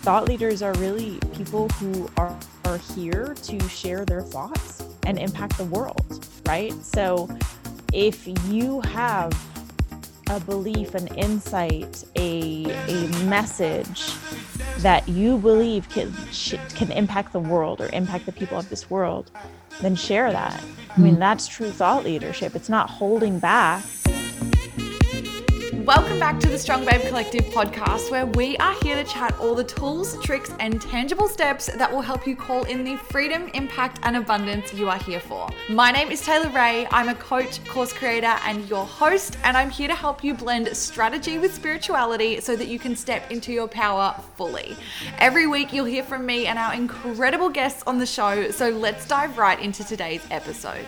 thought 0.00 0.26
leaders 0.26 0.62
are 0.62 0.72
really 0.74 1.18
people 1.34 1.68
who 1.70 2.08
are, 2.16 2.34
are 2.64 2.78
here 2.78 3.34
to 3.42 3.68
share 3.68 4.04
their 4.06 4.22
thoughts 4.22 4.82
and 5.04 5.18
impact 5.18 5.58
the 5.58 5.64
world, 5.64 6.26
right? 6.46 6.72
So 6.82 7.28
if 7.92 8.26
you 8.48 8.80
have 8.80 9.32
a 10.30 10.40
belief, 10.40 10.94
an 10.94 11.06
insight, 11.16 12.04
a, 12.16 12.64
a 12.88 13.08
message 13.24 14.12
that 14.78 15.06
you 15.06 15.36
believe 15.36 15.86
can, 15.90 16.14
can 16.74 16.90
impact 16.92 17.32
the 17.32 17.40
world 17.40 17.80
or 17.80 17.90
impact 17.92 18.24
the 18.24 18.32
people 18.32 18.58
of 18.58 18.70
this 18.70 18.88
world, 18.88 19.30
then 19.82 19.94
share 19.94 20.32
that. 20.32 20.62
I 20.96 21.00
mean, 21.00 21.16
mm. 21.16 21.18
that's 21.18 21.46
true 21.46 21.70
thought 21.70 22.04
leadership. 22.04 22.54
It's 22.56 22.68
not 22.68 22.88
holding 22.88 23.38
back 23.38 23.84
Welcome 25.90 26.20
back 26.20 26.38
to 26.38 26.48
the 26.48 26.56
Strong 26.56 26.84
Babe 26.84 27.00
Collective 27.08 27.46
podcast, 27.46 28.12
where 28.12 28.24
we 28.24 28.56
are 28.58 28.76
here 28.80 28.94
to 28.94 29.02
chat 29.02 29.36
all 29.40 29.56
the 29.56 29.64
tools, 29.64 30.16
tricks, 30.22 30.52
and 30.60 30.80
tangible 30.80 31.26
steps 31.26 31.66
that 31.66 31.90
will 31.90 32.00
help 32.00 32.28
you 32.28 32.36
call 32.36 32.62
in 32.62 32.84
the 32.84 32.94
freedom, 32.94 33.50
impact, 33.54 33.98
and 34.04 34.16
abundance 34.16 34.72
you 34.72 34.88
are 34.88 34.98
here 34.98 35.18
for. 35.18 35.48
My 35.68 35.90
name 35.90 36.12
is 36.12 36.24
Taylor 36.24 36.48
Ray. 36.50 36.86
I'm 36.92 37.08
a 37.08 37.16
coach, 37.16 37.66
course 37.66 37.92
creator, 37.92 38.36
and 38.44 38.68
your 38.68 38.86
host, 38.86 39.36
and 39.42 39.56
I'm 39.56 39.68
here 39.68 39.88
to 39.88 39.96
help 39.96 40.22
you 40.22 40.32
blend 40.32 40.68
strategy 40.76 41.38
with 41.38 41.52
spirituality 41.52 42.40
so 42.40 42.54
that 42.54 42.68
you 42.68 42.78
can 42.78 42.94
step 42.94 43.28
into 43.28 43.52
your 43.52 43.66
power 43.66 44.14
fully. 44.36 44.76
Every 45.18 45.48
week, 45.48 45.72
you'll 45.72 45.86
hear 45.86 46.04
from 46.04 46.24
me 46.24 46.46
and 46.46 46.56
our 46.56 46.72
incredible 46.72 47.48
guests 47.48 47.82
on 47.88 47.98
the 47.98 48.06
show, 48.06 48.52
so 48.52 48.68
let's 48.68 49.08
dive 49.08 49.36
right 49.38 49.58
into 49.58 49.82
today's 49.82 50.24
episode. 50.30 50.86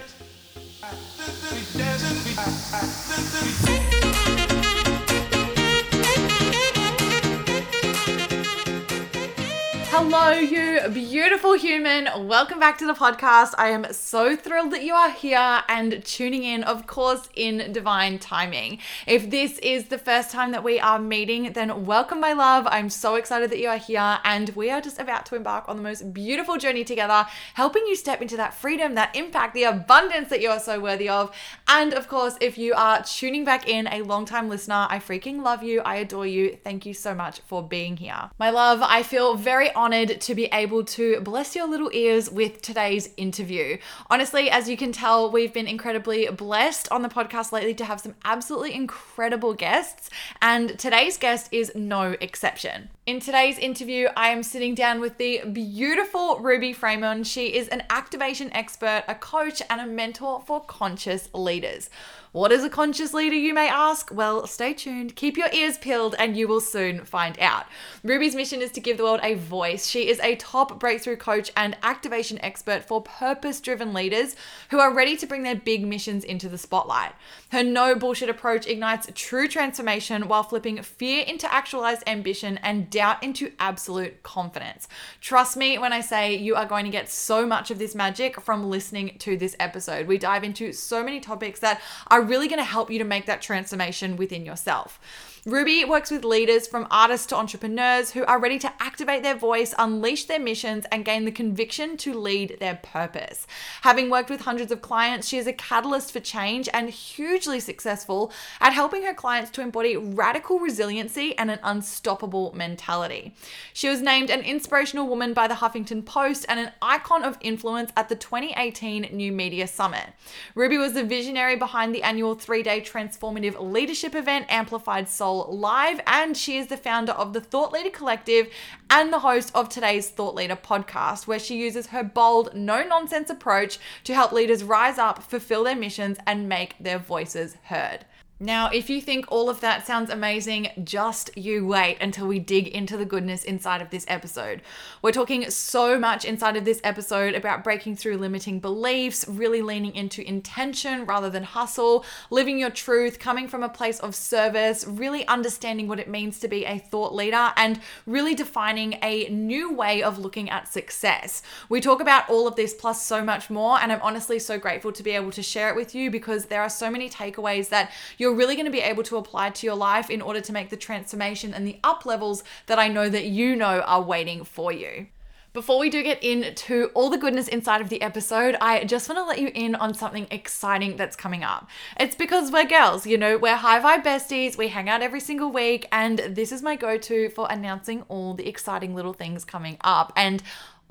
Hello, 9.94 10.30
you 10.30 10.80
beautiful 10.88 11.52
human. 11.52 12.08
Welcome 12.26 12.58
back 12.58 12.78
to 12.78 12.86
the 12.86 12.94
podcast. 12.94 13.52
I 13.58 13.68
am 13.68 13.92
so 13.92 14.34
thrilled 14.34 14.72
that 14.72 14.82
you 14.84 14.94
are 14.94 15.10
here 15.10 15.62
and 15.68 16.02
tuning 16.02 16.44
in, 16.44 16.64
of 16.64 16.86
course, 16.86 17.28
in 17.36 17.74
divine 17.74 18.18
timing. 18.18 18.78
If 19.06 19.28
this 19.28 19.58
is 19.58 19.88
the 19.88 19.98
first 19.98 20.30
time 20.30 20.52
that 20.52 20.64
we 20.64 20.80
are 20.80 20.98
meeting, 20.98 21.52
then 21.52 21.84
welcome, 21.84 22.20
my 22.20 22.32
love. 22.32 22.66
I'm 22.70 22.88
so 22.88 23.16
excited 23.16 23.50
that 23.50 23.58
you 23.58 23.68
are 23.68 23.76
here, 23.76 24.18
and 24.24 24.48
we 24.56 24.70
are 24.70 24.80
just 24.80 24.98
about 24.98 25.26
to 25.26 25.36
embark 25.36 25.68
on 25.68 25.76
the 25.76 25.82
most 25.82 26.14
beautiful 26.14 26.56
journey 26.56 26.84
together, 26.84 27.26
helping 27.52 27.86
you 27.86 27.94
step 27.94 28.22
into 28.22 28.38
that 28.38 28.54
freedom, 28.54 28.94
that 28.94 29.14
impact, 29.14 29.52
the 29.52 29.64
abundance 29.64 30.30
that 30.30 30.40
you 30.40 30.48
are 30.48 30.58
so 30.58 30.80
worthy 30.80 31.10
of. 31.10 31.36
And 31.68 31.92
of 31.92 32.08
course, 32.08 32.38
if 32.40 32.56
you 32.56 32.72
are 32.72 33.02
tuning 33.02 33.44
back 33.44 33.68
in, 33.68 33.86
a 33.88 34.00
long 34.00 34.24
time 34.24 34.48
listener, 34.48 34.86
I 34.88 35.00
freaking 35.00 35.42
love 35.42 35.62
you. 35.62 35.82
I 35.82 35.96
adore 35.96 36.26
you. 36.26 36.56
Thank 36.64 36.86
you 36.86 36.94
so 36.94 37.14
much 37.14 37.40
for 37.40 37.62
being 37.62 37.98
here. 37.98 38.30
My 38.38 38.48
love, 38.48 38.80
I 38.80 39.02
feel 39.02 39.34
very 39.34 39.70
honored 39.72 39.81
to 40.20 40.34
be 40.34 40.44
able 40.46 40.84
to 40.84 41.20
bless 41.22 41.56
your 41.56 41.66
little 41.66 41.90
ears 41.92 42.30
with 42.30 42.62
today's 42.62 43.10
interview. 43.16 43.78
Honestly, 44.08 44.48
as 44.48 44.68
you 44.68 44.76
can 44.76 44.92
tell, 44.92 45.30
we've 45.30 45.52
been 45.52 45.66
incredibly 45.66 46.28
blessed 46.28 46.88
on 46.92 47.02
the 47.02 47.08
podcast 47.08 47.50
lately 47.50 47.74
to 47.74 47.84
have 47.84 48.00
some 48.00 48.14
absolutely 48.24 48.74
incredible 48.74 49.54
guests, 49.54 50.08
and 50.40 50.78
today's 50.78 51.18
guest 51.18 51.48
is 51.50 51.72
no 51.74 52.14
exception. 52.20 52.90
In 53.04 53.18
today's 53.18 53.58
interview, 53.58 54.06
I 54.16 54.28
am 54.28 54.44
sitting 54.44 54.76
down 54.76 55.00
with 55.00 55.18
the 55.18 55.40
beautiful 55.52 56.38
Ruby 56.38 56.72
Fremon. 56.72 57.26
She 57.26 57.46
is 57.56 57.66
an 57.66 57.82
activation 57.90 58.52
expert, 58.52 59.02
a 59.08 59.16
coach, 59.16 59.60
and 59.68 59.80
a 59.80 59.88
mentor 59.88 60.40
for 60.46 60.60
conscious 60.60 61.28
leaders. 61.34 61.90
What 62.30 62.50
is 62.50 62.64
a 62.64 62.70
conscious 62.70 63.12
leader, 63.12 63.34
you 63.34 63.52
may 63.52 63.68
ask? 63.68 64.10
Well, 64.10 64.46
stay 64.46 64.72
tuned, 64.72 65.16
keep 65.16 65.36
your 65.36 65.50
ears 65.52 65.76
peeled, 65.76 66.14
and 66.18 66.34
you 66.34 66.48
will 66.48 66.62
soon 66.62 67.04
find 67.04 67.38
out. 67.40 67.66
Ruby's 68.04 68.34
mission 68.34 68.62
is 68.62 68.70
to 68.70 68.80
give 68.80 68.96
the 68.96 69.02
world 69.02 69.20
a 69.22 69.34
voice. 69.34 69.86
She 69.88 70.08
is 70.08 70.18
a 70.20 70.36
top 70.36 70.80
breakthrough 70.80 71.16
coach 71.16 71.50
and 71.56 71.76
activation 71.82 72.38
expert 72.40 72.84
for 72.84 73.02
purpose 73.02 73.60
driven 73.60 73.92
leaders 73.92 74.34
who 74.70 74.78
are 74.78 74.94
ready 74.94 75.14
to 75.18 75.26
bring 75.26 75.42
their 75.42 75.56
big 75.56 75.84
missions 75.84 76.24
into 76.24 76.48
the 76.48 76.56
spotlight. 76.56 77.12
Her 77.50 77.62
no 77.62 77.96
bullshit 77.96 78.30
approach 78.30 78.66
ignites 78.66 79.08
true 79.14 79.46
transformation 79.46 80.26
while 80.28 80.44
flipping 80.44 80.80
fear 80.80 81.24
into 81.26 81.52
actualized 81.52 82.04
ambition 82.06 82.58
and 82.62 82.88
doubt 82.92 83.22
into 83.22 83.50
absolute 83.58 84.22
confidence. 84.22 84.86
Trust 85.20 85.56
me 85.56 85.78
when 85.78 85.92
I 85.92 86.00
say 86.00 86.36
you 86.36 86.54
are 86.54 86.66
going 86.66 86.84
to 86.84 86.90
get 86.90 87.10
so 87.10 87.44
much 87.44 87.72
of 87.72 87.78
this 87.78 87.94
magic 87.94 88.40
from 88.40 88.70
listening 88.70 89.16
to 89.18 89.36
this 89.36 89.56
episode. 89.58 90.06
We 90.06 90.18
dive 90.18 90.44
into 90.44 90.72
so 90.72 91.02
many 91.02 91.18
topics 91.18 91.58
that 91.60 91.80
are 92.08 92.22
really 92.22 92.46
going 92.46 92.60
to 92.60 92.64
help 92.64 92.90
you 92.90 92.98
to 92.98 93.04
make 93.04 93.26
that 93.26 93.42
transformation 93.42 94.16
within 94.16 94.44
yourself. 94.44 95.00
Ruby 95.44 95.84
works 95.84 96.12
with 96.12 96.24
leaders 96.24 96.68
from 96.68 96.86
artists 96.88 97.26
to 97.26 97.36
entrepreneurs 97.36 98.12
who 98.12 98.24
are 98.26 98.38
ready 98.38 98.60
to 98.60 98.72
activate 98.78 99.24
their 99.24 99.34
voice, 99.34 99.74
unleash 99.76 100.26
their 100.26 100.38
missions, 100.38 100.86
and 100.92 101.04
gain 101.04 101.24
the 101.24 101.32
conviction 101.32 101.96
to 101.96 102.14
lead 102.14 102.58
their 102.60 102.76
purpose. 102.80 103.48
Having 103.80 104.08
worked 104.08 104.30
with 104.30 104.42
hundreds 104.42 104.70
of 104.70 104.82
clients, 104.82 105.26
she 105.26 105.38
is 105.38 105.48
a 105.48 105.52
catalyst 105.52 106.12
for 106.12 106.20
change 106.20 106.68
and 106.72 106.90
hugely 106.90 107.58
successful 107.58 108.32
at 108.60 108.72
helping 108.72 109.02
her 109.02 109.14
clients 109.14 109.50
to 109.50 109.62
embody 109.62 109.96
radical 109.96 110.60
resiliency 110.60 111.36
and 111.36 111.50
an 111.50 111.58
unstoppable 111.64 112.52
mentality. 112.54 113.34
She 113.72 113.88
was 113.88 114.00
named 114.00 114.30
an 114.30 114.42
inspirational 114.42 115.08
woman 115.08 115.34
by 115.34 115.48
the 115.48 115.54
Huffington 115.54 116.06
Post 116.06 116.46
and 116.48 116.60
an 116.60 116.70
icon 116.80 117.24
of 117.24 117.36
influence 117.40 117.90
at 117.96 118.08
the 118.08 118.14
2018 118.14 119.08
New 119.10 119.32
Media 119.32 119.66
Summit. 119.66 120.06
Ruby 120.54 120.78
was 120.78 120.92
the 120.92 121.02
visionary 121.02 121.56
behind 121.56 121.92
the 121.92 122.04
annual 122.04 122.36
three 122.36 122.62
day 122.62 122.80
transformative 122.80 123.60
leadership 123.60 124.14
event, 124.14 124.46
Amplified 124.48 125.08
Soul 125.08 125.31
Soul 125.32 125.56
Live, 125.56 125.98
and 126.06 126.36
she 126.36 126.58
is 126.58 126.66
the 126.66 126.76
founder 126.76 127.12
of 127.12 127.32
the 127.32 127.40
Thought 127.40 127.72
Leader 127.72 127.88
Collective 127.88 128.52
and 128.90 129.10
the 129.10 129.20
host 129.20 129.50
of 129.54 129.70
today's 129.70 130.10
Thought 130.10 130.34
Leader 130.34 130.56
podcast, 130.56 131.26
where 131.26 131.38
she 131.38 131.56
uses 131.56 131.86
her 131.86 132.04
bold, 132.04 132.54
no 132.54 132.84
nonsense 132.84 133.30
approach 133.30 133.78
to 134.04 134.12
help 134.12 134.32
leaders 134.32 134.62
rise 134.62 134.98
up, 134.98 135.22
fulfill 135.22 135.64
their 135.64 135.74
missions, 135.74 136.18
and 136.26 136.50
make 136.50 136.74
their 136.78 136.98
voices 136.98 137.56
heard. 137.64 138.04
Now, 138.42 138.70
if 138.70 138.90
you 138.90 139.00
think 139.00 139.26
all 139.28 139.48
of 139.48 139.60
that 139.60 139.86
sounds 139.86 140.10
amazing, 140.10 140.70
just 140.82 141.30
you 141.36 141.64
wait 141.64 141.98
until 142.00 142.26
we 142.26 142.40
dig 142.40 142.66
into 142.66 142.96
the 142.96 143.04
goodness 143.04 143.44
inside 143.44 143.80
of 143.80 143.90
this 143.90 144.04
episode. 144.08 144.62
We're 145.00 145.12
talking 145.12 145.48
so 145.48 145.96
much 145.96 146.24
inside 146.24 146.56
of 146.56 146.64
this 146.64 146.80
episode 146.82 147.36
about 147.36 147.62
breaking 147.62 147.94
through 147.94 148.16
limiting 148.16 148.58
beliefs, 148.58 149.24
really 149.28 149.62
leaning 149.62 149.94
into 149.94 150.26
intention 150.26 151.06
rather 151.06 151.30
than 151.30 151.44
hustle, 151.44 152.04
living 152.30 152.58
your 152.58 152.70
truth, 152.70 153.20
coming 153.20 153.46
from 153.46 153.62
a 153.62 153.68
place 153.68 154.00
of 154.00 154.12
service, 154.12 154.84
really 154.88 155.24
understanding 155.28 155.86
what 155.86 156.00
it 156.00 156.08
means 156.08 156.40
to 156.40 156.48
be 156.48 156.64
a 156.64 156.78
thought 156.78 157.14
leader, 157.14 157.52
and 157.56 157.78
really 158.06 158.34
defining 158.34 158.98
a 159.04 159.28
new 159.28 159.72
way 159.72 160.02
of 160.02 160.18
looking 160.18 160.50
at 160.50 160.66
success. 160.66 161.44
We 161.68 161.80
talk 161.80 162.00
about 162.00 162.28
all 162.28 162.48
of 162.48 162.56
this 162.56 162.74
plus 162.74 163.06
so 163.06 163.22
much 163.22 163.50
more, 163.50 163.78
and 163.78 163.92
I'm 163.92 164.02
honestly 164.02 164.40
so 164.40 164.58
grateful 164.58 164.90
to 164.90 165.02
be 165.04 165.12
able 165.12 165.30
to 165.30 165.44
share 165.44 165.68
it 165.68 165.76
with 165.76 165.94
you 165.94 166.10
because 166.10 166.46
there 166.46 166.62
are 166.62 166.68
so 166.68 166.90
many 166.90 167.08
takeaways 167.08 167.68
that 167.68 167.92
you're 168.18 168.31
you're 168.32 168.38
really 168.38 168.54
going 168.54 168.64
to 168.64 168.72
be 168.72 168.80
able 168.80 169.02
to 169.02 169.18
apply 169.18 169.50
to 169.50 169.66
your 169.66 169.76
life 169.76 170.08
in 170.08 170.22
order 170.22 170.40
to 170.40 170.52
make 170.54 170.70
the 170.70 170.76
transformation 170.76 171.52
and 171.52 171.66
the 171.66 171.78
up 171.84 172.06
levels 172.06 172.42
that 172.64 172.78
I 172.78 172.88
know 172.88 173.10
that 173.10 173.26
you 173.26 173.54
know 173.54 173.80
are 173.80 174.00
waiting 174.00 174.42
for 174.42 174.72
you. 174.72 175.08
Before 175.52 175.78
we 175.78 175.90
do 175.90 176.02
get 176.02 176.24
into 176.24 176.90
all 176.94 177.10
the 177.10 177.18
goodness 177.18 177.46
inside 177.46 177.82
of 177.82 177.90
the 177.90 178.00
episode, 178.00 178.56
I 178.58 178.84
just 178.84 179.06
want 179.06 179.18
to 179.18 179.24
let 179.24 179.38
you 179.38 179.50
in 179.54 179.74
on 179.74 179.92
something 179.92 180.26
exciting 180.30 180.96
that's 180.96 181.14
coming 181.14 181.44
up. 181.44 181.68
It's 182.00 182.16
because 182.16 182.50
we're 182.50 182.64
girls, 182.64 183.06
you 183.06 183.18
know, 183.18 183.36
we're 183.36 183.56
high 183.56 183.78
vibe 183.78 184.02
besties, 184.02 184.56
we 184.56 184.68
hang 184.68 184.88
out 184.88 185.02
every 185.02 185.20
single 185.20 185.52
week, 185.52 185.86
and 185.92 186.20
this 186.20 186.52
is 186.52 186.62
my 186.62 186.74
go 186.74 186.96
to 186.96 187.28
for 187.28 187.46
announcing 187.50 188.00
all 188.08 188.32
the 188.32 188.48
exciting 188.48 188.94
little 188.94 189.12
things 189.12 189.44
coming 189.44 189.76
up. 189.82 190.10
And 190.16 190.42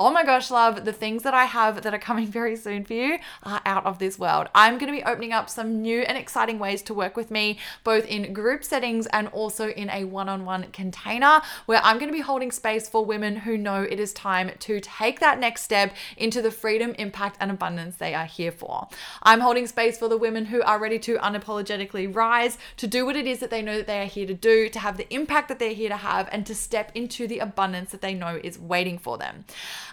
Oh 0.03 0.09
my 0.09 0.23
gosh, 0.23 0.49
love, 0.49 0.83
the 0.83 0.93
things 0.93 1.21
that 1.21 1.35
I 1.35 1.45
have 1.45 1.83
that 1.83 1.93
are 1.93 1.99
coming 1.99 2.25
very 2.39 2.55
soon 2.55 2.85
for 2.85 2.93
you 2.93 3.19
are 3.43 3.61
out 3.67 3.85
of 3.85 3.99
this 3.99 4.17
world. 4.17 4.47
I'm 4.55 4.79
going 4.79 4.91
to 4.91 4.97
be 4.97 5.03
opening 5.03 5.31
up 5.31 5.47
some 5.47 5.79
new 5.83 6.01
and 6.01 6.17
exciting 6.17 6.57
ways 6.57 6.81
to 6.83 6.95
work 6.95 7.15
with 7.15 7.29
me, 7.29 7.59
both 7.83 8.07
in 8.07 8.33
group 8.33 8.63
settings 8.63 9.05
and 9.05 9.27
also 9.27 9.69
in 9.69 9.91
a 9.91 10.05
one 10.05 10.27
on 10.27 10.43
one 10.43 10.71
container, 10.71 11.43
where 11.67 11.81
I'm 11.83 11.99
going 11.99 12.09
to 12.09 12.17
be 12.17 12.21
holding 12.21 12.49
space 12.49 12.89
for 12.89 13.05
women 13.05 13.35
who 13.35 13.59
know 13.59 13.83
it 13.83 13.99
is 13.99 14.11
time 14.11 14.49
to 14.57 14.79
take 14.79 15.19
that 15.19 15.39
next 15.39 15.61
step 15.61 15.95
into 16.17 16.41
the 16.41 16.49
freedom, 16.49 16.95
impact, 16.97 17.37
and 17.39 17.51
abundance 17.51 17.97
they 17.97 18.15
are 18.15 18.25
here 18.25 18.51
for. 18.51 18.87
I'm 19.21 19.41
holding 19.41 19.67
space 19.67 19.99
for 19.99 20.07
the 20.07 20.17
women 20.17 20.45
who 20.45 20.63
are 20.63 20.79
ready 20.79 20.97
to 20.97 21.19
unapologetically 21.19 22.15
rise, 22.15 22.57
to 22.77 22.87
do 22.87 23.05
what 23.05 23.15
it 23.15 23.27
is 23.27 23.37
that 23.37 23.51
they 23.51 23.61
know 23.61 23.77
that 23.77 23.85
they 23.85 24.01
are 24.01 24.05
here 24.05 24.25
to 24.25 24.33
do, 24.33 24.67
to 24.69 24.79
have 24.79 24.97
the 24.97 25.13
impact 25.13 25.47
that 25.49 25.59
they're 25.59 25.75
here 25.75 25.89
to 25.89 25.97
have, 25.97 26.27
and 26.31 26.47
to 26.47 26.55
step 26.55 26.91
into 26.95 27.27
the 27.27 27.37
abundance 27.37 27.91
that 27.91 28.01
they 28.01 28.15
know 28.15 28.39
is 28.43 28.57
waiting 28.57 28.97
for 28.97 29.19
them. 29.19 29.45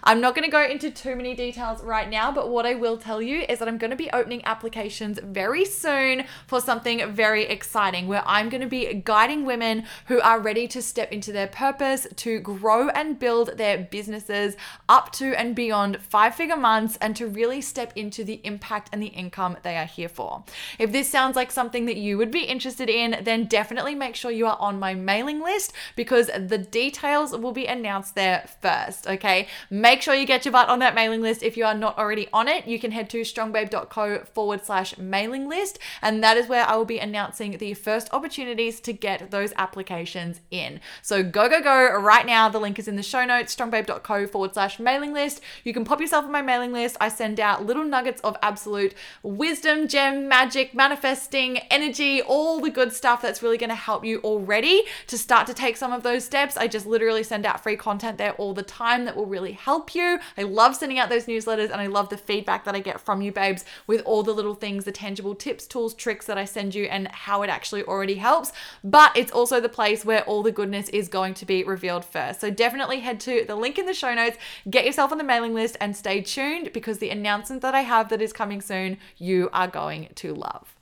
I'm 0.03 0.21
not 0.21 0.35
going 0.35 0.45
to 0.45 0.51
go 0.51 0.63
into 0.63 0.91
too 0.91 1.15
many 1.15 1.35
details 1.35 1.83
right 1.83 2.09
now, 2.09 2.31
but 2.31 2.49
what 2.49 2.65
I 2.65 2.75
will 2.75 2.97
tell 2.97 3.21
you 3.21 3.45
is 3.49 3.59
that 3.59 3.67
I'm 3.67 3.77
going 3.77 3.91
to 3.91 3.97
be 3.97 4.09
opening 4.11 4.41
applications 4.45 5.19
very 5.21 5.65
soon 5.65 6.25
for 6.47 6.61
something 6.61 7.11
very 7.11 7.45
exciting 7.45 8.07
where 8.07 8.23
I'm 8.25 8.49
going 8.49 8.61
to 8.61 8.67
be 8.67 8.93
guiding 8.93 9.45
women 9.45 9.85
who 10.05 10.21
are 10.21 10.39
ready 10.39 10.67
to 10.69 10.81
step 10.81 11.11
into 11.11 11.31
their 11.31 11.47
purpose 11.47 12.07
to 12.17 12.39
grow 12.39 12.89
and 12.89 13.19
build 13.19 13.57
their 13.57 13.77
businesses 13.77 14.55
up 14.87 15.11
to 15.13 15.33
and 15.35 15.55
beyond 15.55 16.01
five 16.01 16.35
figure 16.35 16.57
months 16.57 16.97
and 17.01 17.15
to 17.15 17.27
really 17.27 17.61
step 17.61 17.91
into 17.95 18.23
the 18.23 18.39
impact 18.43 18.89
and 18.91 19.01
the 19.01 19.07
income 19.07 19.57
they 19.63 19.75
are 19.75 19.85
here 19.85 20.09
for. 20.09 20.43
If 20.77 20.91
this 20.91 21.09
sounds 21.09 21.35
like 21.35 21.51
something 21.51 21.85
that 21.85 21.97
you 21.97 22.17
would 22.17 22.31
be 22.31 22.43
interested 22.43 22.89
in, 22.89 23.17
then 23.23 23.45
definitely 23.45 23.95
make 23.95 24.15
sure 24.15 24.31
you 24.31 24.47
are 24.47 24.57
on 24.59 24.79
my 24.79 24.93
mailing 24.93 25.41
list 25.41 25.73
because 25.95 26.27
the 26.27 26.57
details 26.57 27.35
will 27.35 27.51
be 27.51 27.65
announced 27.65 28.15
there 28.15 28.47
first. 28.61 29.07
Okay. 29.07 29.47
Make 29.69 29.88
sure 30.01 30.13
you 30.13 30.25
get 30.25 30.45
your 30.45 30.51
butt 30.51 30.69
on 30.69 30.79
that 30.79 30.95
mailing 30.95 31.21
list. 31.21 31.43
If 31.43 31.57
you 31.57 31.65
are 31.65 31.73
not 31.73 31.97
already 31.97 32.27
on 32.31 32.47
it, 32.47 32.67
you 32.67 32.79
can 32.79 32.91
head 32.91 33.09
to 33.11 33.21
strongbabe.co 33.21 34.25
forward 34.33 34.65
slash 34.65 34.97
mailing 34.97 35.49
list. 35.49 35.79
And 36.01 36.23
that 36.23 36.37
is 36.37 36.47
where 36.47 36.65
I 36.65 36.75
will 36.75 36.85
be 36.85 36.99
announcing 36.99 37.57
the 37.57 37.73
first 37.73 38.13
opportunities 38.13 38.79
to 38.81 38.93
get 38.93 39.31
those 39.31 39.53
applications 39.57 40.41
in. 40.51 40.79
So 41.01 41.23
go, 41.23 41.49
go, 41.49 41.61
go 41.61 41.99
right 41.99 42.25
now. 42.25 42.49
The 42.49 42.59
link 42.59 42.77
is 42.77 42.87
in 42.87 42.95
the 42.95 43.03
show 43.03 43.25
notes, 43.25 43.55
strongbabe.co 43.55 44.27
forward 44.27 44.53
slash 44.53 44.79
mailing 44.79 45.13
list. 45.13 45.41
You 45.63 45.73
can 45.73 45.85
pop 45.85 46.01
yourself 46.01 46.25
on 46.25 46.31
my 46.31 46.41
mailing 46.41 46.71
list. 46.71 46.97
I 46.99 47.09
send 47.09 47.39
out 47.39 47.65
little 47.65 47.83
nuggets 47.83 48.21
of 48.21 48.37
absolute 48.41 48.93
wisdom, 49.23 49.87
gem, 49.87 50.27
magic, 50.27 50.73
manifesting, 50.73 51.57
energy, 51.69 52.21
all 52.21 52.59
the 52.59 52.69
good 52.69 52.93
stuff 52.93 53.21
that's 53.21 53.41
really 53.41 53.57
going 53.57 53.69
to 53.69 53.75
help 53.75 54.05
you 54.05 54.19
already 54.19 54.83
to 55.07 55.17
start 55.17 55.47
to 55.47 55.53
take 55.53 55.77
some 55.77 55.93
of 55.93 56.03
those 56.03 56.25
steps. 56.25 56.57
I 56.57 56.67
just 56.67 56.85
literally 56.85 57.23
send 57.23 57.45
out 57.45 57.63
free 57.63 57.77
content 57.77 58.17
there 58.17 58.33
all 58.33 58.53
the 58.53 58.63
time 58.63 59.05
that 59.05 59.15
will 59.15 59.25
really 59.25 59.53
help 59.53 59.78
you. 59.95 60.19
I 60.37 60.43
love 60.43 60.75
sending 60.75 60.99
out 60.99 61.09
those 61.09 61.25
newsletters 61.25 61.71
and 61.71 61.81
I 61.81 61.87
love 61.87 62.09
the 62.09 62.17
feedback 62.17 62.65
that 62.65 62.75
I 62.75 62.79
get 62.79 62.99
from 62.99 63.21
you, 63.21 63.31
babes, 63.31 63.65
with 63.87 64.01
all 64.05 64.23
the 64.23 64.33
little 64.33 64.55
things, 64.55 64.85
the 64.85 64.91
tangible 64.91 65.35
tips, 65.35 65.67
tools, 65.67 65.93
tricks 65.93 66.25
that 66.25 66.37
I 66.37 66.45
send 66.45 66.75
you 66.75 66.85
and 66.85 67.07
how 67.09 67.41
it 67.43 67.49
actually 67.49 67.83
already 67.83 68.15
helps. 68.15 68.51
But 68.83 69.15
it's 69.15 69.31
also 69.31 69.59
the 69.59 69.69
place 69.69 70.05
where 70.05 70.23
all 70.23 70.43
the 70.43 70.51
goodness 70.51 70.89
is 70.89 71.07
going 71.07 71.33
to 71.35 71.45
be 71.45 71.63
revealed 71.63 72.05
first. 72.05 72.41
So 72.41 72.49
definitely 72.49 72.99
head 72.99 73.19
to 73.21 73.45
the 73.45 73.55
link 73.55 73.77
in 73.77 73.85
the 73.85 73.93
show 73.93 74.13
notes, 74.13 74.37
get 74.69 74.85
yourself 74.85 75.11
on 75.11 75.17
the 75.17 75.23
mailing 75.23 75.53
list, 75.53 75.77
and 75.79 75.95
stay 75.95 76.21
tuned 76.21 76.71
because 76.73 76.99
the 76.99 77.09
announcement 77.09 77.61
that 77.61 77.75
I 77.75 77.81
have 77.81 78.09
that 78.09 78.21
is 78.21 78.33
coming 78.33 78.61
soon, 78.61 78.97
you 79.17 79.49
are 79.53 79.67
going 79.67 80.09
to 80.15 80.33
love. 80.33 80.78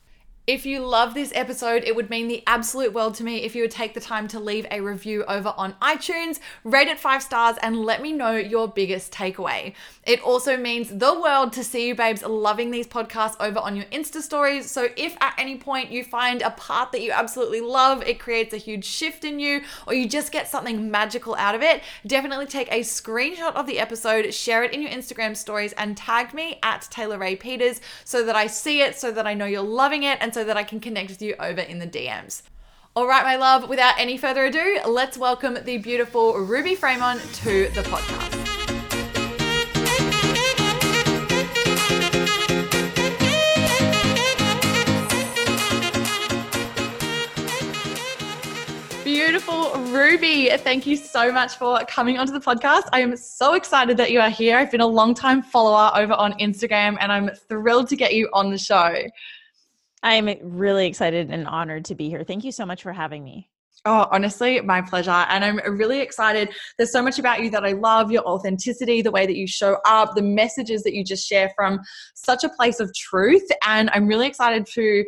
If 0.47 0.65
you 0.65 0.79
love 0.79 1.13
this 1.13 1.33
episode, 1.35 1.83
it 1.83 1.93
would 1.93 2.09
mean 2.09 2.29
the 2.29 2.41
absolute 2.47 2.93
world 2.93 3.15
to 3.15 3.23
me 3.25 3.43
if 3.43 3.53
you 3.53 3.63
would 3.63 3.71
take 3.71 3.93
the 3.93 3.99
time 3.99 4.29
to 4.29 4.39
leave 4.39 4.65
a 4.71 4.79
review 4.79 5.25
over 5.25 5.53
on 5.57 5.73
iTunes, 5.81 6.39
rate 6.63 6.87
it 6.87 6.97
five 6.97 7.21
stars, 7.21 7.57
and 7.61 7.83
let 7.83 8.01
me 8.01 8.13
know 8.13 8.31
your 8.31 8.65
biggest 8.65 9.11
takeaway. 9.11 9.73
It 10.05 10.21
also 10.21 10.55
means 10.55 10.87
the 10.87 11.19
world 11.19 11.51
to 11.51 11.65
see 11.65 11.89
you, 11.89 11.95
babes, 11.95 12.23
loving 12.23 12.71
these 12.71 12.87
podcasts 12.87 13.35
over 13.41 13.59
on 13.59 13.75
your 13.75 13.87
Insta 13.87 14.21
stories. 14.21 14.71
So 14.71 14.87
if 14.95 15.17
at 15.19 15.33
any 15.37 15.57
point 15.57 15.91
you 15.91 16.05
find 16.05 16.41
a 16.41 16.51
part 16.51 16.93
that 16.93 17.01
you 17.01 17.11
absolutely 17.11 17.59
love, 17.59 18.01
it 18.03 18.17
creates 18.17 18.53
a 18.53 18.57
huge 18.57 18.85
shift 18.85 19.25
in 19.25 19.41
you, 19.41 19.63
or 19.85 19.95
you 19.95 20.07
just 20.07 20.31
get 20.31 20.47
something 20.47 20.89
magical 20.89 21.35
out 21.35 21.55
of 21.55 21.61
it, 21.61 21.83
definitely 22.05 22.45
take 22.45 22.71
a 22.71 22.79
screenshot 22.79 23.53
of 23.53 23.67
the 23.67 23.79
episode, 23.79 24.33
share 24.33 24.63
it 24.63 24.73
in 24.73 24.81
your 24.81 24.91
Instagram 24.91 25.35
stories, 25.35 25.73
and 25.73 25.97
tag 25.97 26.33
me 26.33 26.57
at 26.63 26.87
Taylor 26.89 27.17
Ray 27.17 27.35
Peters 27.35 27.81
so 28.05 28.23
that 28.23 28.37
I 28.37 28.47
see 28.47 28.81
it, 28.81 28.97
so 28.97 29.11
that 29.11 29.27
I 29.27 29.33
know 29.33 29.45
you're 29.45 29.61
loving 29.61 30.03
it, 30.03 30.17
and 30.21 30.36
that 30.43 30.57
I 30.57 30.63
can 30.63 30.79
connect 30.79 31.09
with 31.09 31.21
you 31.21 31.35
over 31.39 31.61
in 31.61 31.79
the 31.79 31.87
DMs. 31.87 32.43
All 32.95 33.07
right, 33.07 33.23
my 33.23 33.35
love, 33.35 33.69
without 33.69 33.93
any 33.99 34.17
further 34.17 34.45
ado, 34.45 34.79
let's 34.87 35.17
welcome 35.17 35.57
the 35.63 35.77
beautiful 35.77 36.33
Ruby 36.33 36.75
Fremon 36.75 37.19
to 37.43 37.69
the 37.75 37.81
podcast. 37.83 38.47
Beautiful 49.03 49.73
Ruby, 49.91 50.49
thank 50.57 50.85
you 50.85 50.95
so 50.95 51.31
much 51.31 51.55
for 51.55 51.79
coming 51.87 52.17
onto 52.17 52.33
the 52.33 52.39
podcast. 52.39 52.89
I 52.93 53.01
am 53.01 53.15
so 53.15 53.53
excited 53.53 53.95
that 53.97 54.11
you 54.11 54.19
are 54.19 54.29
here. 54.29 54.57
I've 54.57 54.71
been 54.71 54.81
a 54.81 54.87
long 54.87 55.13
time 55.13 55.41
follower 55.41 55.91
over 55.95 56.13
on 56.13 56.33
Instagram 56.39 56.97
and 56.99 57.11
I'm 57.11 57.29
thrilled 57.47 57.89
to 57.89 57.95
get 57.95 58.13
you 58.13 58.29
on 58.33 58.49
the 58.51 58.57
show. 58.57 58.95
I'm 60.07 60.29
really 60.41 60.87
excited 60.87 61.29
and 61.31 61.45
honored 61.47 61.85
to 61.85 61.95
be 61.95 62.07
here. 62.07 62.23
Thank 62.23 62.45
you 62.45 62.51
so 62.53 62.65
much 62.65 62.81
for 62.81 62.93
having 62.93 63.23
me. 63.23 63.49
Oh, 63.85 64.07
honestly, 64.11 64.59
my 64.61 64.81
pleasure. 64.81 65.11
And 65.11 65.43
I'm 65.43 65.57
really 65.77 65.99
excited. 65.99 66.49
There's 66.77 66.91
so 66.91 67.01
much 67.01 67.19
about 67.19 67.43
you 67.43 67.49
that 67.51 67.65
I 67.65 67.73
love 67.73 68.11
your 68.11 68.23
authenticity, 68.23 69.01
the 69.01 69.11
way 69.11 69.25
that 69.25 69.35
you 69.35 69.47
show 69.47 69.77
up, 69.85 70.15
the 70.15 70.21
messages 70.21 70.83
that 70.83 70.93
you 70.93 71.03
just 71.03 71.27
share 71.27 71.51
from 71.55 71.79
such 72.15 72.43
a 72.43 72.49
place 72.49 72.79
of 72.79 72.93
truth. 72.95 73.47
And 73.65 73.89
I'm 73.91 74.07
really 74.07 74.27
excited 74.27 74.65
to 74.73 75.05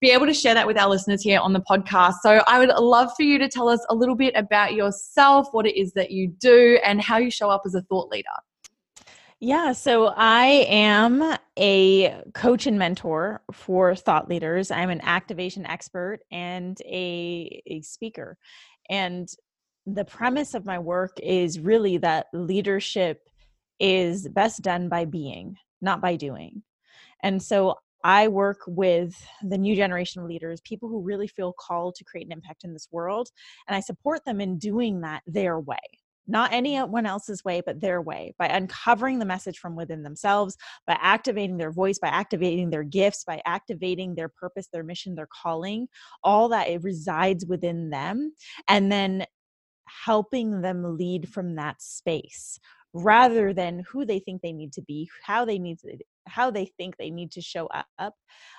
be 0.00 0.10
able 0.10 0.26
to 0.26 0.34
share 0.34 0.54
that 0.54 0.66
with 0.66 0.78
our 0.78 0.88
listeners 0.88 1.22
here 1.22 1.38
on 1.40 1.52
the 1.52 1.60
podcast. 1.60 2.14
So 2.22 2.42
I 2.46 2.58
would 2.58 2.70
love 2.70 3.10
for 3.16 3.22
you 3.22 3.38
to 3.38 3.48
tell 3.48 3.68
us 3.68 3.84
a 3.88 3.94
little 3.94 4.16
bit 4.16 4.34
about 4.34 4.74
yourself, 4.74 5.48
what 5.52 5.66
it 5.66 5.78
is 5.78 5.92
that 5.92 6.10
you 6.10 6.28
do, 6.40 6.78
and 6.84 7.00
how 7.00 7.18
you 7.18 7.30
show 7.30 7.50
up 7.50 7.62
as 7.66 7.74
a 7.74 7.82
thought 7.82 8.10
leader. 8.10 8.26
Yeah, 9.42 9.72
so 9.72 10.12
I 10.14 10.66
am 10.68 11.38
a 11.58 12.22
coach 12.34 12.66
and 12.66 12.78
mentor 12.78 13.40
for 13.50 13.94
thought 13.94 14.28
leaders. 14.28 14.70
I'm 14.70 14.90
an 14.90 15.00
activation 15.00 15.64
expert 15.64 16.20
and 16.30 16.78
a, 16.82 17.62
a 17.66 17.80
speaker. 17.80 18.36
And 18.90 19.30
the 19.86 20.04
premise 20.04 20.52
of 20.52 20.66
my 20.66 20.78
work 20.78 21.16
is 21.22 21.58
really 21.58 21.96
that 21.98 22.26
leadership 22.34 23.30
is 23.78 24.28
best 24.28 24.60
done 24.60 24.90
by 24.90 25.06
being, 25.06 25.56
not 25.80 26.02
by 26.02 26.16
doing. 26.16 26.62
And 27.22 27.42
so 27.42 27.76
I 28.04 28.28
work 28.28 28.58
with 28.66 29.14
the 29.42 29.56
new 29.56 29.74
generation 29.74 30.20
of 30.20 30.28
leaders, 30.28 30.60
people 30.60 30.90
who 30.90 31.00
really 31.00 31.28
feel 31.28 31.54
called 31.58 31.94
to 31.94 32.04
create 32.04 32.26
an 32.26 32.32
impact 32.32 32.64
in 32.64 32.74
this 32.74 32.88
world, 32.90 33.30
and 33.66 33.74
I 33.74 33.80
support 33.80 34.22
them 34.26 34.38
in 34.42 34.58
doing 34.58 35.00
that 35.00 35.22
their 35.26 35.58
way 35.58 35.78
not 36.30 36.52
anyone 36.52 37.06
else's 37.06 37.44
way, 37.44 37.62
but 37.64 37.80
their 37.80 38.00
way, 38.00 38.34
by 38.38 38.46
uncovering 38.46 39.18
the 39.18 39.24
message 39.24 39.58
from 39.58 39.76
within 39.76 40.02
themselves, 40.02 40.56
by 40.86 40.96
activating 41.00 41.58
their 41.58 41.72
voice, 41.72 41.98
by 41.98 42.08
activating 42.08 42.70
their 42.70 42.84
gifts, 42.84 43.24
by 43.24 43.42
activating 43.44 44.14
their 44.14 44.28
purpose, 44.28 44.68
their 44.72 44.84
mission, 44.84 45.14
their 45.14 45.28
calling, 45.42 45.88
all 46.22 46.48
that 46.48 46.68
it 46.68 46.82
resides 46.82 47.44
within 47.46 47.90
them, 47.90 48.32
and 48.68 48.90
then 48.90 49.24
helping 50.04 50.60
them 50.60 50.96
lead 50.96 51.28
from 51.28 51.56
that 51.56 51.82
space 51.82 52.58
rather 52.92 53.52
than 53.52 53.84
who 53.90 54.04
they 54.04 54.18
think 54.18 54.40
they 54.42 54.52
need 54.52 54.72
to 54.72 54.82
be, 54.82 55.08
how 55.24 55.44
they 55.44 55.58
need 55.58 55.78
to 55.80 55.96
how 56.26 56.50
they 56.50 56.66
think 56.76 56.96
they 56.96 57.10
need 57.10 57.32
to 57.32 57.40
show 57.40 57.68
up 57.98 58.14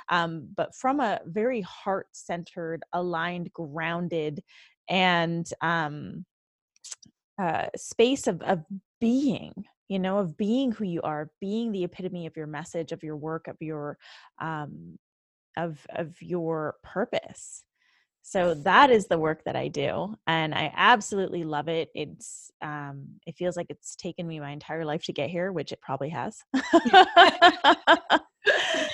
um, 0.10 0.50
but 0.58 0.76
from 0.76 1.00
a 1.00 1.20
very 1.26 1.62
heart-centered 1.62 2.82
aligned 2.94 3.52
grounded 3.54 4.42
and 4.90 5.48
um, 5.62 6.26
uh, 7.42 7.66
space 7.76 8.28
of, 8.28 8.40
of 8.44 8.64
being 9.00 9.66
you 9.90 9.98
know 9.98 10.20
of 10.20 10.38
being 10.38 10.72
who 10.72 10.86
you 10.86 11.02
are 11.02 11.32
being 11.42 11.72
the 11.72 11.84
epitome 11.84 12.28
of 12.28 12.38
your 12.38 12.46
message 12.46 12.92
of 12.92 13.02
your 13.02 13.18
work 13.18 13.48
of 13.48 13.58
your 13.60 13.98
um 14.40 14.98
of 15.58 15.86
of 15.96 16.14
your 16.22 16.76
purpose. 16.84 17.64
So 18.22 18.54
that 18.54 18.92
is 18.92 19.08
the 19.08 19.18
work 19.18 19.44
that 19.46 19.56
i 19.56 19.68
do 19.68 20.16
and 20.28 20.54
i 20.54 20.72
absolutely 20.76 21.44
love 21.44 21.68
it. 21.68 21.90
It's 21.96 22.52
um 22.62 23.08
it 23.26 23.36
feels 23.36 23.58
like 23.58 23.68
it's 23.70 23.96
taken 23.96 24.28
me 24.28 24.40
my 24.40 24.52
entire 24.52 24.86
life 24.86 25.04
to 25.06 25.14
get 25.14 25.32
here 25.32 25.52
which 25.52 25.72
it 25.72 25.82
probably 25.82 26.10
has. 26.10 26.44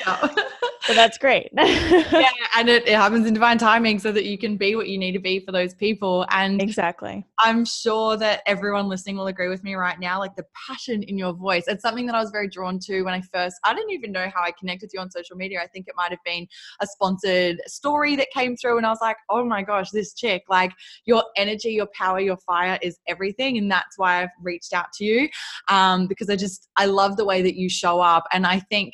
Yeah. 0.07 0.35
So 0.87 0.93
that's 0.93 1.17
great. 1.17 1.49
yeah, 1.53 2.29
and 2.55 2.69
it, 2.69 2.87
it 2.87 2.95
happens 2.95 3.27
in 3.27 3.33
divine 3.33 3.57
timing 3.57 3.99
so 3.99 4.13
that 4.13 4.23
you 4.23 4.37
can 4.37 4.55
be 4.55 4.73
what 4.75 4.87
you 4.87 4.97
need 4.97 5.11
to 5.11 5.19
be 5.19 5.41
for 5.41 5.51
those 5.51 5.73
people. 5.73 6.25
And 6.29 6.61
exactly. 6.61 7.25
I'm 7.39 7.65
sure 7.65 8.15
that 8.15 8.41
everyone 8.45 8.87
listening 8.87 9.17
will 9.17 9.27
agree 9.27 9.49
with 9.49 9.65
me 9.65 9.75
right 9.75 9.99
now. 9.99 10.17
Like 10.19 10.37
the 10.37 10.45
passion 10.67 11.03
in 11.03 11.17
your 11.17 11.33
voice. 11.33 11.65
It's 11.67 11.81
something 11.81 12.05
that 12.05 12.15
I 12.15 12.21
was 12.21 12.31
very 12.31 12.47
drawn 12.47 12.79
to 12.79 13.01
when 13.03 13.13
I 13.13 13.19
first, 13.19 13.57
I 13.65 13.73
didn't 13.73 13.91
even 13.91 14.13
know 14.13 14.29
how 14.33 14.41
I 14.41 14.51
connected 14.51 14.85
with 14.85 14.93
you 14.93 15.01
on 15.01 15.11
social 15.11 15.35
media. 15.35 15.59
I 15.61 15.67
think 15.67 15.89
it 15.89 15.93
might 15.97 16.11
have 16.11 16.23
been 16.23 16.47
a 16.79 16.87
sponsored 16.87 17.59
story 17.67 18.15
that 18.15 18.27
came 18.33 18.55
through. 18.55 18.77
And 18.77 18.85
I 18.85 18.89
was 18.89 18.99
like, 19.01 19.17
oh 19.29 19.43
my 19.43 19.63
gosh, 19.63 19.91
this 19.91 20.13
chick, 20.13 20.43
like 20.47 20.71
your 21.03 21.23
energy, 21.35 21.71
your 21.71 21.87
power, 21.93 22.21
your 22.21 22.37
fire 22.37 22.79
is 22.81 22.97
everything. 23.07 23.57
And 23.57 23.69
that's 23.69 23.97
why 23.97 24.23
I've 24.23 24.29
reached 24.41 24.71
out 24.71 24.93
to 24.93 25.03
you 25.03 25.27
um, 25.67 26.07
because 26.07 26.29
I 26.29 26.37
just, 26.37 26.69
I 26.77 26.85
love 26.85 27.17
the 27.17 27.25
way 27.25 27.41
that 27.41 27.55
you 27.55 27.67
show 27.67 27.99
up. 27.99 28.23
And 28.31 28.47
I 28.47 28.61
think, 28.61 28.93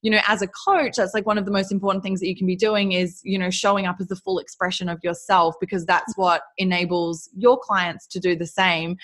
you 0.00 0.10
know, 0.10 0.20
as 0.26 0.42
a 0.42 0.48
coach, 0.48 0.96
that's 0.96 1.14
like 1.14 1.26
one 1.26 1.33
one 1.34 1.38
of 1.38 1.46
the 1.46 1.50
most 1.50 1.72
important 1.72 2.04
things 2.04 2.20
that 2.20 2.28
you 2.28 2.36
can 2.36 2.46
be 2.46 2.54
doing 2.54 2.92
is 2.92 3.20
you 3.24 3.36
know 3.36 3.50
showing 3.50 3.86
up 3.86 3.96
as 3.98 4.06
the 4.06 4.14
full 4.14 4.38
expression 4.38 4.88
of 4.88 5.00
yourself 5.02 5.56
because 5.60 5.84
that's 5.84 6.16
what 6.16 6.42
enables 6.58 7.28
your 7.36 7.58
clients 7.58 8.06
to 8.06 8.20
do 8.20 8.36
the 8.36 8.46
same 8.46 8.96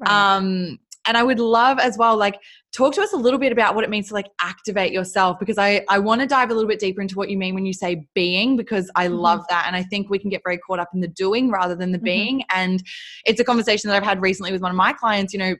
right. 0.00 0.36
um 0.36 0.78
and 1.06 1.18
i 1.18 1.22
would 1.22 1.38
love 1.38 1.78
as 1.78 1.98
well 1.98 2.16
like 2.16 2.40
talk 2.72 2.94
to 2.94 3.02
us 3.02 3.12
a 3.12 3.16
little 3.18 3.38
bit 3.38 3.52
about 3.52 3.74
what 3.74 3.84
it 3.84 3.90
means 3.90 4.08
to 4.08 4.14
like 4.14 4.30
activate 4.40 4.92
yourself 4.92 5.38
because 5.38 5.58
i 5.58 5.84
i 5.90 5.98
want 5.98 6.22
to 6.22 6.26
dive 6.26 6.50
a 6.50 6.54
little 6.54 6.68
bit 6.68 6.80
deeper 6.80 7.02
into 7.02 7.16
what 7.16 7.28
you 7.28 7.36
mean 7.36 7.54
when 7.54 7.66
you 7.66 7.74
say 7.74 8.06
being 8.14 8.56
because 8.56 8.90
i 8.96 9.06
mm-hmm. 9.06 9.16
love 9.16 9.44
that 9.50 9.64
and 9.66 9.76
i 9.76 9.82
think 9.82 10.08
we 10.08 10.18
can 10.18 10.30
get 10.30 10.40
very 10.42 10.56
caught 10.56 10.78
up 10.78 10.88
in 10.94 11.00
the 11.00 11.08
doing 11.08 11.50
rather 11.50 11.74
than 11.74 11.92
the 11.92 11.98
mm-hmm. 11.98 12.04
being 12.04 12.44
and 12.54 12.82
it's 13.26 13.40
a 13.40 13.44
conversation 13.44 13.90
that 13.90 13.96
i've 13.96 14.02
had 14.02 14.22
recently 14.22 14.52
with 14.52 14.62
one 14.62 14.70
of 14.70 14.76
my 14.76 14.94
clients 14.94 15.34
you 15.34 15.38
know 15.38 15.54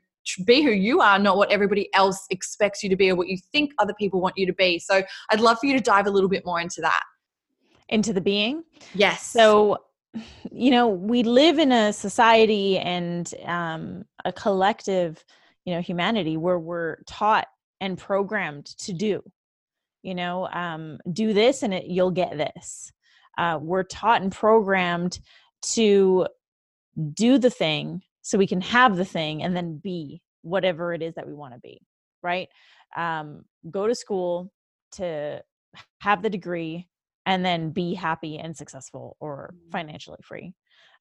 be 0.45 0.63
who 0.63 0.71
you 0.71 1.01
are, 1.01 1.19
not 1.19 1.37
what 1.37 1.51
everybody 1.51 1.93
else 1.95 2.27
expects 2.31 2.83
you 2.83 2.89
to 2.89 2.97
be 2.97 3.11
or 3.11 3.17
what 3.17 3.29
you 3.29 3.39
think 3.53 3.73
other 3.79 3.95
people 3.95 4.21
want 4.21 4.37
you 4.37 4.47
to 4.47 4.53
be. 4.53 4.79
So 4.79 5.03
I'd 5.31 5.41
love 5.41 5.59
for 5.59 5.67
you 5.67 5.75
to 5.75 5.83
dive 5.83 6.07
a 6.07 6.11
little 6.11 6.29
bit 6.29 6.45
more 6.45 6.61
into 6.61 6.81
that. 6.81 7.03
Into 7.89 8.13
the 8.13 8.21
being? 8.21 8.65
Yes. 8.95 9.27
So, 9.27 9.79
you 10.51 10.71
know, 10.71 10.89
we 10.89 11.23
live 11.23 11.59
in 11.59 11.73
a 11.73 11.93
society 11.93 12.79
and 12.79 13.33
um, 13.45 14.05
a 14.25 14.33
collective, 14.33 15.23
you 15.65 15.75
know, 15.75 15.81
humanity 15.81 16.37
where 16.37 16.59
we're 16.59 16.97
taught 17.07 17.47
and 17.81 17.99
programmed 17.99 18.67
to 18.79 18.93
do, 18.93 19.23
you 20.03 20.15
know, 20.15 20.49
um, 20.49 20.99
do 21.13 21.33
this 21.33 21.63
and 21.63 21.75
it, 21.75 21.87
you'll 21.87 22.11
get 22.11 22.37
this. 22.39 22.93
Uh, 23.37 23.59
we're 23.61 23.83
taught 23.83 24.23
and 24.23 24.33
programmed 24.33 25.19
to 25.63 26.27
do 27.13 27.39
the 27.39 27.51
thing 27.51 28.03
so 28.25 28.39
we 28.39 28.47
can 28.47 28.63
have 28.63 28.97
the 28.97 29.05
thing 29.05 29.43
and 29.43 29.55
then 29.55 29.77
be 29.77 30.23
whatever 30.43 30.95
it 30.95 31.03
is 31.03 31.15
that 31.15 31.27
we 31.27 31.35
want 31.35 31.55
to 31.55 31.61
be 31.61 31.81
right 32.23 32.49
um, 32.97 33.45
go 33.71 33.87
to 33.87 33.95
school 33.95 34.51
to 34.93 35.43
have 36.01 36.23
the 36.23 36.31
degree 36.31 36.89
and 37.27 37.45
then 37.45 37.71
be 37.71 37.95
happy 37.95 38.39
and 38.39 38.57
successful 38.57 39.17
or 39.21 39.53
mm-hmm. 39.53 39.71
financially 39.71 40.19
free 40.23 40.53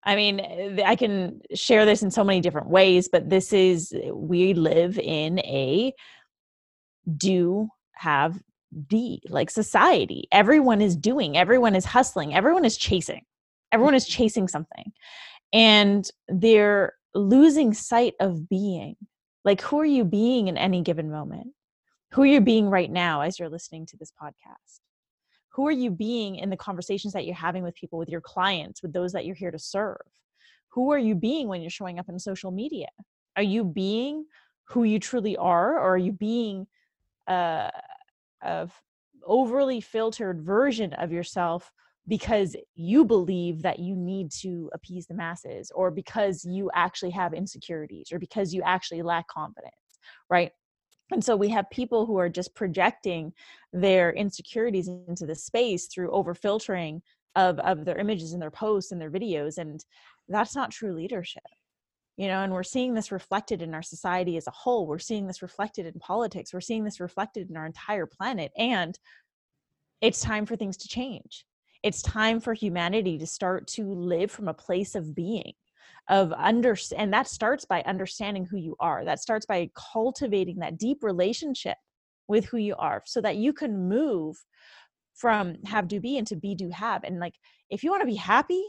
i 0.03 0.15
mean 0.15 0.39
eh, 0.39 0.83
i 0.85 0.95
can 0.95 1.41
share 1.55 1.85
this 1.85 2.03
in 2.03 2.11
so 2.11 2.23
many 2.23 2.41
different 2.41 2.69
ways 2.69 3.09
but 3.11 3.29
this 3.29 3.53
is 3.53 3.93
we 4.13 4.53
live 4.53 4.99
in 4.99 5.39
a 5.39 5.93
do 7.17 7.67
have 7.93 8.41
be 8.87 9.21
like 9.29 9.49
society 9.49 10.27
everyone 10.31 10.81
is 10.81 10.95
doing 10.95 11.37
everyone 11.37 11.75
is 11.75 11.85
hustling 11.85 12.33
everyone 12.33 12.65
is 12.65 12.75
chasing 12.75 13.21
everyone 13.71 13.93
is 13.93 14.05
mm-hmm. 14.05 14.23
chasing 14.23 14.47
something 14.47 14.91
and 15.53 16.09
they're 16.27 16.93
losing 17.13 17.73
sight 17.73 18.13
of 18.19 18.49
being. 18.49 18.95
Like, 19.45 19.61
who 19.61 19.79
are 19.79 19.85
you 19.85 20.05
being 20.05 20.47
in 20.47 20.57
any 20.57 20.81
given 20.81 21.11
moment? 21.11 21.47
Who 22.13 22.23
are 22.23 22.27
you 22.27 22.41
being 22.41 22.69
right 22.69 22.91
now 22.91 23.21
as 23.21 23.39
you're 23.39 23.49
listening 23.49 23.85
to 23.87 23.97
this 23.97 24.11
podcast? 24.11 24.79
Who 25.53 25.67
are 25.67 25.71
you 25.71 25.91
being 25.91 26.37
in 26.37 26.49
the 26.49 26.57
conversations 26.57 27.13
that 27.13 27.25
you're 27.25 27.35
having 27.35 27.63
with 27.63 27.75
people, 27.75 27.99
with 27.99 28.09
your 28.09 28.21
clients, 28.21 28.81
with 28.81 28.93
those 28.93 29.11
that 29.13 29.25
you're 29.25 29.35
here 29.35 29.51
to 29.51 29.59
serve? 29.59 30.01
Who 30.69 30.91
are 30.91 30.99
you 30.99 31.15
being 31.15 31.47
when 31.47 31.61
you're 31.61 31.69
showing 31.69 31.99
up 31.99 32.09
in 32.09 32.17
social 32.19 32.51
media? 32.51 32.87
Are 33.35 33.43
you 33.43 33.63
being 33.63 34.25
who 34.69 34.83
you 34.83 34.99
truly 34.99 35.37
are, 35.37 35.73
or 35.73 35.93
are 35.93 35.97
you 35.97 36.11
being 36.11 36.67
uh, 37.27 37.69
a 38.41 38.69
overly 39.25 39.81
filtered 39.81 40.41
version 40.41 40.93
of 40.93 41.11
yourself 41.11 41.71
because 42.07 42.55
you 42.75 43.05
believe 43.05 43.61
that 43.61 43.79
you 43.79 43.95
need 43.95 44.31
to 44.31 44.69
appease 44.73 45.07
the 45.07 45.13
masses 45.13 45.71
or 45.73 45.89
because 45.89 46.43
you 46.43 46.69
actually 46.73 47.11
have 47.11 47.33
insecurities 47.33 48.11
or 48.11 48.19
because 48.19 48.53
you 48.53 48.61
actually 48.63 49.01
lack 49.01 49.27
confidence 49.27 49.75
right? 50.29 50.51
And 51.11 51.23
so 51.23 51.35
we 51.35 51.49
have 51.49 51.69
people 51.69 52.05
who 52.05 52.17
are 52.17 52.29
just 52.29 52.55
projecting 52.55 53.33
their 53.71 54.11
insecurities 54.13 54.87
into 54.87 55.25
the 55.25 55.35
space 55.35 55.87
through 55.87 56.11
over 56.11 56.33
filtering 56.33 57.01
of 57.35 57.59
of 57.59 57.85
their 57.85 57.97
images 57.97 58.33
and 58.33 58.41
their 58.41 58.51
posts 58.51 58.91
and 58.91 59.01
their 59.01 59.09
videos 59.09 59.57
and 59.57 59.83
that's 60.27 60.55
not 60.55 60.69
true 60.69 60.93
leadership 60.93 61.41
you 62.15 62.27
know 62.27 62.43
and 62.43 62.53
we're 62.53 62.61
seeing 62.61 62.93
this 62.93 63.11
reflected 63.11 63.59
in 63.59 63.73
our 63.73 63.81
society 63.81 64.37
as 64.37 64.45
a 64.45 64.51
whole. 64.51 64.85
We're 64.85 64.99
seeing 64.99 65.25
this 65.25 65.41
reflected 65.41 65.87
in 65.87 65.99
politics. 65.99 66.53
We're 66.53 66.61
seeing 66.61 66.83
this 66.83 66.99
reflected 66.99 67.49
in 67.49 67.57
our 67.57 67.65
entire 67.65 68.05
planet 68.05 68.51
and 68.57 68.97
it's 70.01 70.21
time 70.21 70.45
for 70.45 70.55
things 70.55 70.77
to 70.77 70.87
change 70.87 71.45
it's 71.83 72.01
time 72.01 72.39
for 72.39 72.53
humanity 72.53 73.17
to 73.17 73.27
start 73.27 73.67
to 73.67 73.93
live 73.93 74.31
from 74.31 74.47
a 74.47 74.53
place 74.53 74.95
of 74.95 75.13
being 75.13 75.53
of 76.09 76.33
under 76.33 76.75
and 76.97 77.13
that 77.13 77.27
starts 77.27 77.65
by 77.65 77.81
understanding 77.83 78.45
who 78.45 78.57
you 78.57 78.75
are. 78.79 79.05
That 79.05 79.19
starts 79.19 79.45
by 79.45 79.69
cultivating 79.93 80.59
that 80.59 80.77
deep 80.77 81.01
relationship 81.01 81.77
with 82.27 82.45
who 82.45 82.57
you 82.57 82.75
are 82.75 83.03
so 83.05 83.21
that 83.21 83.37
you 83.37 83.53
can 83.53 83.87
move 83.87 84.35
from 85.15 85.55
have 85.65 85.87
do 85.87 85.99
be 85.99 86.17
into 86.17 86.35
be 86.35 86.55
do 86.55 86.69
have. 86.69 87.03
And 87.03 87.19
like 87.19 87.35
if 87.69 87.83
you 87.83 87.91
want 87.91 88.01
to 88.01 88.07
be 88.07 88.15
happy 88.15 88.63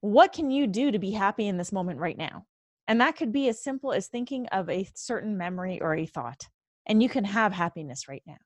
what 0.00 0.32
can 0.32 0.50
you 0.50 0.66
do 0.66 0.90
to 0.90 0.98
be 0.98 1.10
happy 1.10 1.46
in 1.46 1.58
this 1.58 1.72
moment 1.72 2.00
right 2.00 2.16
now? 2.16 2.46
And 2.88 3.00
that 3.00 3.16
could 3.16 3.32
be 3.32 3.48
as 3.48 3.62
simple 3.62 3.92
as 3.92 4.08
thinking 4.08 4.46
of 4.48 4.70
a 4.70 4.88
certain 4.94 5.36
memory 5.36 5.80
or 5.80 5.94
a 5.94 6.06
thought 6.06 6.48
and 6.86 7.02
you 7.02 7.08
can 7.08 7.24
have 7.24 7.52
happiness 7.52 8.08
right 8.08 8.22
now 8.26 8.38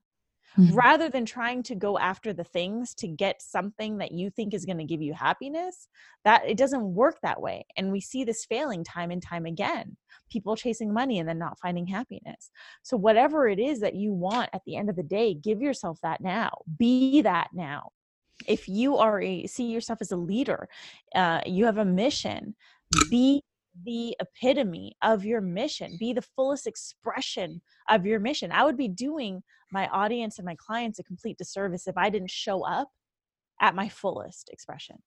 mm-hmm. 0.58 0.74
rather 0.74 1.08
than 1.08 1.24
trying 1.24 1.62
to 1.62 1.74
go 1.74 1.98
after 1.98 2.32
the 2.32 2.44
things 2.44 2.94
to 2.94 3.08
get 3.08 3.42
something 3.42 3.98
that 3.98 4.12
you 4.12 4.30
think 4.30 4.54
is 4.54 4.64
going 4.64 4.78
to 4.78 4.84
give 4.84 5.02
you 5.02 5.12
happiness 5.12 5.88
that 6.24 6.42
it 6.48 6.56
doesn't 6.56 6.94
work 6.94 7.18
that 7.22 7.40
way 7.40 7.64
and 7.76 7.90
we 7.90 8.00
see 8.00 8.24
this 8.24 8.44
failing 8.44 8.84
time 8.84 9.10
and 9.10 9.22
time 9.22 9.46
again 9.46 9.96
people 10.30 10.56
chasing 10.56 10.92
money 10.92 11.18
and 11.18 11.28
then 11.28 11.38
not 11.38 11.58
finding 11.60 11.86
happiness. 11.86 12.50
So 12.82 12.96
whatever 12.96 13.48
it 13.48 13.58
is 13.58 13.80
that 13.80 13.94
you 13.94 14.12
want 14.12 14.50
at 14.52 14.62
the 14.66 14.76
end 14.76 14.90
of 14.90 14.96
the 14.96 15.02
day 15.02 15.34
give 15.34 15.60
yourself 15.60 15.98
that 16.02 16.20
now 16.20 16.50
be 16.78 17.22
that 17.22 17.48
now. 17.52 17.90
If 18.48 18.68
you 18.68 18.96
are 18.96 19.22
a 19.22 19.46
see 19.46 19.70
yourself 19.70 20.00
as 20.00 20.10
a 20.10 20.16
leader 20.16 20.68
uh, 21.14 21.40
you 21.46 21.64
have 21.66 21.78
a 21.78 21.84
mission 21.84 22.54
be 23.10 23.42
the 23.82 24.16
epitome 24.20 24.94
of 25.02 25.24
your 25.24 25.40
mission 25.40 25.96
be 25.98 26.12
the 26.12 26.22
fullest 26.22 26.66
expression 26.66 27.60
of 27.88 28.06
your 28.06 28.20
mission 28.20 28.52
i 28.52 28.64
would 28.64 28.76
be 28.76 28.88
doing 28.88 29.42
my 29.74 29.88
audience 29.88 30.38
and 30.38 30.46
my 30.46 30.54
clients 30.54 30.98
a 30.98 31.02
complete 31.02 31.36
disservice 31.36 31.86
if 31.86 31.98
I 31.98 32.08
didn't 32.08 32.30
show 32.30 32.64
up 32.64 32.88
at 33.60 33.74
my 33.74 33.88
fullest 33.88 34.48
expression. 34.50 35.02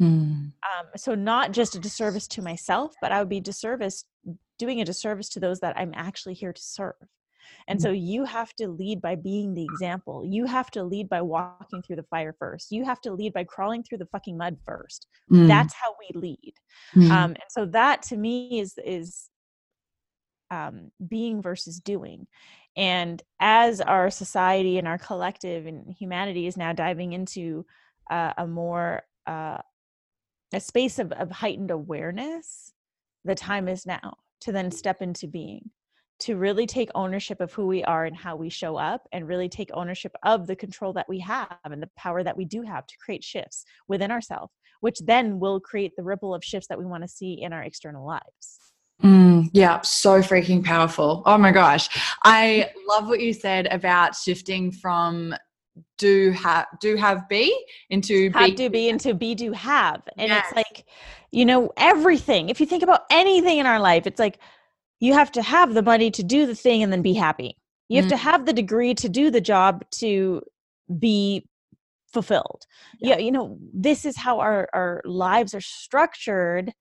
Mm. 0.00 0.52
Um, 0.62 0.86
so 0.96 1.14
not 1.14 1.52
just 1.52 1.74
a 1.74 1.80
disservice 1.80 2.28
to 2.28 2.42
myself, 2.42 2.94
but 3.00 3.10
I 3.10 3.18
would 3.18 3.28
be 3.28 3.40
disservice 3.40 4.04
doing 4.58 4.80
a 4.80 4.84
disservice 4.84 5.28
to 5.30 5.40
those 5.40 5.60
that 5.60 5.76
I'm 5.76 5.92
actually 5.94 6.34
here 6.34 6.52
to 6.52 6.62
serve. 6.62 6.94
And 7.68 7.78
mm. 7.78 7.82
so 7.82 7.90
you 7.90 8.24
have 8.24 8.54
to 8.54 8.68
lead 8.68 9.00
by 9.00 9.16
being 9.16 9.54
the 9.54 9.64
example. 9.64 10.24
You 10.24 10.46
have 10.46 10.70
to 10.72 10.82
lead 10.82 11.08
by 11.08 11.22
walking 11.22 11.82
through 11.82 11.96
the 11.96 12.04
fire 12.04 12.34
first. 12.38 12.70
You 12.70 12.84
have 12.84 13.00
to 13.02 13.12
lead 13.12 13.32
by 13.32 13.44
crawling 13.44 13.82
through 13.82 13.98
the 13.98 14.06
fucking 14.06 14.36
mud 14.36 14.56
first. 14.66 15.06
Mm. 15.32 15.48
That's 15.48 15.74
how 15.74 15.94
we 15.98 16.20
lead. 16.20 16.54
Mm. 16.94 17.10
Um, 17.10 17.30
and 17.30 17.48
so 17.48 17.66
that 17.66 18.02
to 18.02 18.16
me 18.16 18.60
is 18.60 18.74
is 18.84 19.30
um, 20.50 20.90
being 21.06 21.42
versus 21.42 21.78
doing. 21.80 22.26
And 22.76 23.22
as 23.40 23.80
our 23.80 24.10
society 24.10 24.78
and 24.78 24.86
our 24.86 24.98
collective 24.98 25.66
and 25.66 25.94
humanity 25.98 26.46
is 26.46 26.56
now 26.56 26.72
diving 26.72 27.12
into 27.12 27.66
uh, 28.10 28.32
a 28.38 28.46
more 28.46 29.02
uh, 29.26 29.58
a 30.52 30.60
space 30.60 30.98
of, 30.98 31.12
of 31.12 31.30
heightened 31.30 31.70
awareness, 31.70 32.72
the 33.24 33.34
time 33.34 33.68
is 33.68 33.86
now 33.86 34.16
to 34.40 34.52
then 34.52 34.70
step 34.70 35.02
into 35.02 35.28
being 35.28 35.70
to 36.20 36.36
really 36.36 36.66
take 36.66 36.90
ownership 36.94 37.40
of 37.40 37.52
who 37.52 37.66
we 37.66 37.82
are 37.84 38.04
and 38.04 38.16
how 38.16 38.36
we 38.36 38.48
show 38.48 38.76
up 38.76 39.06
and 39.12 39.26
really 39.26 39.48
take 39.48 39.70
ownership 39.74 40.12
of 40.24 40.46
the 40.46 40.56
control 40.56 40.92
that 40.92 41.08
we 41.08 41.18
have 41.20 41.58
and 41.64 41.82
the 41.82 41.90
power 41.96 42.22
that 42.22 42.36
we 42.36 42.44
do 42.44 42.62
have 42.62 42.86
to 42.86 42.94
create 42.98 43.24
shifts 43.24 43.64
within 43.88 44.10
ourselves 44.10 44.52
which 44.80 44.98
then 45.00 45.38
will 45.38 45.60
create 45.60 45.92
the 45.96 46.02
ripple 46.02 46.34
of 46.34 46.42
shifts 46.42 46.68
that 46.68 46.78
we 46.78 46.86
want 46.86 47.02
to 47.02 47.08
see 47.08 47.42
in 47.42 47.52
our 47.52 47.62
external 47.62 48.06
lives 48.06 48.70
Mm, 49.02 49.48
yeah, 49.52 49.80
so 49.80 50.20
freaking 50.20 50.64
powerful. 50.64 51.22
Oh 51.24 51.38
my 51.38 51.52
gosh. 51.52 51.88
I 52.22 52.70
love 52.86 53.08
what 53.08 53.20
you 53.20 53.32
said 53.32 53.66
about 53.70 54.14
shifting 54.14 54.70
from 54.70 55.34
do 55.96 56.30
have 56.32 56.66
do 56.80 56.96
have 56.96 57.28
be 57.28 57.56
into 57.88 58.30
have 58.32 58.50
be, 58.50 58.54
do 58.54 58.68
be 58.68 58.88
into 58.88 59.14
be 59.14 59.34
do 59.34 59.52
have. 59.52 60.02
And 60.18 60.28
yes. 60.28 60.46
it's 60.46 60.56
like, 60.56 60.86
you 61.30 61.46
know, 61.46 61.72
everything. 61.76 62.48
If 62.48 62.60
you 62.60 62.66
think 62.66 62.82
about 62.82 63.02
anything 63.10 63.58
in 63.58 63.66
our 63.66 63.80
life, 63.80 64.06
it's 64.06 64.18
like 64.18 64.38
you 65.00 65.14
have 65.14 65.32
to 65.32 65.42
have 65.42 65.74
the 65.74 65.82
money 65.82 66.10
to 66.12 66.22
do 66.22 66.46
the 66.46 66.54
thing 66.54 66.82
and 66.82 66.92
then 66.92 67.02
be 67.02 67.14
happy. 67.14 67.56
You 67.88 67.96
have 67.96 68.06
mm. 68.06 68.10
to 68.10 68.16
have 68.16 68.46
the 68.46 68.52
degree 68.52 68.94
to 68.94 69.08
do 69.08 69.30
the 69.30 69.40
job 69.40 69.84
to 69.94 70.42
be 70.98 71.46
fulfilled. 72.12 72.64
Yeah. 73.00 73.16
yeah, 73.16 73.18
you 73.18 73.32
know, 73.32 73.58
this 73.72 74.04
is 74.04 74.16
how 74.16 74.40
our 74.40 74.68
our 74.72 75.02
lives 75.04 75.54
are 75.54 75.60
structured 75.60 76.72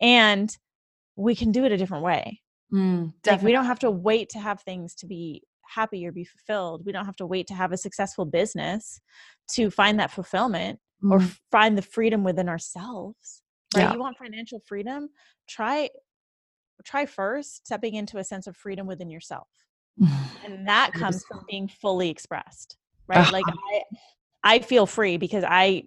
and 0.00 0.54
we 1.16 1.34
can 1.34 1.52
do 1.52 1.64
it 1.64 1.72
a 1.72 1.76
different 1.76 2.04
way. 2.04 2.40
Mm, 2.72 3.12
like 3.26 3.42
we 3.42 3.52
don't 3.52 3.66
have 3.66 3.78
to 3.80 3.90
wait 3.90 4.28
to 4.30 4.38
have 4.38 4.60
things 4.62 4.94
to 4.96 5.06
be 5.06 5.42
happy 5.68 6.06
or 6.06 6.12
be 6.12 6.24
fulfilled. 6.24 6.82
We 6.84 6.92
don't 6.92 7.06
have 7.06 7.16
to 7.16 7.26
wait 7.26 7.46
to 7.48 7.54
have 7.54 7.72
a 7.72 7.76
successful 7.76 8.24
business 8.24 9.00
to 9.52 9.70
find 9.70 9.98
that 9.98 10.10
fulfillment 10.10 10.78
mm. 11.02 11.12
or 11.12 11.20
find 11.50 11.76
the 11.76 11.82
freedom 11.82 12.24
within 12.24 12.48
ourselves. 12.48 13.42
Right? 13.74 13.82
Yeah. 13.82 13.92
You 13.92 13.98
want 13.98 14.16
financial 14.18 14.60
freedom? 14.66 15.08
Try 15.48 15.90
try 16.84 17.06
first 17.06 17.66
stepping 17.66 17.94
into 17.94 18.18
a 18.18 18.24
sense 18.24 18.46
of 18.46 18.56
freedom 18.56 18.86
within 18.86 19.10
yourself. 19.10 19.48
and 20.44 20.68
that 20.68 20.92
comes 20.92 21.24
from 21.24 21.44
being 21.48 21.68
fully 21.68 22.10
expressed. 22.10 22.76
Right? 23.08 23.18
Uh-huh. 23.18 23.32
like 23.32 23.44
I 23.46 23.82
I 24.42 24.58
feel 24.60 24.86
free 24.86 25.16
because 25.16 25.44
I 25.46 25.84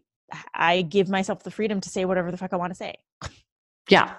I 0.54 0.84
give 0.84 1.10
myself 1.10 1.44
the 1.44 1.52
freedom 1.52 1.82
to 1.82 1.90
say 1.90 2.06
whatever 2.06 2.32
the 2.32 2.38
fuck 2.38 2.54
I 2.54 2.58
want 2.58 2.72
to 2.72 2.76
say. 2.76 2.96
Yeah. 3.90 4.16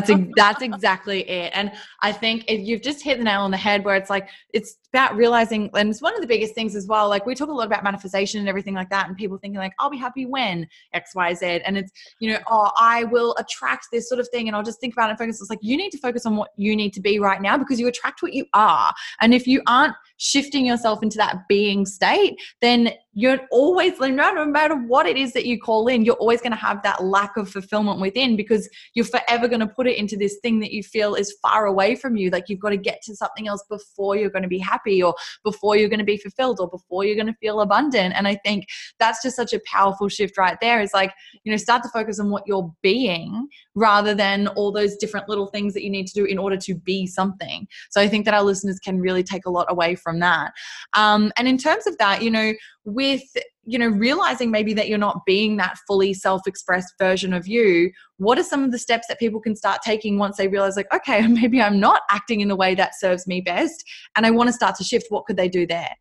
That's 0.00 0.10
that's 0.36 0.62
exactly 0.62 1.28
it. 1.28 1.52
And 1.54 1.72
I 2.00 2.12
think 2.12 2.44
if 2.48 2.60
you've 2.60 2.82
just 2.82 3.02
hit 3.02 3.18
the 3.18 3.24
nail 3.24 3.42
on 3.42 3.50
the 3.50 3.56
head 3.56 3.84
where 3.84 3.96
it's 3.96 4.10
like 4.10 4.28
it's 4.52 4.76
about 4.92 5.16
realizing 5.16 5.70
and 5.74 5.88
it's 5.88 6.02
one 6.02 6.14
of 6.14 6.20
the 6.20 6.26
biggest 6.26 6.54
things 6.54 6.76
as 6.76 6.86
well. 6.86 7.08
Like 7.08 7.24
we 7.24 7.34
talk 7.34 7.48
a 7.48 7.52
lot 7.52 7.66
about 7.66 7.82
manifestation 7.82 8.40
and 8.40 8.48
everything 8.48 8.74
like 8.74 8.90
that, 8.90 9.08
and 9.08 9.16
people 9.16 9.38
thinking 9.38 9.58
like, 9.58 9.72
I'll 9.78 9.90
be 9.90 9.96
happy 9.96 10.26
when 10.26 10.68
XYZ. 10.94 11.62
And 11.64 11.78
it's, 11.78 11.90
you 12.20 12.30
know, 12.30 12.38
oh, 12.50 12.70
I 12.78 13.04
will 13.04 13.34
attract 13.38 13.86
this 13.90 14.08
sort 14.08 14.20
of 14.20 14.28
thing 14.28 14.48
and 14.48 14.56
I'll 14.56 14.62
just 14.62 14.80
think 14.80 14.94
about 14.94 15.08
it 15.08 15.10
and 15.10 15.18
focus. 15.18 15.40
It's 15.40 15.50
like 15.50 15.60
you 15.62 15.76
need 15.76 15.90
to 15.90 15.98
focus 15.98 16.26
on 16.26 16.36
what 16.36 16.50
you 16.56 16.76
need 16.76 16.92
to 16.92 17.00
be 17.00 17.18
right 17.18 17.40
now 17.40 17.56
because 17.56 17.80
you 17.80 17.88
attract 17.88 18.22
what 18.22 18.34
you 18.34 18.44
are. 18.52 18.92
And 19.20 19.32
if 19.32 19.46
you 19.46 19.62
aren't 19.66 19.94
shifting 20.18 20.66
yourself 20.66 21.02
into 21.02 21.16
that 21.18 21.48
being 21.48 21.86
state, 21.86 22.36
then 22.60 22.92
you're 23.14 23.40
always 23.50 23.98
no 24.00 24.46
matter 24.46 24.74
what 24.74 25.06
it 25.06 25.16
is 25.16 25.32
that 25.34 25.44
you 25.44 25.58
call 25.60 25.86
in 25.88 26.04
you're 26.04 26.14
always 26.16 26.40
going 26.40 26.52
to 26.52 26.56
have 26.56 26.82
that 26.82 27.04
lack 27.04 27.36
of 27.36 27.48
fulfillment 27.48 28.00
within 28.00 28.36
because 28.36 28.68
you're 28.94 29.04
forever 29.04 29.48
going 29.48 29.60
to 29.60 29.66
put 29.66 29.86
it 29.86 29.98
into 29.98 30.16
this 30.16 30.38
thing 30.42 30.60
that 30.60 30.72
you 30.72 30.82
feel 30.82 31.14
is 31.14 31.36
far 31.42 31.66
away 31.66 31.94
from 31.94 32.16
you. 32.16 32.30
Like 32.30 32.48
you've 32.48 32.60
got 32.60 32.70
to 32.70 32.76
get 32.76 33.02
to 33.02 33.14
something 33.14 33.48
else 33.48 33.62
before 33.68 34.16
you're 34.16 34.30
going 34.30 34.42
to 34.42 34.48
be 34.48 34.58
happy 34.58 35.02
or 35.02 35.14
before 35.44 35.76
you're 35.76 35.88
going 35.88 35.98
to 35.98 36.04
be 36.04 36.16
fulfilled 36.16 36.58
or 36.60 36.68
before 36.68 37.04
you're 37.04 37.16
going 37.16 37.26
to 37.26 37.34
feel 37.34 37.60
abundant. 37.60 38.14
And 38.16 38.26
i 38.26 38.34
think 38.34 38.66
that's 38.98 39.22
just 39.22 39.36
such 39.36 39.52
a 39.52 39.60
powerful 39.70 40.08
shift 40.08 40.38
right 40.38 40.58
there. 40.60 40.80
Is 40.80 40.94
like 40.94 41.12
you 41.44 41.50
know 41.50 41.56
start 41.56 41.82
to 41.82 41.88
focus 41.90 42.18
on 42.18 42.30
what 42.30 42.44
you're 42.46 42.72
being 42.82 43.48
rather 43.74 44.14
than 44.14 44.48
all 44.48 44.72
those 44.72 44.96
different 44.96 45.28
little 45.28 45.46
things 45.46 45.74
that 45.74 45.82
you 45.82 45.90
need 45.90 46.06
to 46.06 46.14
do 46.14 46.24
in 46.24 46.38
order 46.38 46.56
to 46.56 46.74
be 46.74 47.06
something. 47.06 47.66
So 47.90 48.00
i 48.00 48.08
think 48.08 48.24
that 48.24 48.34
our 48.34 48.42
listeners 48.42 48.78
can 48.78 49.00
really 49.00 49.22
take 49.22 49.46
a 49.46 49.50
lot 49.50 49.66
away 49.68 49.94
from 49.94 50.20
that. 50.20 50.52
Um, 50.94 51.32
and 51.36 51.46
in 51.46 51.58
terms 51.58 51.86
of 51.86 51.98
that 51.98 52.22
you 52.22 52.30
know 52.30 52.52
with 52.84 53.22
you 53.64 53.78
know 53.78 53.88
realizing 53.88 54.50
maybe 54.50 54.74
that 54.74 54.88
you're 54.88 54.98
not 54.98 55.24
being 55.24 55.56
that 55.56 55.78
fully 55.86 56.12
self-expressed 56.12 56.94
version 56.98 57.32
of 57.32 57.46
you 57.46 57.90
what 58.16 58.38
are 58.38 58.42
some 58.42 58.64
of 58.64 58.72
the 58.72 58.78
steps 58.78 59.06
that 59.08 59.20
people 59.20 59.40
can 59.40 59.54
start 59.54 59.80
taking 59.84 60.18
once 60.18 60.36
they 60.36 60.48
realize 60.48 60.76
like 60.76 60.92
okay 60.92 61.26
maybe 61.28 61.62
i'm 61.62 61.78
not 61.78 62.02
acting 62.10 62.40
in 62.40 62.48
the 62.48 62.56
way 62.56 62.74
that 62.74 62.98
serves 62.98 63.26
me 63.26 63.40
best 63.40 63.84
and 64.16 64.26
i 64.26 64.30
want 64.30 64.48
to 64.48 64.52
start 64.52 64.74
to 64.74 64.84
shift 64.84 65.06
what 65.10 65.24
could 65.26 65.36
they 65.36 65.48
do 65.48 65.66
there 65.66 65.94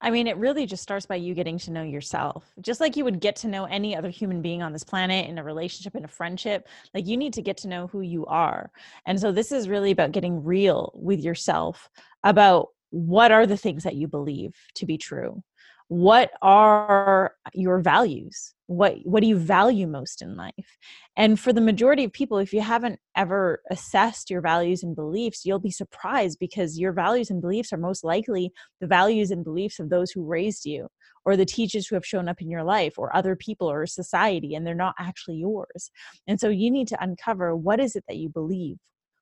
I 0.00 0.10
mean, 0.10 0.26
it 0.26 0.36
really 0.36 0.66
just 0.66 0.82
starts 0.82 1.06
by 1.06 1.14
you 1.14 1.32
getting 1.32 1.56
to 1.60 1.70
know 1.70 1.82
yourself. 1.82 2.52
Just 2.60 2.78
like 2.78 2.94
you 2.94 3.04
would 3.04 3.20
get 3.20 3.36
to 3.36 3.48
know 3.48 3.64
any 3.64 3.96
other 3.96 4.10
human 4.10 4.42
being 4.42 4.62
on 4.62 4.70
this 4.70 4.84
planet 4.84 5.30
in 5.30 5.38
a 5.38 5.42
relationship, 5.42 5.94
in 5.94 6.04
a 6.04 6.08
friendship, 6.08 6.68
like 6.92 7.06
you 7.06 7.16
need 7.16 7.32
to 7.32 7.40
get 7.40 7.56
to 7.58 7.68
know 7.68 7.86
who 7.86 8.02
you 8.02 8.26
are. 8.26 8.70
And 9.06 9.18
so 9.18 9.32
this 9.32 9.50
is 9.50 9.66
really 9.66 9.92
about 9.92 10.12
getting 10.12 10.44
real 10.44 10.92
with 10.94 11.20
yourself 11.20 11.88
about 12.22 12.68
what 12.90 13.32
are 13.32 13.46
the 13.46 13.56
things 13.56 13.82
that 13.84 13.96
you 13.96 14.06
believe 14.06 14.54
to 14.74 14.84
be 14.84 14.98
true 14.98 15.42
what 15.88 16.30
are 16.42 17.34
your 17.52 17.80
values? 17.80 18.54
What 18.66 18.96
what 19.04 19.20
do 19.20 19.26
you 19.26 19.36
value 19.36 19.86
most 19.86 20.22
in 20.22 20.36
life? 20.36 20.78
And 21.16 21.38
for 21.38 21.52
the 21.52 21.60
majority 21.60 22.04
of 22.04 22.12
people 22.12 22.38
if 22.38 22.52
you 22.52 22.62
haven't 22.62 22.98
ever 23.14 23.60
assessed 23.70 24.30
your 24.30 24.40
values 24.40 24.82
and 24.82 24.96
beliefs 24.96 25.44
you'll 25.44 25.58
be 25.58 25.70
surprised 25.70 26.38
because 26.40 26.78
your 26.78 26.92
values 26.92 27.30
and 27.30 27.42
beliefs 27.42 27.72
are 27.72 27.78
most 27.78 28.04
likely 28.04 28.50
the 28.80 28.86
values 28.86 29.30
and 29.30 29.44
beliefs 29.44 29.78
of 29.78 29.90
those 29.90 30.10
who 30.10 30.24
raised 30.24 30.64
you 30.64 30.88
or 31.26 31.36
the 31.36 31.44
teachers 31.44 31.86
who 31.86 31.94
have 31.94 32.06
shown 32.06 32.28
up 32.28 32.40
in 32.40 32.50
your 32.50 32.64
life 32.64 32.94
or 32.98 33.14
other 33.14 33.36
people 33.36 33.70
or 33.70 33.86
society 33.86 34.54
and 34.54 34.66
they're 34.66 34.74
not 34.74 34.94
actually 34.98 35.36
yours. 35.36 35.90
And 36.26 36.40
so 36.40 36.48
you 36.48 36.70
need 36.70 36.88
to 36.88 37.02
uncover 37.02 37.54
what 37.54 37.80
is 37.80 37.96
it 37.96 38.04
that 38.08 38.16
you 38.16 38.28
believe? 38.28 38.78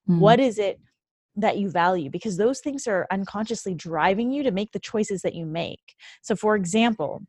Mm-hmm. 0.08 0.18
what 0.18 0.40
is 0.40 0.58
it 0.58 0.80
that 1.36 1.58
you 1.58 1.70
value 1.70 2.10
because 2.10 2.36
those 2.36 2.60
things 2.60 2.86
are 2.86 3.06
unconsciously 3.10 3.74
driving 3.74 4.30
you 4.30 4.42
to 4.42 4.50
make 4.50 4.72
the 4.72 4.78
choices 4.78 5.22
that 5.22 5.34
you 5.34 5.46
make. 5.46 5.96
So, 6.22 6.36
for 6.36 6.56
example, 6.56 7.22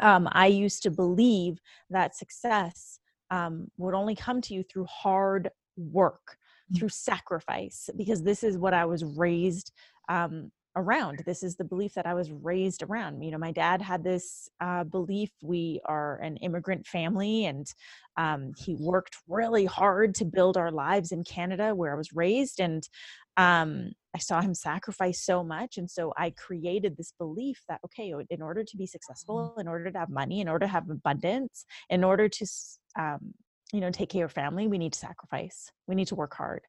um, 0.00 0.28
I 0.32 0.46
used 0.46 0.82
to 0.84 0.90
believe 0.90 1.58
that 1.90 2.16
success 2.16 3.00
um, 3.30 3.68
would 3.76 3.94
only 3.94 4.14
come 4.14 4.40
to 4.42 4.54
you 4.54 4.62
through 4.62 4.86
hard 4.86 5.50
work, 5.76 6.36
mm. 6.72 6.78
through 6.78 6.90
sacrifice, 6.90 7.90
because 7.96 8.22
this 8.22 8.42
is 8.42 8.56
what 8.56 8.74
I 8.74 8.84
was 8.84 9.04
raised 9.04 9.72
um, 10.08 10.50
around. 10.76 11.22
This 11.26 11.42
is 11.42 11.56
the 11.56 11.64
belief 11.64 11.94
that 11.94 12.06
I 12.06 12.14
was 12.14 12.30
raised 12.30 12.82
around. 12.82 13.22
You 13.22 13.30
know, 13.30 13.38
my 13.38 13.52
dad 13.52 13.82
had 13.82 14.04
this 14.04 14.48
uh, 14.60 14.84
belief 14.84 15.30
we 15.42 15.80
are 15.84 16.16
an 16.16 16.36
immigrant 16.38 16.86
family, 16.86 17.46
and 17.46 17.66
um, 18.16 18.52
he 18.56 18.76
worked 18.78 19.16
really 19.28 19.64
hard 19.64 20.14
to 20.16 20.24
build 20.24 20.56
our 20.56 20.70
lives 20.70 21.12
in 21.12 21.24
Canada, 21.24 21.74
where 21.74 21.92
I 21.92 21.96
was 21.96 22.12
raised. 22.12 22.60
And 22.60 22.88
um, 23.36 23.92
I 24.14 24.18
saw 24.18 24.40
him 24.40 24.54
sacrifice 24.54 25.20
so 25.22 25.44
much. 25.44 25.78
And 25.78 25.90
so 25.90 26.12
I 26.16 26.30
created 26.30 26.96
this 26.96 27.12
belief 27.18 27.62
that, 27.68 27.80
okay, 27.84 28.12
in 28.30 28.42
order 28.42 28.64
to 28.64 28.76
be 28.76 28.86
successful, 28.86 29.54
in 29.58 29.68
order 29.68 29.90
to 29.90 29.98
have 29.98 30.10
money, 30.10 30.40
in 30.40 30.48
order 30.48 30.66
to 30.66 30.72
have 30.72 30.90
abundance, 30.90 31.64
in 31.88 32.02
order 32.02 32.28
to 32.28 32.46
um, 32.98 33.34
you 33.72 33.80
know 33.80 33.90
take 33.90 34.08
care 34.08 34.24
of 34.24 34.32
family 34.32 34.66
we 34.66 34.78
need 34.78 34.92
to 34.92 34.98
sacrifice 34.98 35.70
we 35.86 35.94
need 35.94 36.08
to 36.08 36.14
work 36.14 36.34
hard. 36.34 36.62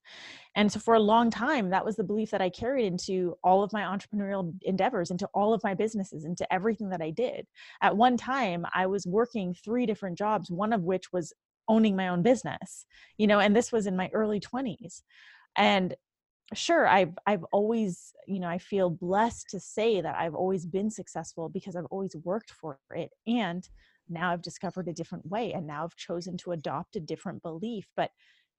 And 0.56 0.72
so 0.72 0.80
for 0.80 0.96
a 0.96 1.00
long 1.00 1.30
time 1.30 1.70
that 1.70 1.86
was 1.86 1.96
the 1.96 2.04
belief 2.04 2.32
that 2.32 2.42
i 2.42 2.50
carried 2.50 2.86
into 2.86 3.38
all 3.44 3.64
of 3.64 3.74
my 3.74 3.82
entrepreneurial 3.82 4.54
endeavors 4.64 5.12
into 5.12 5.28
all 5.34 5.54
of 5.54 5.64
my 5.64 5.74
businesses 5.74 6.26
into 6.26 6.52
everything 6.54 6.90
that 6.90 7.02
i 7.02 7.10
did. 7.10 7.46
At 7.82 7.98
one 7.98 8.18
time 8.18 8.66
i 8.74 8.86
was 8.86 9.06
working 9.06 9.54
three 9.54 9.86
different 9.86 10.18
jobs 10.18 10.52
one 10.52 10.74
of 10.74 10.84
which 10.84 11.12
was 11.14 11.34
owning 11.68 11.96
my 11.96 12.08
own 12.08 12.22
business 12.24 12.86
you 13.18 13.28
know 13.28 13.40
and 13.40 13.56
this 13.56 13.72
was 13.72 13.86
in 13.88 13.96
my 13.96 14.10
early 14.14 14.40
20s 14.40 15.04
and 15.56 15.96
sure 16.54 16.88
i've 16.88 17.14
i've 17.28 17.44
always 17.52 18.14
you 18.28 18.40
know 18.40 18.48
i 18.48 18.58
feel 18.58 18.90
blessed 18.90 19.48
to 19.50 19.60
say 19.60 20.02
that 20.02 20.16
i've 20.16 20.34
always 20.34 20.66
been 20.66 20.90
successful 20.90 21.48
because 21.48 21.76
i've 21.76 21.86
always 21.92 22.16
worked 22.24 22.52
for 22.52 22.80
it. 22.96 23.12
And 23.28 23.68
now 24.10 24.32
I've 24.32 24.42
discovered 24.42 24.88
a 24.88 24.94
different 24.94 25.26
way 25.26 25.54
and 25.54 25.68
now 25.68 25.84
I've 25.84 25.96
chosen 25.96 26.38
to 26.38 26.52
adopt 26.52 26.96
a 26.96 27.00
different 27.00 27.42
belief. 27.42 27.88
But 27.96 28.12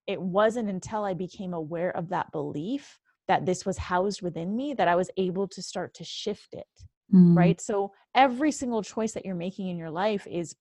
it 0.07 0.21
wasn't 0.21 0.71
until 0.71 1.05
I 1.05 1.15
became 1.15 1.55
aware 1.55 1.91
of 1.97 2.09
that 2.09 2.33
belief 2.33 2.99
that 3.29 3.47
this 3.47 3.65
was 3.65 3.79
housed 3.79 4.23
within 4.23 4.57
me 4.57 4.75
that 4.75 4.89
I 4.89 4.97
was 4.97 5.11
able 5.17 5.47
to 5.49 5.63
start 5.63 5.95
to 5.95 6.05
shift 6.05 6.53
it. 6.53 6.67
Mm. 7.15 7.37
Right. 7.37 7.61
So 7.61 7.93
every 8.15 8.51
single 8.51 8.83
choice 8.83 9.13
that 9.13 9.25
you're 9.25 9.35
making 9.35 9.69
in 9.69 9.77
your 9.77 9.91
life 9.91 10.27
is 10.27 10.55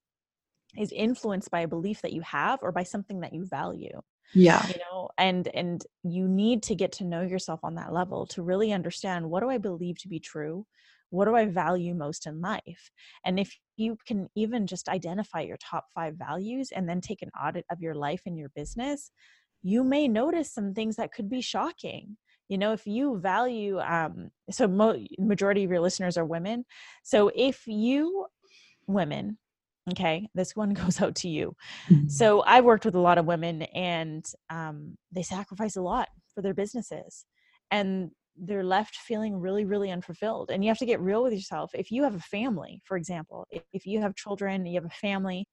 is 0.77 0.91
influenced 0.91 1.49
by 1.49 1.61
a 1.61 1.67
belief 1.67 2.01
that 2.03 2.13
you 2.13 2.21
have 2.21 2.59
or 2.61 2.71
by 2.71 2.83
something 2.83 3.21
that 3.21 3.33
you 3.33 3.43
value 3.43 3.99
yeah 4.35 4.63
you 4.67 4.75
know 4.77 5.09
and 5.17 5.47
and 5.55 5.83
you 6.03 6.27
need 6.27 6.61
to 6.61 6.75
get 6.75 6.91
to 6.91 7.03
know 7.03 7.23
yourself 7.23 7.59
on 7.63 7.73
that 7.73 7.91
level 7.91 8.27
to 8.27 8.43
really 8.43 8.71
understand 8.71 9.27
what 9.27 9.39
do 9.39 9.49
i 9.49 9.57
believe 9.57 9.97
to 9.97 10.07
be 10.07 10.19
true 10.19 10.63
what 11.09 11.25
do 11.25 11.35
I 11.35 11.45
value 11.45 11.93
most 11.93 12.27
in 12.27 12.41
life? 12.41 12.91
And 13.25 13.39
if 13.39 13.57
you 13.79 13.97
can 14.05 14.27
even 14.35 14.67
just 14.67 14.89
identify 14.89 15.41
your 15.41 15.57
top 15.57 15.85
five 15.93 16.15
values 16.15 16.71
and 16.75 16.87
then 16.87 17.01
take 17.01 17.21
an 17.21 17.31
audit 17.41 17.65
of 17.71 17.81
your 17.81 17.95
life 17.95 18.21
and 18.25 18.37
your 18.37 18.49
business, 18.55 19.11
you 19.61 19.83
may 19.83 20.07
notice 20.07 20.53
some 20.53 20.73
things 20.73 20.95
that 20.97 21.11
could 21.11 21.29
be 21.29 21.41
shocking. 21.41 22.17
You 22.47 22.57
know, 22.57 22.73
if 22.73 22.87
you 22.87 23.19
value, 23.19 23.79
um, 23.79 24.31
so 24.49 24.67
mo- 24.67 25.03
majority 25.17 25.63
of 25.63 25.71
your 25.71 25.81
listeners 25.81 26.17
are 26.17 26.25
women. 26.25 26.65
So 27.03 27.31
if 27.35 27.63
you 27.67 28.25
women 28.87 29.37
okay 29.91 30.27
this 30.35 30.55
one 30.55 30.73
goes 30.73 31.01
out 31.01 31.15
to 31.15 31.29
you 31.29 31.55
mm-hmm. 31.89 32.07
so 32.07 32.43
i've 32.45 32.65
worked 32.65 32.85
with 32.85 32.95
a 32.95 32.99
lot 32.99 33.17
of 33.17 33.25
women 33.25 33.61
and 33.73 34.25
um, 34.49 34.97
they 35.11 35.21
sacrifice 35.21 35.75
a 35.75 35.81
lot 35.81 36.09
for 36.33 36.41
their 36.41 36.53
businesses 36.53 37.25
and 37.71 38.11
they're 38.41 38.63
left 38.63 38.95
feeling 38.95 39.35
really 39.35 39.65
really 39.65 39.91
unfulfilled 39.91 40.51
and 40.51 40.63
you 40.63 40.69
have 40.69 40.77
to 40.77 40.85
get 40.85 40.99
real 40.99 41.23
with 41.23 41.33
yourself. 41.33 41.71
If 41.73 41.91
you 41.91 42.03
have 42.03 42.15
a 42.15 42.19
family 42.19 42.81
for 42.85 42.97
example 42.97 43.47
if 43.73 43.85
you 43.85 44.01
have 44.01 44.15
children 44.15 44.65
you 44.65 44.75
have 44.75 44.89
a 44.89 44.95
family 44.95 45.47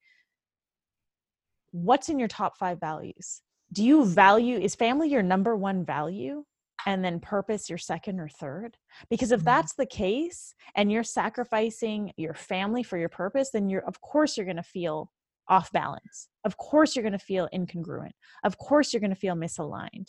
what's 1.72 2.08
in 2.08 2.18
your 2.18 2.28
top 2.28 2.56
5 2.56 2.80
values? 2.80 3.42
Do 3.72 3.84
you 3.84 4.04
value 4.04 4.58
is 4.58 4.74
family 4.74 5.08
your 5.08 5.22
number 5.22 5.56
one 5.56 5.84
value 5.84 6.44
and 6.86 7.04
then 7.04 7.18
purpose 7.18 7.68
your 7.68 7.78
second 7.78 8.20
or 8.20 8.28
third? 8.28 8.76
Because 9.10 9.32
if 9.32 9.40
mm-hmm. 9.40 9.46
that's 9.46 9.74
the 9.74 9.86
case 9.86 10.54
and 10.76 10.92
you're 10.92 11.02
sacrificing 11.02 12.12
your 12.16 12.34
family 12.34 12.82
for 12.82 12.96
your 12.98 13.08
purpose 13.08 13.50
then 13.52 13.68
you're 13.68 13.84
of 13.86 14.00
course 14.00 14.36
you're 14.36 14.46
going 14.46 14.56
to 14.56 14.62
feel 14.62 15.10
off 15.48 15.70
balance. 15.72 16.28
Of 16.44 16.56
course 16.56 16.96
you're 16.96 17.04
going 17.04 17.12
to 17.12 17.18
feel 17.18 17.48
incongruent. 17.54 18.12
Of 18.44 18.58
course 18.58 18.92
you're 18.92 19.00
going 19.00 19.10
to 19.10 19.16
feel 19.16 19.34
misaligned 19.34 20.08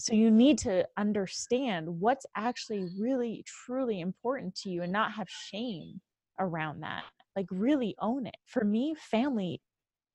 so 0.00 0.14
you 0.14 0.30
need 0.30 0.58
to 0.58 0.86
understand 0.96 1.86
what's 2.00 2.26
actually 2.36 2.88
really 2.98 3.44
truly 3.46 4.00
important 4.00 4.54
to 4.56 4.70
you 4.70 4.82
and 4.82 4.92
not 4.92 5.12
have 5.12 5.28
shame 5.28 6.00
around 6.38 6.82
that 6.82 7.04
like 7.36 7.46
really 7.50 7.94
own 8.00 8.26
it. 8.26 8.36
For 8.46 8.64
me 8.64 8.94
family 8.98 9.60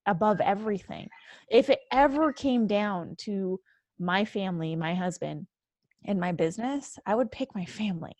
above 0.06 0.40
everything. 0.40 1.08
If 1.50 1.70
it 1.70 1.80
ever 1.90 2.32
came 2.32 2.66
down 2.66 3.16
to 3.20 3.58
my 3.98 4.24
family 4.24 4.76
my 4.76 4.94
husband 4.94 5.46
and 6.04 6.20
my 6.20 6.32
business 6.32 6.98
i 7.06 7.14
would 7.14 7.30
pick 7.30 7.54
my 7.54 7.64
family 7.64 8.14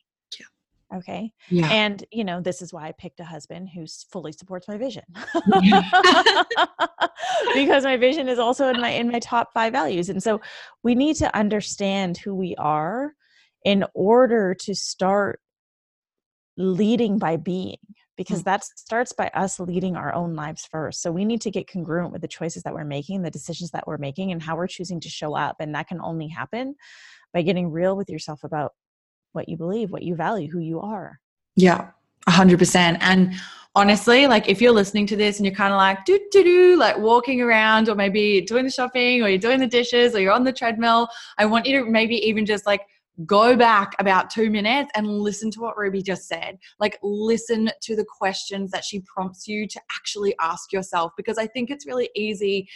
okay 0.95 1.33
yeah 1.51 1.69
and 1.73 2.05
you 2.13 2.23
know 2.25 2.41
this 2.41 2.63
is 2.63 2.73
why 2.73 2.87
i 2.87 2.93
picked 2.93 3.19
a 3.19 3.25
husband 3.25 3.69
who 3.69 3.85
fully 4.11 4.33
supports 4.33 4.69
my 4.69 4.77
vision 4.77 5.03
because 7.55 7.83
my 7.85 7.97
vision 7.97 8.29
is 8.29 8.39
also 8.39 8.69
in 8.69 8.81
my 8.81 8.91
in 8.91 9.11
my 9.11 9.19
top 9.19 9.49
5 9.53 9.73
values 9.73 10.09
and 10.09 10.23
so 10.23 10.41
we 10.83 10.95
need 10.95 11.17
to 11.17 11.37
understand 11.37 12.17
who 12.19 12.35
we 12.35 12.55
are 12.57 13.15
in 13.65 13.85
order 13.95 14.55
to 14.55 14.75
start 14.75 15.41
leading 16.57 17.19
by 17.19 17.37
being 17.37 17.77
because 18.17 18.41
Mm. 18.41 18.45
that 18.45 18.65
starts 18.65 19.13
by 19.13 19.29
us 19.35 19.61
leading 19.61 19.95
our 19.97 20.15
own 20.15 20.35
lives 20.35 20.65
first. 20.65 21.03
So 21.03 21.13
we 21.13 21.25
need 21.25 21.43
to 21.43 21.51
get 21.51 21.71
congruent 21.71 22.13
with 22.13 22.23
the 22.23 22.29
choices 22.29 22.63
that 22.63 22.75
we're 22.75 22.85
making, 22.85 23.23
the 23.23 23.31
decisions 23.31 23.73
that 23.73 23.87
we're 23.87 23.99
making, 23.99 24.33
and 24.33 24.43
how 24.43 24.57
we're 24.57 24.67
choosing 24.67 25.01
to 25.01 25.09
show 25.11 25.35
up. 25.37 25.57
And 25.61 25.75
that 25.75 25.89
can 25.89 26.01
only 26.01 26.29
happen 26.29 26.77
by 27.35 27.43
getting 27.43 27.71
real 27.71 27.95
with 27.97 28.09
yourself 28.09 28.43
about 28.43 28.73
what 29.37 29.49
you 29.49 29.57
believe, 29.57 29.93
what 29.93 30.03
you 30.03 30.17
value, 30.17 30.51
who 30.51 30.59
you 30.59 30.81
are. 30.81 31.21
Yeah, 31.55 31.91
a 32.27 32.31
hundred 32.33 32.59
percent. 32.59 32.99
And 33.01 33.35
honestly, 33.77 34.27
like 34.27 34.49
if 34.49 34.61
you're 34.61 34.73
listening 34.73 35.07
to 35.07 35.17
this 35.17 35.37
and 35.39 35.47
you're 35.47 35.55
kind 35.55 35.73
of 35.73 35.77
like 35.77 36.05
do 36.05 36.19
do 36.33 36.43
do, 36.43 36.77
like 36.77 36.99
walking 36.99 37.41
around, 37.41 37.89
or 37.89 37.95
maybe 37.95 38.41
doing 38.41 38.65
the 38.65 38.71
shopping, 38.71 39.23
or 39.23 39.29
you're 39.29 39.39
doing 39.39 39.61
the 39.61 39.67
dishes, 39.67 40.15
or 40.15 40.21
you're 40.21 40.33
on 40.33 40.45
the 40.45 40.53
treadmill, 40.53 41.09
I 41.39 41.47
want 41.47 41.67
you 41.67 41.85
to 41.85 41.91
maybe 41.91 42.17
even 42.27 42.45
just 42.45 42.67
like 42.67 42.81
go 43.25 43.57
back 43.57 43.95
about 43.99 44.29
two 44.29 44.51
minutes 44.51 44.91
and 44.95 45.07
listen 45.07 45.51
to 45.51 45.61
what 45.61 45.79
Ruby 45.79 46.03
just 46.03 46.29
said. 46.29 46.59
Like 46.79 46.99
listen 47.03 47.71
to 47.81 47.97
the 47.97 48.05
questions 48.05 48.71
that 48.73 48.85
she 48.85 49.01
prompts 49.01 49.49
you 49.49 49.67
to 49.69 49.81
actually 49.97 50.35
ask 50.41 50.73
yourself, 50.73 51.13
because 51.17 51.39
I 51.39 51.47
think 51.47 51.71
it's 51.71 51.87
really 51.87 52.11
easy 52.15 52.69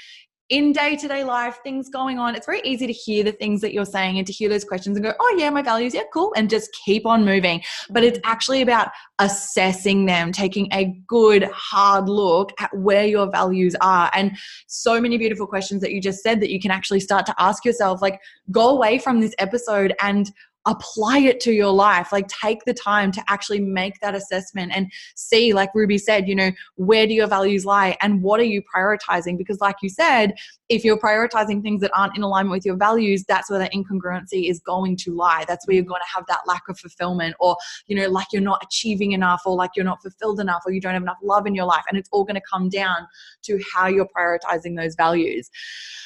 in 0.51 0.73
day 0.73 0.97
to 0.97 1.09
day 1.09 1.23
life, 1.23 1.59
things 1.63 1.89
going 1.89 2.19
on, 2.19 2.35
it's 2.35 2.45
very 2.45 2.61
easy 2.65 2.87
to 2.87 2.93
hear 2.93 3.23
the 3.23 3.33
things 3.33 3.61
that 3.61 3.73
you're 3.73 3.85
saying 3.85 4.19
and 4.19 4.27
to 4.27 4.33
hear 4.33 4.49
those 4.49 4.65
questions 4.65 4.97
and 4.97 5.05
go, 5.05 5.15
oh, 5.19 5.37
yeah, 5.39 5.49
my 5.49 5.63
values, 5.63 5.95
yeah, 5.95 6.03
cool, 6.13 6.33
and 6.37 6.51
just 6.51 6.71
keep 6.85 7.07
on 7.07 7.25
moving. 7.25 7.63
But 7.89 8.03
it's 8.03 8.19
actually 8.25 8.61
about 8.61 8.89
assessing 9.21 10.07
them, 10.07 10.33
taking 10.33 10.69
a 10.73 11.01
good, 11.07 11.45
hard 11.45 12.09
look 12.09 12.53
at 12.59 12.77
where 12.77 13.07
your 13.07 13.31
values 13.31 13.77
are. 13.81 14.11
And 14.13 14.37
so 14.67 15.01
many 15.01 15.19
beautiful 15.19 15.47
questions 15.47 15.81
that 15.83 15.93
you 15.93 16.01
just 16.01 16.23
said 16.23 16.41
that 16.41 16.51
you 16.51 16.61
can 16.61 16.73
actually 16.73 17.01
start 17.01 17.27
to 17.27 17.35
ask 17.39 17.65
yourself 17.65 18.03
like, 18.03 18.21
go 18.51 18.71
away 18.71 18.99
from 18.99 19.21
this 19.21 19.35
episode 19.39 19.95
and 20.03 20.31
apply 20.67 21.19
it 21.19 21.41
to 21.41 21.53
your 21.53 21.73
life 21.73 22.13
like 22.13 22.29
take 22.29 22.65
the 22.65 22.75
time 22.75 23.11
to 23.11 23.23
actually 23.29 23.61
make 23.61 23.99
that 24.01 24.15
assessment 24.15 24.71
and 24.75 24.91
see 25.15 25.53
like 25.53 25.71
ruby 25.75 25.97
said 25.97 26.29
you 26.29 26.35
know 26.35 26.51
where 26.77 27.07
do 27.07 27.15
your 27.15 27.27
values 27.27 27.65
lie 27.65 27.97
and 28.01 28.23
what 28.23 28.41
are 28.41 28.45
you 28.45 28.63
prioritizing? 28.75 29.37
Because 29.39 29.61
like 29.61 29.77
you 29.83 29.89
said 29.89 30.35
if 30.69 30.85
you're 30.85 30.99
prioritizing 30.99 31.63
things 31.63 31.81
that 31.81 31.91
aren't 31.97 32.17
in 32.17 32.23
alignment 32.23 32.53
with 32.53 32.65
your 32.65 32.77
values 32.77 33.25
that's 33.25 33.51
where 33.51 33.59
that 33.59 33.73
incongruency 33.73 34.51
is 34.51 34.61
going 34.61 34.97
to 34.97 35.15
lie. 35.15 35.45
That's 35.47 35.67
where 35.67 35.75
you're 35.75 35.85
going 35.85 36.01
to 36.01 36.17
have 36.17 36.25
that 36.29 36.41
lack 36.47 36.63
of 36.69 36.79
fulfillment 36.79 37.35
or 37.41 37.57
you 37.87 37.97
know 37.97 38.09
like 38.09 38.29
you're 38.33 38.43
not 38.43 38.63
achieving 38.63 39.13
enough 39.13 39.43
or 39.47 39.57
like 39.57 39.71
you're 39.77 39.85
not 39.85 40.03
fulfilled 40.03 40.41
enough 40.41 40.63
or 40.67 40.73
you 40.73 40.81
don't 40.81 40.95
have 40.95 41.03
enough 41.03 41.19
love 41.23 41.47
in 41.47 41.55
your 41.55 41.67
life. 41.67 41.83
And 41.89 41.99
it's 41.99 42.09
all 42.13 42.25
going 42.25 42.37
to 42.37 42.43
come 42.51 42.69
down 42.69 43.07
to 43.43 43.61
how 43.73 43.87
you're 43.87 44.09
prioritizing 44.17 44.77
those 44.77 44.95
values. 44.95 45.51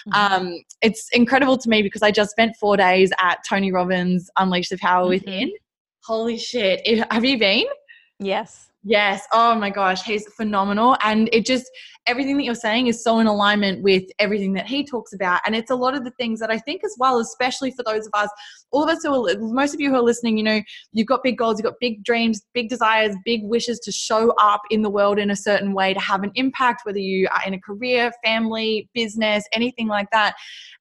Mm-hmm. 0.08 0.34
um, 0.34 0.58
it's 0.82 1.08
incredible 1.12 1.56
to 1.56 1.68
me 1.68 1.80
because 1.80 2.02
I 2.02 2.10
just 2.10 2.30
spent 2.30 2.56
four 2.56 2.76
days 2.76 3.10
at 3.20 3.38
Tony 3.48 3.72
Robbins 3.72 4.30
Unleash 4.44 4.68
the 4.68 4.78
Power 4.78 5.06
Mhm. 5.06 5.08
Within. 5.10 5.52
Holy 6.04 6.36
shit. 6.38 6.80
Have 7.10 7.24
you 7.24 7.38
been? 7.38 7.64
Yes. 8.18 8.70
Yes. 8.86 9.26
Oh 9.32 9.54
my 9.54 9.70
gosh. 9.70 10.02
He's 10.02 10.26
phenomenal. 10.36 10.96
And 11.02 11.30
it 11.32 11.46
just, 11.46 11.70
everything 12.06 12.36
that 12.36 12.44
you're 12.44 12.54
saying 12.54 12.86
is 12.86 13.02
so 13.02 13.18
in 13.18 13.26
alignment 13.26 13.82
with 13.82 14.04
everything 14.18 14.52
that 14.52 14.66
he 14.66 14.84
talks 14.84 15.14
about. 15.14 15.40
And 15.46 15.56
it's 15.56 15.70
a 15.70 15.74
lot 15.74 15.94
of 15.94 16.04
the 16.04 16.10
things 16.18 16.38
that 16.40 16.50
I 16.50 16.58
think 16.58 16.84
as 16.84 16.94
well, 16.98 17.18
especially 17.18 17.70
for 17.70 17.82
those 17.82 18.06
of 18.06 18.10
us, 18.12 18.28
all 18.72 18.84
of 18.84 18.90
us 18.90 19.02
who 19.02 19.26
are, 19.26 19.38
most 19.38 19.72
of 19.72 19.80
you 19.80 19.88
who 19.88 19.96
are 19.96 20.02
listening, 20.02 20.36
you 20.36 20.44
know, 20.44 20.60
you've 20.92 21.06
got 21.06 21.22
big 21.22 21.38
goals, 21.38 21.58
you've 21.58 21.64
got 21.64 21.80
big 21.80 22.04
dreams, 22.04 22.42
big 22.52 22.68
desires, 22.68 23.16
big 23.24 23.40
wishes 23.44 23.78
to 23.80 23.90
show 23.90 24.34
up 24.38 24.60
in 24.70 24.82
the 24.82 24.90
world 24.90 25.18
in 25.18 25.30
a 25.30 25.36
certain 25.36 25.72
way, 25.72 25.94
to 25.94 26.00
have 26.00 26.22
an 26.22 26.30
impact, 26.34 26.82
whether 26.84 26.98
you 26.98 27.26
are 27.28 27.40
in 27.46 27.54
a 27.54 27.60
career, 27.60 28.12
family, 28.22 28.90
business, 28.92 29.44
anything 29.52 29.88
like 29.88 30.10
that. 30.12 30.34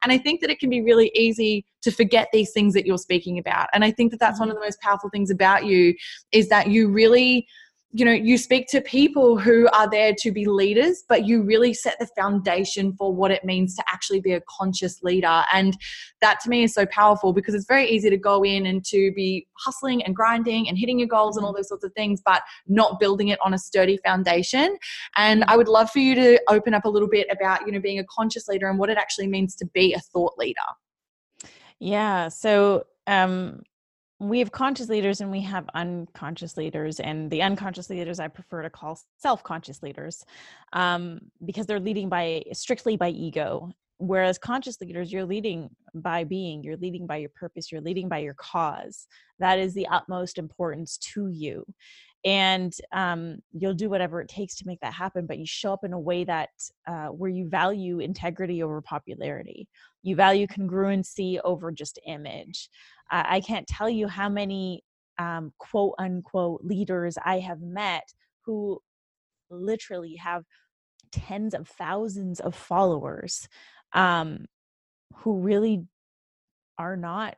And 0.03 0.11
I 0.11 0.17
think 0.17 0.41
that 0.41 0.49
it 0.49 0.59
can 0.59 0.69
be 0.69 0.81
really 0.81 1.09
easy 1.15 1.65
to 1.83 1.91
forget 1.91 2.27
these 2.33 2.51
things 2.51 2.73
that 2.73 2.85
you're 2.85 2.97
speaking 2.97 3.37
about. 3.37 3.67
And 3.73 3.85
I 3.85 3.91
think 3.91 4.11
that 4.11 4.19
that's 4.19 4.39
one 4.39 4.49
mm-hmm. 4.49 4.57
of 4.57 4.61
the 4.61 4.65
most 4.65 4.81
powerful 4.81 5.09
things 5.09 5.29
about 5.29 5.65
you 5.65 5.93
is 6.33 6.49
that 6.49 6.67
you 6.67 6.89
really 6.89 7.47
you 7.95 8.03
know 8.03 8.11
you 8.11 8.37
speak 8.37 8.67
to 8.67 8.81
people 8.81 9.37
who 9.37 9.69
are 9.71 9.89
there 9.89 10.13
to 10.17 10.31
be 10.31 10.45
leaders 10.45 11.03
but 11.07 11.25
you 11.25 11.43
really 11.43 11.73
set 11.73 11.95
the 11.99 12.07
foundation 12.17 12.93
for 12.93 13.13
what 13.13 13.31
it 13.31 13.45
means 13.45 13.75
to 13.75 13.83
actually 13.87 14.19
be 14.19 14.33
a 14.33 14.41
conscious 14.49 15.01
leader. 15.03 15.43
And 15.53 15.77
that 16.21 16.39
to 16.41 16.49
me 16.49 16.63
is 16.63 16.73
so 16.73 16.85
powerful 16.87 17.33
because 17.33 17.53
it's 17.53 17.67
very 17.67 17.87
easy 17.87 18.09
to 18.09 18.17
go 18.17 18.43
in 18.43 18.65
and 18.65 18.83
to 18.85 19.11
be 19.13 19.47
hustling 19.59 20.03
and 20.03 20.15
grinding 20.15 20.67
and 20.67 20.77
hitting 20.77 20.99
your 20.99 21.07
goals 21.07 21.37
and 21.37 21.45
all 21.45 21.53
those 21.53 21.69
sorts 21.69 21.83
of 21.83 21.93
things 21.93 22.21
but 22.25 22.41
not 22.67 22.99
building 22.99 23.27
it 23.27 23.39
on 23.45 23.53
a 23.53 23.57
sturdy 23.57 23.97
foundation. 24.03 24.77
And 25.15 25.43
i 25.45 25.55
would 25.55 25.67
love 25.67 25.91
for 25.91 25.99
you 25.99 26.15
to 26.15 26.41
open 26.49 26.73
up 26.73 26.85
a 26.85 26.89
little 26.89 27.09
bit 27.09 27.27
about 27.31 27.65
you 27.65 27.71
know 27.71 27.79
being 27.79 27.99
a 27.99 28.05
conscious 28.05 28.47
leader 28.47 28.67
and 28.69 28.79
what 28.79 28.89
it 28.89 28.97
actually 28.97 29.27
means 29.27 29.55
to 29.55 29.65
be 29.67 29.93
a 29.93 29.99
thought 29.99 30.33
leader. 30.37 30.59
Yeah. 31.79 32.29
So 32.29 32.85
um, 33.07 33.61
we 34.23 34.39
have 34.39 34.51
conscious 34.51 34.89
leaders 34.89 35.21
and 35.21 35.29
we 35.29 35.41
have 35.41 35.67
unconscious 35.73 36.55
leaders. 36.55 36.99
And 36.99 37.29
the 37.29 37.41
unconscious 37.41 37.89
leaders 37.89 38.19
I 38.19 38.29
prefer 38.29 38.61
to 38.61 38.69
call 38.69 38.99
self 39.17 39.43
conscious 39.43 39.83
leaders 39.83 40.23
um, 40.71 41.19
because 41.45 41.65
they're 41.65 41.79
leading 41.79 42.09
by 42.09 42.43
strictly 42.53 42.95
by 42.95 43.09
ego. 43.09 43.71
Whereas 43.97 44.37
conscious 44.37 44.81
leaders, 44.81 45.13
you're 45.13 45.25
leading 45.25 45.69
by 45.93 46.23
being, 46.23 46.63
you're 46.63 46.77
leading 46.77 47.05
by 47.05 47.17
your 47.17 47.29
purpose, 47.29 47.71
you're 47.71 47.81
leading 47.81 48.09
by 48.09 48.19
your 48.19 48.33
cause. 48.33 49.07
That 49.39 49.59
is 49.59 49.73
the 49.73 49.87
utmost 49.87 50.37
importance 50.37 50.97
to 51.13 51.29
you. 51.29 51.65
And 52.25 52.73
um, 52.93 53.39
you'll 53.51 53.73
do 53.73 53.89
whatever 53.89 54.21
it 54.21 54.29
takes 54.29 54.55
to 54.55 54.67
make 54.67 54.79
that 54.79 54.93
happen, 54.93 55.25
but 55.25 55.37
you 55.37 55.45
show 55.45 55.73
up 55.73 55.83
in 55.83 55.93
a 55.93 55.99
way 55.99 56.23
that 56.23 56.49
uh, 56.87 57.07
where 57.07 57.29
you 57.29 57.49
value 57.49 57.99
integrity 57.99 58.63
over 58.63 58.81
popularity 58.81 59.67
you 60.03 60.15
value 60.15 60.45
congruency 60.45 61.39
over 61.43 61.71
just 61.71 61.97
image. 62.05 62.69
Uh, 63.13 63.23
I 63.27 63.41
can't 63.41 63.67
tell 63.67 63.89
you 63.89 64.07
how 64.07 64.27
many 64.27 64.83
um, 65.19 65.53
quote 65.59 65.93
unquote 65.99 66.61
leaders 66.63 67.15
I 67.23 67.39
have 67.39 67.61
met 67.61 68.11
who 68.41 68.81
literally 69.51 70.15
have 70.15 70.43
tens 71.11 71.53
of 71.53 71.67
thousands 71.67 72.39
of 72.39 72.55
followers 72.55 73.47
um, 73.93 74.45
who 75.17 75.37
really 75.37 75.85
are 76.79 76.97
not 76.97 77.35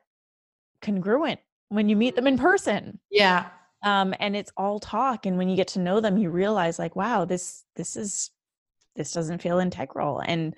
congruent 0.82 1.42
when 1.68 1.90
you 1.90 1.98
meet 1.98 2.16
them 2.16 2.28
in 2.28 2.38
person. 2.38 3.00
Yeah. 3.12 3.48
Um, 3.84 4.16
and 4.22 4.36
it's 4.36 4.52
all 4.56 4.80
talk 4.80 5.26
and 5.26 5.38
when 5.38 5.50
you 5.50 5.58
get 5.58 5.68
to 5.70 5.80
know 5.80 6.00
them 6.00 6.18
you 6.18 6.32
realize 6.32 6.80
like 6.80 6.96
wow 6.96 7.26
this 7.26 7.66
this 7.76 7.96
is 7.96 8.32
this 8.96 9.12
doesn't 9.12 9.42
feel 9.42 9.60
integral. 9.60 10.22
And 10.26 10.56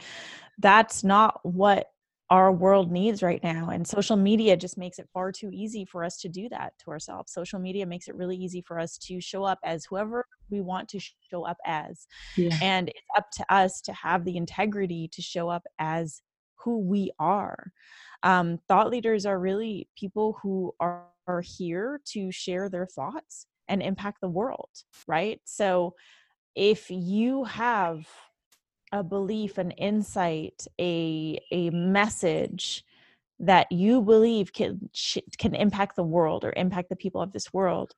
that's 0.60 1.04
not 1.04 1.40
what 1.44 1.90
our 2.30 2.52
world 2.52 2.92
needs 2.92 3.24
right 3.24 3.42
now 3.42 3.70
and 3.70 3.88
social 3.88 4.18
media 4.18 4.58
just 4.58 4.78
makes 4.78 5.00
it 5.00 5.08
far 5.14 5.32
too 5.32 5.50
easy 5.54 5.86
for 5.86 6.04
us 6.04 6.18
to 6.18 6.28
do 6.28 6.50
that 6.50 6.74
to 6.78 6.92
ourselves. 6.92 7.32
Social 7.32 7.58
media 7.58 7.86
makes 7.86 8.08
it 8.08 8.16
really 8.16 8.36
easy 8.36 8.62
for 8.62 8.80
us 8.80 8.98
to 8.98 9.22
show 9.22 9.44
up 9.44 9.60
as 9.64 9.86
whoever 9.86 10.26
we 10.50 10.60
want 10.60 10.90
to 10.90 11.00
show 11.00 11.46
up 11.46 11.58
as 11.66 12.06
yeah. 12.36 12.58
and 12.62 12.90
it's 12.90 13.00
up 13.18 13.32
to 13.32 13.54
us 13.54 13.82
to 13.82 13.94
have 13.94 14.26
the 14.26 14.36
integrity 14.36 15.10
to 15.14 15.22
show 15.22 15.48
up 15.48 15.64
as 15.80 16.22
who 16.56 16.80
we 16.80 17.12
are. 17.18 17.72
Um, 18.24 18.60
thought 18.68 18.90
leaders 18.90 19.26
are 19.26 19.40
really 19.40 19.88
people 19.98 20.38
who 20.42 20.74
are, 20.80 21.06
are 21.28 21.42
here 21.42 22.02
to 22.08 22.32
share 22.32 22.68
their 22.68 22.88
thoughts 22.88 23.46
and 23.70 23.82
impact 23.82 24.20
the 24.22 24.30
world 24.30 24.70
right? 25.08 25.40
So 25.46 25.94
if 26.56 26.90
you 26.90 27.44
have 27.46 28.08
a 28.92 29.04
belief 29.04 29.58
an 29.58 29.72
insight 29.72 30.66
a 30.80 31.40
a 31.52 31.70
message 31.72 32.84
that 33.40 33.72
you 33.72 34.02
believe 34.02 34.54
can 34.54 34.90
sh- 34.94 35.18
can 35.38 35.54
impact 35.54 35.96
the 35.96 36.04
world 36.04 36.44
or 36.44 36.54
impact 36.56 36.90
the 36.90 36.96
people 36.96 37.22
of 37.22 37.32
this 37.32 37.54
world 37.54 37.94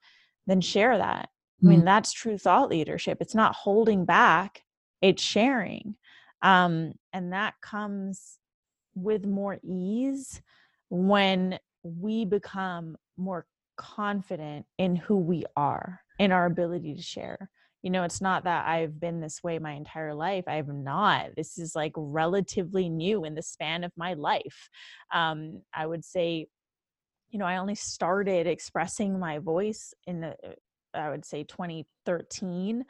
then 0.47 0.61
share 0.61 0.97
that. 0.97 1.29
I 1.63 1.67
mean 1.67 1.85
that's 1.85 2.11
true 2.11 2.37
thought 2.37 2.69
leadership. 2.69 3.19
It's 3.21 3.35
not 3.35 3.55
holding 3.55 4.05
back 4.05 4.63
it's 5.01 5.23
sharing. 5.23 5.95
Um 6.41 6.93
and 7.13 7.33
that 7.33 7.53
comes 7.61 8.37
with 8.95 9.25
more 9.25 9.59
ease 9.63 10.41
when 10.89 11.59
we 11.83 12.25
become 12.25 12.97
more 13.15 13.45
confident 13.77 14.65
in 14.77 14.95
who 14.95 15.17
we 15.17 15.45
are 15.55 16.01
in 16.17 16.31
our 16.31 16.45
ability 16.45 16.95
to 16.95 17.01
share 17.01 17.49
you 17.81 17.89
know 17.89 18.03
it's 18.03 18.21
not 18.21 18.43
that 18.43 18.67
i've 18.67 18.99
been 18.99 19.19
this 19.19 19.43
way 19.43 19.59
my 19.59 19.73
entire 19.73 20.13
life 20.13 20.43
i've 20.47 20.67
not 20.67 21.27
this 21.35 21.57
is 21.57 21.75
like 21.75 21.93
relatively 21.95 22.89
new 22.89 23.23
in 23.25 23.35
the 23.35 23.41
span 23.41 23.83
of 23.83 23.91
my 23.95 24.13
life. 24.13 24.69
Um 25.13 25.61
i 25.73 25.85
would 25.85 26.03
say 26.03 26.47
you 27.29 27.39
know 27.39 27.45
i 27.45 27.57
only 27.57 27.75
started 27.75 28.47
expressing 28.47 29.19
my 29.19 29.39
voice 29.39 29.93
in 30.07 30.21
the 30.21 30.35
i 30.93 31.09
would 31.09 31.25
say 31.25 31.43
2013 31.43 32.83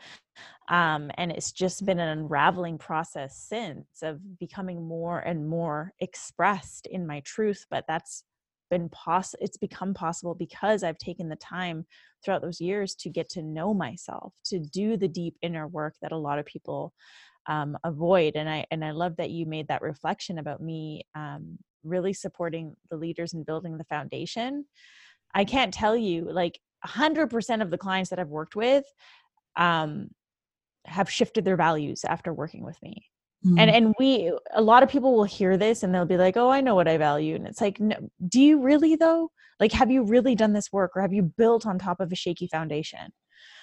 um 0.70 1.12
and 1.16 1.32
it's 1.32 1.52
just 1.52 1.86
been 1.86 2.00
an 2.00 2.18
unraveling 2.20 2.78
process 2.78 3.38
since 3.38 3.86
of 4.02 4.40
becoming 4.40 4.88
more 4.88 5.20
and 5.20 5.48
more 5.48 5.94
expressed 6.00 6.88
in 6.88 7.06
my 7.06 7.20
truth 7.22 7.66
but 7.70 7.86
that's 7.88 8.24
been 8.70 8.90
possible 8.90 9.40
it's 9.44 9.58
become 9.58 9.94
possible 9.94 10.36
because 10.36 10.84
i've 10.84 10.98
taken 10.98 11.28
the 11.28 11.36
time 11.36 11.86
throughout 12.24 12.42
those 12.42 12.62
years 12.62 12.96
to 12.96 13.10
get 13.10 13.30
to 13.30 13.42
know 13.42 13.74
myself 13.74 14.34
to 14.46 14.60
do 14.60 14.98
the 14.98 15.08
deep 15.08 15.36
inner 15.42 15.68
work 15.68 15.96
that 16.02 16.12
a 16.12 16.18
lot 16.18 16.40
of 16.40 16.46
people 16.46 16.94
um, 17.48 17.78
avoid 17.84 18.36
and 18.36 18.50
i 18.50 18.66
and 18.72 18.84
i 18.84 18.92
love 18.92 19.16
that 19.18 19.32
you 19.32 19.46
made 19.46 19.68
that 19.68 19.82
reflection 19.82 20.38
about 20.38 20.62
me 20.62 21.04
um, 21.16 21.58
really 21.84 22.14
supporting 22.14 22.76
the 22.90 22.98
leaders 22.98 23.34
and 23.34 23.46
building 23.46 23.78
the 23.78 23.86
foundation 23.86 24.66
i 25.34 25.44
can't 25.44 25.74
tell 25.74 25.96
you 25.96 26.30
like 26.32 26.60
100% 26.86 27.62
of 27.62 27.72
the 27.72 27.78
clients 27.78 28.10
that 28.10 28.20
i've 28.20 28.30
worked 28.30 28.56
with 28.56 28.86
um, 29.56 30.10
have 30.86 31.10
shifted 31.10 31.46
their 31.46 31.58
values 31.58 32.04
after 32.04 32.34
working 32.34 32.64
with 32.64 32.82
me. 32.82 33.06
Hmm. 33.44 33.58
And 33.58 33.70
and 33.70 33.96
we 34.00 34.32
a 34.54 34.62
lot 34.62 34.84
of 34.84 34.90
people 34.90 35.16
will 35.16 35.24
hear 35.24 35.58
this 35.58 35.84
and 35.84 35.94
they'll 35.94 36.06
be 36.06 36.18
like, 36.18 36.36
"Oh, 36.38 36.50
I 36.50 36.62
know 36.62 36.76
what 36.76 36.88
I 36.88 36.98
value." 36.98 37.36
And 37.36 37.48
it's 37.48 37.62
like, 37.62 37.80
no, 37.80 37.96
"Do 38.28 38.42
you 38.42 38.62
really 38.62 38.96
though? 38.96 39.32
Like 39.60 39.72
have 39.72 39.92
you 39.92 40.04
really 40.04 40.36
done 40.36 40.54
this 40.54 40.72
work 40.72 40.92
or 40.96 41.02
have 41.02 41.14
you 41.14 41.24
built 41.24 41.66
on 41.66 41.80
top 41.80 42.00
of 42.00 42.12
a 42.12 42.16
shaky 42.16 42.48
foundation?" 42.48 43.12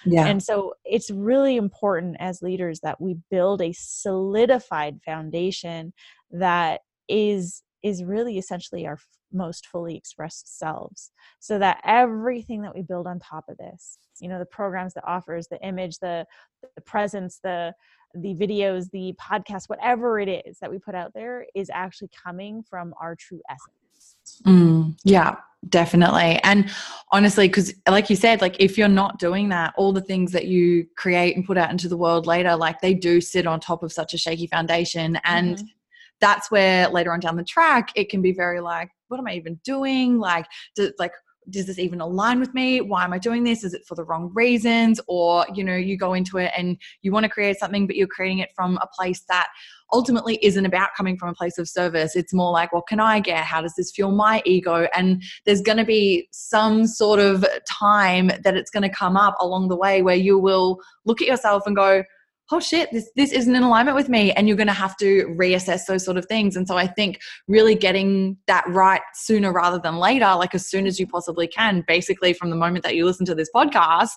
yeah. 0.04 0.26
And 0.26 0.42
so 0.42 0.74
it's 0.84 1.10
really 1.10 1.56
important 1.56 2.16
as 2.20 2.42
leaders 2.42 2.80
that 2.80 3.00
we 3.00 3.16
build 3.30 3.60
a 3.60 3.72
solidified 3.72 5.00
foundation 5.04 5.92
that 6.30 6.80
is 7.08 7.62
is 7.82 8.02
really 8.02 8.38
essentially 8.38 8.86
our 8.86 8.98
most 9.32 9.66
fully 9.66 9.96
expressed 9.96 10.58
selves 10.58 11.10
so 11.40 11.58
that 11.58 11.80
everything 11.84 12.62
that 12.62 12.74
we 12.74 12.82
build 12.82 13.06
on 13.06 13.18
top 13.18 13.44
of 13.48 13.56
this 13.58 13.98
you 14.20 14.28
know 14.28 14.38
the 14.38 14.46
programs 14.46 14.94
the 14.94 15.06
offers 15.06 15.48
the 15.48 15.60
image 15.62 15.98
the 15.98 16.24
the 16.74 16.80
presence 16.82 17.40
the 17.42 17.72
the 18.22 18.34
videos 18.34 18.90
the 18.90 19.14
podcast 19.20 19.68
whatever 19.68 20.18
it 20.18 20.28
is 20.46 20.58
that 20.60 20.70
we 20.70 20.78
put 20.78 20.94
out 20.94 21.12
there 21.14 21.46
is 21.54 21.70
actually 21.72 22.08
coming 22.24 22.62
from 22.62 22.94
our 23.00 23.14
true 23.14 23.40
essence 23.48 23.76
Mm, 24.44 24.96
yeah, 25.04 25.36
definitely. 25.68 26.38
And 26.42 26.70
honestly, 27.12 27.48
because 27.48 27.74
like 27.88 28.10
you 28.10 28.16
said, 28.16 28.40
like 28.40 28.56
if 28.60 28.76
you're 28.76 28.88
not 28.88 29.18
doing 29.18 29.48
that, 29.50 29.74
all 29.76 29.92
the 29.92 30.00
things 30.00 30.32
that 30.32 30.46
you 30.46 30.86
create 30.96 31.36
and 31.36 31.44
put 31.44 31.58
out 31.58 31.70
into 31.70 31.88
the 31.88 31.96
world 31.96 32.26
later, 32.26 32.56
like 32.56 32.80
they 32.80 32.94
do 32.94 33.20
sit 33.20 33.46
on 33.46 33.60
top 33.60 33.82
of 33.82 33.92
such 33.92 34.14
a 34.14 34.18
shaky 34.18 34.46
foundation. 34.46 35.18
And 35.24 35.56
Mhm. 35.56 35.68
that's 36.20 36.50
where 36.50 36.88
later 36.88 37.12
on 37.12 37.20
down 37.20 37.36
the 37.36 37.44
track, 37.44 37.90
it 37.94 38.08
can 38.08 38.22
be 38.22 38.32
very 38.32 38.60
like, 38.60 38.90
what 39.08 39.18
am 39.20 39.26
I 39.26 39.34
even 39.34 39.60
doing? 39.64 40.18
Like, 40.18 40.46
do, 40.74 40.92
like, 40.98 41.12
does 41.50 41.66
this 41.66 41.78
even 41.78 42.00
align 42.00 42.40
with 42.40 42.52
me? 42.54 42.80
Why 42.80 43.04
am 43.04 43.12
I 43.12 43.18
doing 43.18 43.44
this? 43.44 43.64
Is 43.64 43.74
it 43.74 43.86
for 43.86 43.94
the 43.94 44.04
wrong 44.04 44.30
reasons? 44.34 45.00
Or, 45.06 45.46
you 45.54 45.62
know, 45.64 45.76
you 45.76 45.96
go 45.96 46.14
into 46.14 46.38
it 46.38 46.52
and 46.56 46.76
you 47.02 47.12
want 47.12 47.24
to 47.24 47.30
create 47.30 47.58
something, 47.58 47.86
but 47.86 47.96
you're 47.96 48.08
creating 48.08 48.38
it 48.38 48.50
from 48.54 48.78
a 48.78 48.88
place 48.96 49.22
that 49.28 49.48
ultimately 49.92 50.38
isn't 50.42 50.66
about 50.66 50.90
coming 50.96 51.16
from 51.16 51.28
a 51.28 51.34
place 51.34 51.58
of 51.58 51.68
service. 51.68 52.16
It's 52.16 52.34
more 52.34 52.50
like, 52.50 52.72
what 52.72 52.88
can 52.88 53.00
I 53.00 53.20
get? 53.20 53.44
How 53.44 53.60
does 53.62 53.74
this 53.76 53.92
fuel 53.92 54.10
my 54.10 54.42
ego? 54.44 54.88
And 54.94 55.22
there's 55.44 55.62
going 55.62 55.78
to 55.78 55.84
be 55.84 56.28
some 56.32 56.86
sort 56.86 57.20
of 57.20 57.44
time 57.68 58.30
that 58.42 58.56
it's 58.56 58.70
going 58.70 58.82
to 58.82 58.88
come 58.88 59.16
up 59.16 59.36
along 59.40 59.68
the 59.68 59.76
way 59.76 60.02
where 60.02 60.16
you 60.16 60.38
will 60.38 60.80
look 61.04 61.20
at 61.22 61.28
yourself 61.28 61.62
and 61.66 61.76
go, 61.76 62.02
oh 62.52 62.60
shit, 62.60 62.90
this, 62.92 63.10
this 63.16 63.32
isn't 63.32 63.54
in 63.54 63.62
alignment 63.62 63.96
with 63.96 64.08
me. 64.08 64.32
And 64.32 64.46
you're 64.46 64.56
going 64.56 64.66
to 64.68 64.72
have 64.72 64.96
to 64.98 65.26
reassess 65.38 65.86
those 65.86 66.04
sort 66.04 66.16
of 66.16 66.26
things. 66.26 66.56
And 66.56 66.66
so 66.66 66.76
I 66.76 66.86
think 66.86 67.20
really 67.48 67.74
getting 67.74 68.36
that 68.46 68.64
right 68.68 69.02
sooner 69.14 69.52
rather 69.52 69.78
than 69.78 69.96
later, 69.96 70.32
like 70.36 70.54
as 70.54 70.66
soon 70.66 70.86
as 70.86 71.00
you 71.00 71.06
possibly 71.06 71.48
can, 71.48 71.84
basically 71.86 72.32
from 72.32 72.50
the 72.50 72.56
moment 72.56 72.84
that 72.84 72.94
you 72.94 73.04
listen 73.04 73.26
to 73.26 73.34
this 73.34 73.50
podcast, 73.54 74.12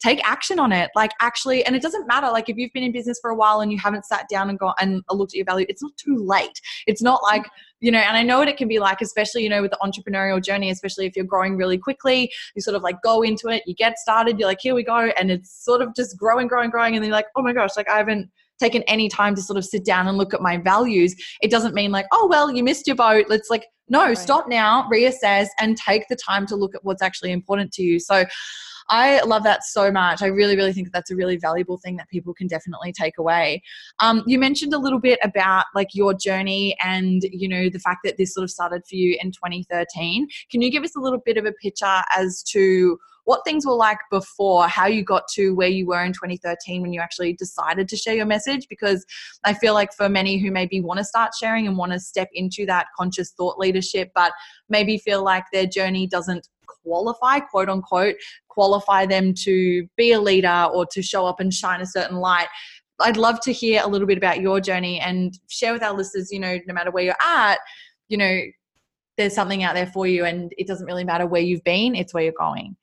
take 0.00 0.20
action 0.28 0.58
on 0.58 0.72
it. 0.72 0.90
Like 0.94 1.10
actually 1.20 1.64
and 1.64 1.74
it 1.74 1.82
doesn't 1.82 2.06
matter 2.06 2.28
like 2.30 2.48
if 2.48 2.56
you've 2.56 2.72
been 2.72 2.82
in 2.84 2.92
business 2.92 3.18
for 3.20 3.30
a 3.30 3.34
while 3.34 3.60
and 3.60 3.72
you 3.72 3.78
haven't 3.78 4.04
sat 4.04 4.26
down 4.30 4.48
and 4.48 4.58
gone 4.58 4.74
and 4.80 5.02
looked 5.10 5.32
at 5.32 5.36
your 5.36 5.44
value 5.44 5.66
it's 5.68 5.82
not 5.82 5.96
too 5.96 6.16
late. 6.16 6.60
It's 6.86 7.02
not 7.02 7.22
like 7.22 7.46
you 7.80 7.92
know 7.92 7.98
and 7.98 8.16
i 8.16 8.24
know 8.24 8.38
what 8.40 8.48
it 8.48 8.56
can 8.56 8.66
be 8.66 8.80
like 8.80 9.00
especially 9.00 9.40
you 9.44 9.48
know 9.48 9.62
with 9.62 9.70
the 9.70 9.78
entrepreneurial 9.80 10.42
journey 10.42 10.68
especially 10.68 11.06
if 11.06 11.14
you're 11.14 11.24
growing 11.24 11.56
really 11.56 11.78
quickly 11.78 12.28
you 12.56 12.60
sort 12.60 12.74
of 12.74 12.82
like 12.82 13.00
go 13.02 13.22
into 13.22 13.46
it 13.46 13.62
you 13.66 13.74
get 13.74 13.96
started 14.00 14.36
you're 14.36 14.48
like 14.48 14.58
here 14.60 14.74
we 14.74 14.82
go 14.82 14.96
and 15.16 15.30
it's 15.30 15.64
sort 15.64 15.80
of 15.80 15.94
just 15.94 16.18
growing 16.18 16.48
growing 16.48 16.70
growing 16.70 16.96
and 16.96 17.04
then 17.04 17.08
you're 17.08 17.16
like 17.16 17.28
oh 17.36 17.42
my 17.42 17.52
gosh 17.52 17.70
like 17.76 17.88
i 17.88 17.96
haven't 17.96 18.28
taken 18.58 18.82
any 18.84 19.08
time 19.08 19.34
to 19.34 19.42
sort 19.42 19.56
of 19.56 19.64
sit 19.64 19.84
down 19.84 20.08
and 20.08 20.18
look 20.18 20.34
at 20.34 20.40
my 20.40 20.56
values. 20.56 21.14
It 21.42 21.50
doesn't 21.50 21.74
mean 21.74 21.92
like 21.92 22.06
oh 22.12 22.26
well 22.28 22.50
you 22.52 22.62
missed 22.64 22.86
your 22.86 22.96
boat. 22.96 23.26
Let's 23.28 23.50
like 23.50 23.66
no 23.88 24.06
Right. 24.06 24.18
stop 24.18 24.48
now 24.48 24.88
reassess 24.92 25.46
and 25.60 25.76
take 25.76 26.08
the 26.08 26.16
time 26.16 26.46
to 26.46 26.56
look 26.56 26.74
at 26.74 26.84
what's 26.84 27.02
actually 27.02 27.32
important 27.32 27.72
to 27.74 27.82
you. 27.82 27.98
So 27.98 28.24
I 28.88 29.20
love 29.22 29.42
that 29.44 29.64
so 29.64 29.90
much. 29.90 30.22
I 30.22 30.26
really, 30.26 30.56
really 30.56 30.72
think 30.72 30.86
that 30.86 30.92
that's 30.92 31.10
a 31.10 31.16
really 31.16 31.36
valuable 31.36 31.76
thing 31.76 31.96
that 31.96 32.08
people 32.08 32.32
can 32.32 32.46
definitely 32.46 32.92
take 32.92 33.18
away. 33.18 33.62
Um, 34.00 34.22
you 34.26 34.38
mentioned 34.38 34.72
a 34.72 34.78
little 34.78 35.00
bit 35.00 35.18
about 35.22 35.66
like 35.74 35.94
your 35.94 36.14
journey 36.14 36.76
and 36.82 37.22
you 37.30 37.48
know 37.48 37.68
the 37.68 37.78
fact 37.78 38.00
that 38.04 38.16
this 38.16 38.34
sort 38.34 38.44
of 38.44 38.50
started 38.50 38.82
for 38.88 38.94
you 38.94 39.18
in 39.20 39.32
2013. 39.32 40.28
Can 40.50 40.62
you 40.62 40.70
give 40.70 40.84
us 40.84 40.96
a 40.96 41.00
little 41.00 41.20
bit 41.24 41.36
of 41.36 41.44
a 41.44 41.52
picture 41.52 42.02
as 42.16 42.42
to 42.44 42.98
what 43.28 43.44
things 43.44 43.66
were 43.66 43.74
like 43.74 43.98
before, 44.10 44.66
how 44.68 44.86
you 44.86 45.04
got 45.04 45.28
to 45.28 45.54
where 45.54 45.68
you 45.68 45.86
were 45.86 46.02
in 46.02 46.14
2013 46.14 46.80
when 46.80 46.94
you 46.94 47.00
actually 47.00 47.34
decided 47.34 47.86
to 47.86 47.94
share 47.94 48.14
your 48.14 48.24
message? 48.24 48.66
Because 48.70 49.04
I 49.44 49.52
feel 49.52 49.74
like 49.74 49.92
for 49.92 50.08
many 50.08 50.38
who 50.38 50.50
maybe 50.50 50.80
want 50.80 50.96
to 50.96 51.04
start 51.04 51.32
sharing 51.38 51.66
and 51.66 51.76
want 51.76 51.92
to 51.92 52.00
step 52.00 52.30
into 52.32 52.64
that 52.64 52.86
conscious 52.96 53.32
thought 53.32 53.58
leadership, 53.58 54.12
but 54.14 54.32
maybe 54.70 54.96
feel 54.96 55.22
like 55.22 55.44
their 55.52 55.66
journey 55.66 56.06
doesn't 56.06 56.48
qualify, 56.82 57.40
quote 57.40 57.68
unquote, 57.68 58.16
qualify 58.48 59.06
them 59.06 59.34
to 59.34 59.86
be 59.96 60.12
a 60.12 60.20
leader 60.20 60.68
or 60.72 60.86
to 60.86 61.02
show 61.02 61.26
up 61.26 61.40
and 61.40 61.52
shine 61.52 61.80
a 61.80 61.86
certain 61.86 62.18
light. 62.18 62.48
I'd 63.00 63.16
love 63.16 63.40
to 63.42 63.52
hear 63.52 63.82
a 63.84 63.88
little 63.88 64.06
bit 64.06 64.18
about 64.18 64.40
your 64.40 64.60
journey 64.60 65.00
and 65.00 65.38
share 65.48 65.72
with 65.72 65.82
our 65.82 65.94
listeners, 65.94 66.32
you 66.32 66.40
know, 66.40 66.58
no 66.66 66.74
matter 66.74 66.90
where 66.90 67.04
you're 67.04 67.14
at, 67.24 67.58
you 68.08 68.16
know, 68.16 68.40
there's 69.16 69.34
something 69.34 69.62
out 69.62 69.74
there 69.74 69.86
for 69.86 70.06
you 70.06 70.24
and 70.24 70.52
it 70.58 70.66
doesn't 70.66 70.86
really 70.86 71.04
matter 71.04 71.26
where 71.26 71.42
you've 71.42 71.64
been, 71.64 71.94
it's 71.94 72.14
where 72.14 72.24
you're 72.24 72.32
going. 72.38 72.76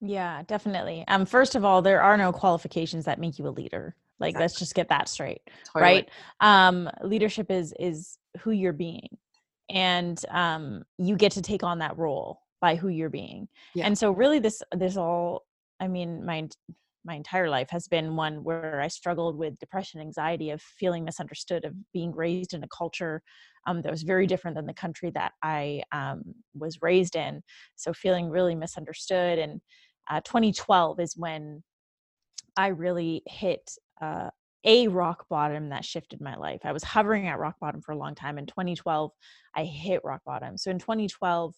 Yeah, 0.00 0.42
definitely. 0.46 1.04
Um, 1.08 1.26
first 1.26 1.54
of 1.56 1.64
all, 1.64 1.82
there 1.82 2.00
are 2.02 2.16
no 2.16 2.32
qualifications 2.32 3.04
that 3.06 3.18
make 3.18 3.38
you 3.38 3.48
a 3.48 3.50
leader. 3.50 3.96
Like, 4.20 4.30
Exactly. 4.30 4.44
let's 4.44 4.58
just 4.58 4.74
get 4.74 4.88
that 4.88 5.08
straight, 5.08 5.40
Totally. 5.72 5.82
right? 5.82 6.10
Um, 6.40 6.90
leadership 7.02 7.50
is 7.50 7.72
is 7.78 8.18
who 8.40 8.50
you're 8.50 8.72
being, 8.72 9.08
and 9.70 10.20
um, 10.30 10.82
you 10.98 11.16
get 11.16 11.32
to 11.32 11.42
take 11.42 11.62
on 11.62 11.78
that 11.78 11.96
role 11.96 12.40
by 12.60 12.76
who 12.76 12.88
you're 12.88 13.10
being. 13.10 13.48
Yeah. 13.74 13.86
And 13.86 13.96
so, 13.96 14.10
really, 14.10 14.38
this 14.38 14.62
this 14.72 14.96
all, 14.96 15.44
I 15.80 15.88
mean, 15.88 16.24
my 16.24 16.48
my 17.04 17.14
entire 17.14 17.48
life 17.48 17.70
has 17.70 17.88
been 17.88 18.16
one 18.16 18.44
where 18.44 18.80
I 18.80 18.88
struggled 18.88 19.36
with 19.36 19.58
depression, 19.58 20.00
anxiety, 20.00 20.50
of 20.50 20.60
feeling 20.60 21.04
misunderstood, 21.04 21.64
of 21.64 21.74
being 21.92 22.14
raised 22.14 22.52
in 22.54 22.62
a 22.64 22.68
culture 22.68 23.22
um, 23.66 23.82
that 23.82 23.90
was 23.90 24.02
very 24.02 24.26
different 24.26 24.56
than 24.56 24.66
the 24.66 24.74
country 24.74 25.10
that 25.14 25.32
I 25.42 25.82
um, 25.92 26.22
was 26.54 26.82
raised 26.82 27.16
in. 27.16 27.42
So, 27.76 27.92
feeling 27.92 28.28
really 28.28 28.54
misunderstood 28.54 29.38
and 29.38 29.60
uh, 30.10 30.20
2012 30.24 31.00
is 31.00 31.16
when 31.16 31.62
I 32.56 32.68
really 32.68 33.22
hit 33.26 33.70
uh, 34.00 34.30
a 34.64 34.88
rock 34.88 35.26
bottom 35.28 35.68
that 35.68 35.84
shifted 35.84 36.20
my 36.20 36.34
life. 36.34 36.60
I 36.64 36.72
was 36.72 36.82
hovering 36.82 37.28
at 37.28 37.38
rock 37.38 37.56
bottom 37.60 37.80
for 37.80 37.92
a 37.92 37.98
long 37.98 38.14
time. 38.14 38.38
In 38.38 38.46
2012, 38.46 39.12
I 39.54 39.64
hit 39.64 40.00
rock 40.04 40.22
bottom. 40.26 40.56
So 40.56 40.70
in 40.70 40.78
2012, 40.78 41.54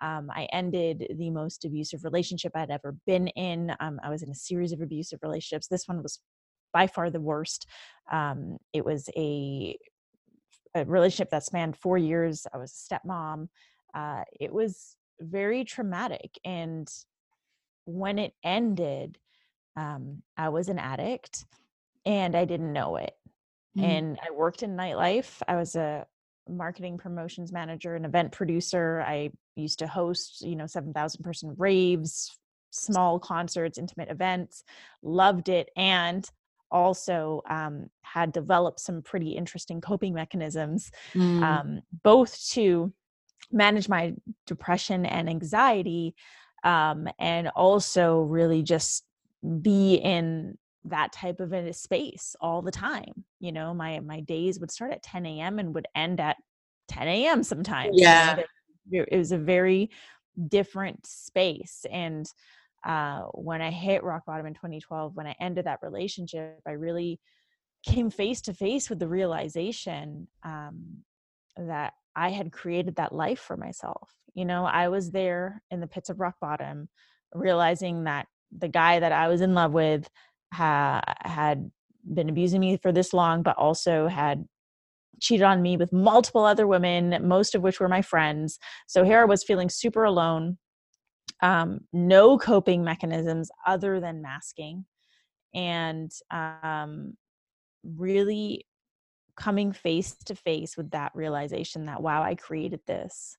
um, 0.00 0.30
I 0.34 0.48
ended 0.52 1.06
the 1.18 1.30
most 1.30 1.64
abusive 1.64 2.04
relationship 2.04 2.52
I'd 2.54 2.70
ever 2.70 2.96
been 3.06 3.28
in. 3.28 3.74
Um, 3.80 3.98
I 4.02 4.10
was 4.10 4.22
in 4.22 4.30
a 4.30 4.34
series 4.34 4.72
of 4.72 4.80
abusive 4.80 5.20
relationships. 5.22 5.68
This 5.68 5.88
one 5.88 6.02
was 6.02 6.20
by 6.72 6.86
far 6.86 7.10
the 7.10 7.20
worst. 7.20 7.66
Um, 8.10 8.58
it 8.72 8.84
was 8.84 9.08
a, 9.16 9.76
a 10.74 10.84
relationship 10.84 11.30
that 11.30 11.44
spanned 11.44 11.76
four 11.76 11.98
years. 11.98 12.46
I 12.52 12.58
was 12.58 12.72
a 12.72 12.94
stepmom. 12.94 13.48
Uh, 13.94 14.22
it 14.38 14.52
was 14.52 14.96
very 15.20 15.64
traumatic. 15.64 16.38
And 16.44 16.88
when 17.84 18.18
it 18.18 18.34
ended, 18.44 19.18
um, 19.76 20.22
I 20.36 20.50
was 20.50 20.68
an 20.68 20.78
addict 20.78 21.44
and 22.04 22.36
I 22.36 22.44
didn't 22.44 22.72
know 22.72 22.96
it. 22.96 23.14
Mm. 23.76 23.82
And 23.82 24.18
I 24.26 24.30
worked 24.32 24.62
in 24.62 24.76
nightlife. 24.76 25.42
I 25.46 25.56
was 25.56 25.74
a 25.74 26.06
marketing 26.48 26.98
promotions 26.98 27.52
manager, 27.52 27.94
an 27.94 28.04
event 28.04 28.32
producer. 28.32 29.04
I 29.06 29.30
used 29.56 29.78
to 29.80 29.86
host, 29.86 30.42
you 30.42 30.56
know, 30.56 30.66
7,000 30.66 31.22
person 31.22 31.54
raves, 31.58 32.36
small 32.70 33.18
concerts, 33.18 33.78
intimate 33.78 34.10
events, 34.10 34.64
loved 35.02 35.48
it. 35.48 35.70
And 35.76 36.28
also 36.70 37.42
um, 37.48 37.88
had 38.02 38.32
developed 38.32 38.80
some 38.80 39.02
pretty 39.02 39.30
interesting 39.30 39.80
coping 39.80 40.14
mechanisms 40.14 40.90
Mm. 41.14 41.42
um, 41.42 41.80
both 42.02 42.46
to 42.50 42.92
manage 43.50 43.88
my 43.88 44.12
depression 44.46 45.06
and 45.06 45.28
anxiety 45.28 46.14
um, 46.64 47.08
and 47.18 47.48
also 47.48 48.20
really 48.20 48.62
just 48.62 49.04
be 49.62 49.94
in 49.94 50.58
that 50.84 51.12
type 51.12 51.40
of 51.40 51.52
a 51.52 51.72
space 51.72 52.36
all 52.40 52.62
the 52.62 52.70
time 52.70 53.24
you 53.40 53.52
know 53.52 53.74
my 53.74 54.00
my 54.00 54.20
days 54.20 54.60
would 54.60 54.70
start 54.70 54.92
at 54.92 55.02
10 55.02 55.26
a.m 55.26 55.58
and 55.58 55.74
would 55.74 55.86
end 55.94 56.20
at 56.20 56.36
10 56.88 57.08
a.m 57.08 57.42
sometimes 57.42 57.90
Yeah. 57.94 58.36
it 58.90 59.16
was 59.16 59.32
a 59.32 59.38
very 59.38 59.90
different 60.48 61.04
space 61.06 61.84
and 61.90 62.26
uh, 62.86 63.22
when 63.34 63.60
i 63.60 63.70
hit 63.70 64.04
rock 64.04 64.24
bottom 64.24 64.46
in 64.46 64.54
2012 64.54 65.16
when 65.16 65.26
i 65.26 65.34
ended 65.40 65.66
that 65.66 65.80
relationship 65.82 66.60
i 66.66 66.72
really 66.72 67.20
came 67.86 68.10
face 68.10 68.40
to 68.42 68.54
face 68.54 68.88
with 68.88 68.98
the 68.98 69.08
realization 69.08 70.28
um, 70.44 70.98
that 71.56 71.92
I 72.16 72.30
had 72.30 72.52
created 72.52 72.96
that 72.96 73.14
life 73.14 73.38
for 73.38 73.56
myself. 73.56 74.10
You 74.34 74.44
know, 74.44 74.64
I 74.64 74.88
was 74.88 75.10
there 75.10 75.62
in 75.70 75.80
the 75.80 75.86
pits 75.86 76.10
of 76.10 76.20
rock 76.20 76.34
bottom, 76.40 76.88
realizing 77.32 78.04
that 78.04 78.26
the 78.56 78.68
guy 78.68 78.98
that 79.00 79.12
I 79.12 79.28
was 79.28 79.40
in 79.40 79.54
love 79.54 79.72
with 79.72 80.08
ha- 80.52 81.02
had 81.20 81.70
been 82.04 82.28
abusing 82.28 82.60
me 82.60 82.76
for 82.76 82.92
this 82.92 83.12
long, 83.12 83.42
but 83.42 83.56
also 83.56 84.06
had 84.08 84.44
cheated 85.20 85.44
on 85.44 85.62
me 85.62 85.76
with 85.76 85.92
multiple 85.92 86.44
other 86.44 86.66
women, 86.66 87.26
most 87.26 87.54
of 87.54 87.62
which 87.62 87.80
were 87.80 87.88
my 87.88 88.02
friends. 88.02 88.58
So 88.86 89.04
here 89.04 89.20
I 89.20 89.24
was 89.24 89.42
feeling 89.42 89.68
super 89.68 90.04
alone, 90.04 90.58
um, 91.42 91.80
no 91.92 92.38
coping 92.38 92.84
mechanisms 92.84 93.50
other 93.66 94.00
than 94.00 94.22
masking 94.22 94.84
and 95.54 96.10
um, 96.30 97.16
really 97.84 98.66
coming 99.36 99.72
face 99.72 100.16
to 100.24 100.34
face 100.34 100.76
with 100.76 100.90
that 100.90 101.12
realization 101.14 101.86
that 101.86 102.02
wow 102.02 102.22
i 102.22 102.34
created 102.34 102.80
this 102.88 103.37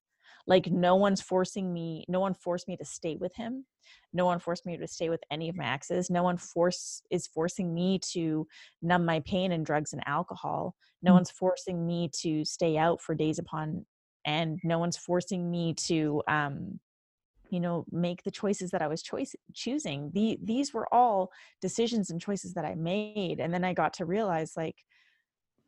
like 0.50 0.68
no 0.72 0.96
one's 0.96 1.22
forcing 1.22 1.72
me 1.72 2.04
no 2.10 2.20
one 2.20 2.34
forced 2.34 2.68
me 2.68 2.76
to 2.76 2.84
stay 2.84 3.16
with 3.16 3.34
him 3.36 3.66
no 4.12 4.26
one 4.26 4.40
forced 4.40 4.66
me 4.66 4.76
to 4.76 4.88
stay 4.88 5.10
with 5.10 5.22
any 5.32 5.48
of 5.48 5.56
my 5.56 5.72
exes 5.72 6.10
no 6.10 6.24
one 6.24 6.38
force 6.38 7.02
is 7.10 7.28
forcing 7.28 7.74
me 7.74 8.00
to 8.00 8.46
numb 8.82 9.06
my 9.06 9.22
pain 9.22 9.52
in 9.54 9.64
drugs 9.64 9.94
and 9.94 10.06
alcohol 10.06 10.76
no 11.02 11.10
mm-hmm. 11.10 11.18
one's 11.18 11.32
forcing 11.32 11.88
me 11.88 12.10
to 12.14 12.44
stay 12.44 12.78
out 12.78 13.00
for 13.00 13.16
days 13.16 13.40
upon 13.40 13.86
end 14.26 14.60
no 14.64 14.80
one's 14.80 14.98
forcing 14.98 15.50
me 15.50 15.74
to 15.74 16.22
um 16.28 16.80
you 17.50 17.60
know 17.60 17.86
make 17.92 18.24
the 18.24 18.32
choices 18.32 18.72
that 18.72 18.82
i 18.82 18.88
was 18.88 19.02
choice 19.02 19.36
choosing 19.54 20.12
the, 20.14 20.38
these 20.44 20.74
were 20.74 20.92
all 20.94 21.32
decisions 21.62 22.10
and 22.10 22.22
choices 22.22 22.54
that 22.54 22.66
i 22.66 22.76
made 22.76 23.40
and 23.40 23.54
then 23.54 23.64
i 23.64 23.74
got 23.74 23.94
to 23.94 24.06
realize 24.06 24.54
like 24.58 24.76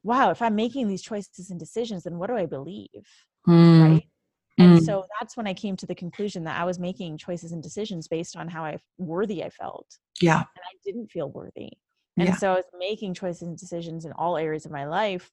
wow 0.04 0.32
if 0.32 0.41
i'm 0.41 0.56
making 0.56 0.88
these 0.88 1.02
choices 1.02 1.50
and 1.50 1.60
decisions 1.60 2.04
then 2.04 2.17
what 2.17 2.28
do 2.28 2.36
i 2.36 2.46
believe 2.46 2.89
mm. 3.48 3.82
right 3.82 4.11
and 4.62 4.80
mm. 4.80 4.86
so 4.86 5.06
that's 5.19 5.36
when 5.36 5.47
i 5.47 5.54
came 5.54 5.76
to 5.76 5.86
the 5.86 5.95
conclusion 5.95 6.43
that 6.43 6.60
i 6.60 6.63
was 6.63 6.80
making 6.80 7.17
choices 7.17 7.52
and 7.52 7.63
decisions 7.63 8.08
based 8.08 8.36
on 8.36 8.47
how 8.47 8.63
i 8.63 8.78
worthy 8.97 9.43
i 9.43 9.50
felt. 9.50 9.88
Yeah. 10.21 10.38
And 10.38 10.45
i 10.45 10.76
didn't 10.86 11.12
feel 11.12 11.30
worthy. 11.30 11.71
And 12.17 12.30
yeah. 12.30 12.36
so 12.36 12.52
i 12.52 12.56
was 12.56 12.65
making 12.78 13.13
choices 13.13 13.43
and 13.43 13.58
decisions 13.58 14.06
in 14.06 14.12
all 14.13 14.38
areas 14.38 14.65
of 14.65 14.71
my 14.71 14.86
life 14.86 15.32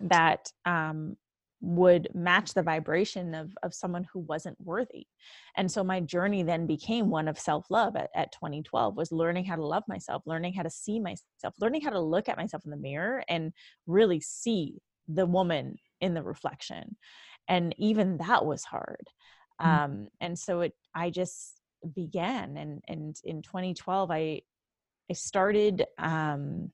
that 0.00 0.50
um 0.64 1.16
would 1.62 2.08
match 2.14 2.54
the 2.54 2.62
vibration 2.62 3.34
of 3.34 3.54
of 3.62 3.74
someone 3.74 4.06
who 4.12 4.20
wasn't 4.20 4.56
worthy. 4.62 5.06
And 5.56 5.70
so 5.70 5.84
my 5.84 6.00
journey 6.00 6.42
then 6.42 6.66
became 6.66 7.10
one 7.10 7.28
of 7.28 7.38
self-love 7.38 7.96
at, 7.96 8.10
at 8.14 8.32
2012 8.32 8.96
was 8.96 9.12
learning 9.12 9.44
how 9.44 9.56
to 9.56 9.66
love 9.66 9.84
myself 9.86 10.22
learning 10.26 10.54
how 10.54 10.62
to 10.62 10.70
see 10.70 10.98
myself 10.98 11.54
learning 11.60 11.82
how 11.82 11.90
to 11.90 12.00
look 12.00 12.28
at 12.28 12.38
myself 12.38 12.64
in 12.64 12.70
the 12.70 12.76
mirror 12.76 13.22
and 13.28 13.52
really 13.86 14.20
see 14.20 14.78
the 15.08 15.26
woman 15.26 15.76
in 16.00 16.14
the 16.14 16.22
reflection 16.22 16.96
and 17.48 17.74
even 17.78 18.18
that 18.18 18.44
was 18.44 18.64
hard 18.64 19.08
mm-hmm. 19.60 19.70
um 19.70 20.08
and 20.20 20.38
so 20.38 20.60
it 20.60 20.72
i 20.94 21.10
just 21.10 21.60
began 21.94 22.56
and 22.56 22.82
and 22.88 23.16
in 23.24 23.42
2012 23.42 24.10
i 24.10 24.40
i 25.10 25.12
started 25.12 25.84
um 25.98 26.70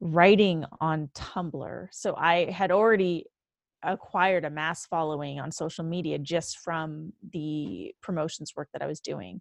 writing 0.00 0.64
on 0.80 1.08
tumblr 1.14 1.86
so 1.92 2.14
i 2.16 2.50
had 2.50 2.72
already 2.72 3.24
acquired 3.82 4.44
a 4.44 4.50
mass 4.50 4.86
following 4.86 5.40
on 5.40 5.50
social 5.50 5.84
media 5.84 6.18
just 6.18 6.58
from 6.58 7.12
the 7.32 7.94
promotions 8.00 8.52
work 8.56 8.68
that 8.72 8.82
I 8.82 8.86
was 8.86 9.00
doing. 9.00 9.40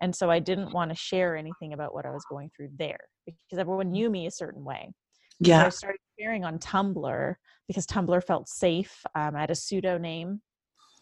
And 0.00 0.14
so 0.14 0.30
I 0.30 0.38
didn't 0.38 0.72
want 0.72 0.90
to 0.90 0.96
share 0.96 1.36
anything 1.36 1.72
about 1.72 1.92
what 1.92 2.06
I 2.06 2.10
was 2.10 2.24
going 2.28 2.50
through 2.54 2.70
there 2.76 3.00
because 3.26 3.58
everyone 3.58 3.90
knew 3.90 4.10
me 4.10 4.26
a 4.26 4.30
certain 4.30 4.64
way. 4.64 4.92
Yeah. 5.40 5.62
So 5.62 5.66
I 5.66 5.70
started 5.70 6.00
sharing 6.18 6.44
on 6.44 6.58
Tumblr 6.58 7.34
because 7.66 7.86
Tumblr 7.86 8.24
felt 8.24 8.48
safe. 8.48 9.04
Um, 9.14 9.36
I 9.36 9.40
had 9.40 9.50
a 9.50 9.54
pseudo 9.54 9.98
name 9.98 10.40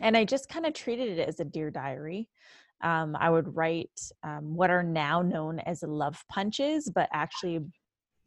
and 0.01 0.17
I 0.17 0.25
just 0.25 0.49
kind 0.49 0.67
of 0.67 0.75
treated 0.75 1.19
it 1.19 1.29
as 1.29 1.41
a 1.41 1.45
dear 1.45 1.71
diary. 1.71 2.29
Um, 2.83 3.17
I 3.19 3.31
would 3.31 3.57
write 3.57 3.99
um, 4.23 4.55
what 4.55 4.71
are 4.71 4.83
now 4.83 5.23
known 5.23 5.61
as 5.61 5.83
love 5.83 6.23
punches, 6.29 6.91
but 6.95 7.09
actually 7.13 7.61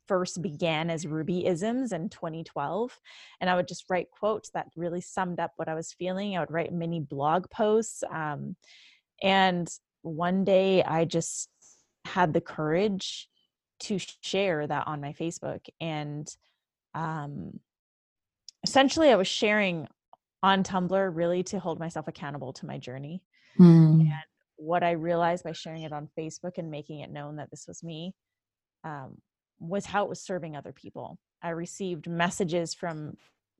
first 0.08 0.42
began 0.42 0.90
as 0.90 1.06
Ruby 1.06 1.46
isms 1.46 1.92
in 1.92 2.10
2012. 2.10 3.00
And 3.40 3.50
I 3.50 3.56
would 3.56 3.68
just 3.68 3.86
write 3.90 4.10
quotes 4.10 4.50
that 4.52 4.66
really 4.76 5.02
summed 5.02 5.40
up 5.40 5.52
what 5.58 5.70
I 5.70 5.76
was 5.76 5.94
feeling. 5.94 6.36
I 6.36 6.40
would 6.40 6.52
write 6.52 6.74
mini 6.74 7.00
blog 7.00 7.48
posts. 7.52 8.04
Um, 8.12 8.56
and 9.22 9.70
one 10.02 10.46
day 10.46 10.82
I 10.82 11.06
just 11.06 11.50
had 12.06 12.34
the 12.34 12.42
courage 12.42 13.30
to 13.82 14.00
share 14.22 14.68
that 14.68 14.88
on 14.88 15.02
my 15.02 15.14
Facebook. 15.14 15.62
And 15.80 16.28
um, 16.94 17.60
essentially, 18.64 19.10
I 19.10 19.16
was 19.16 19.28
sharing 19.28 19.88
on 20.42 20.64
Tumblr 20.64 21.16
really 21.16 21.44
to 21.44 21.60
hold 21.60 21.80
myself 21.80 22.08
accountable 22.08 22.54
to 22.54 22.66
my 22.66 22.78
journey. 22.78 23.22
Mm. 23.60 24.02
And 24.02 24.14
what 24.58 24.84
I 24.84 24.92
realized 24.92 25.44
by 25.44 25.54
sharing 25.54 25.84
it 25.84 25.94
on 25.94 26.10
Facebook 26.18 26.58
and 26.58 26.70
making 26.70 27.00
it 27.00 27.12
known 27.12 27.38
that 27.38 27.50
this 27.52 27.66
was 27.68 27.84
me 27.84 28.14
um, 28.84 29.18
was 29.60 29.86
how 29.86 30.04
it 30.04 30.10
was 30.10 30.22
serving 30.22 30.56
other 30.56 30.74
people. 30.74 31.18
I 31.42 31.50
received 31.50 32.10
messages 32.10 32.74
from, 32.74 33.16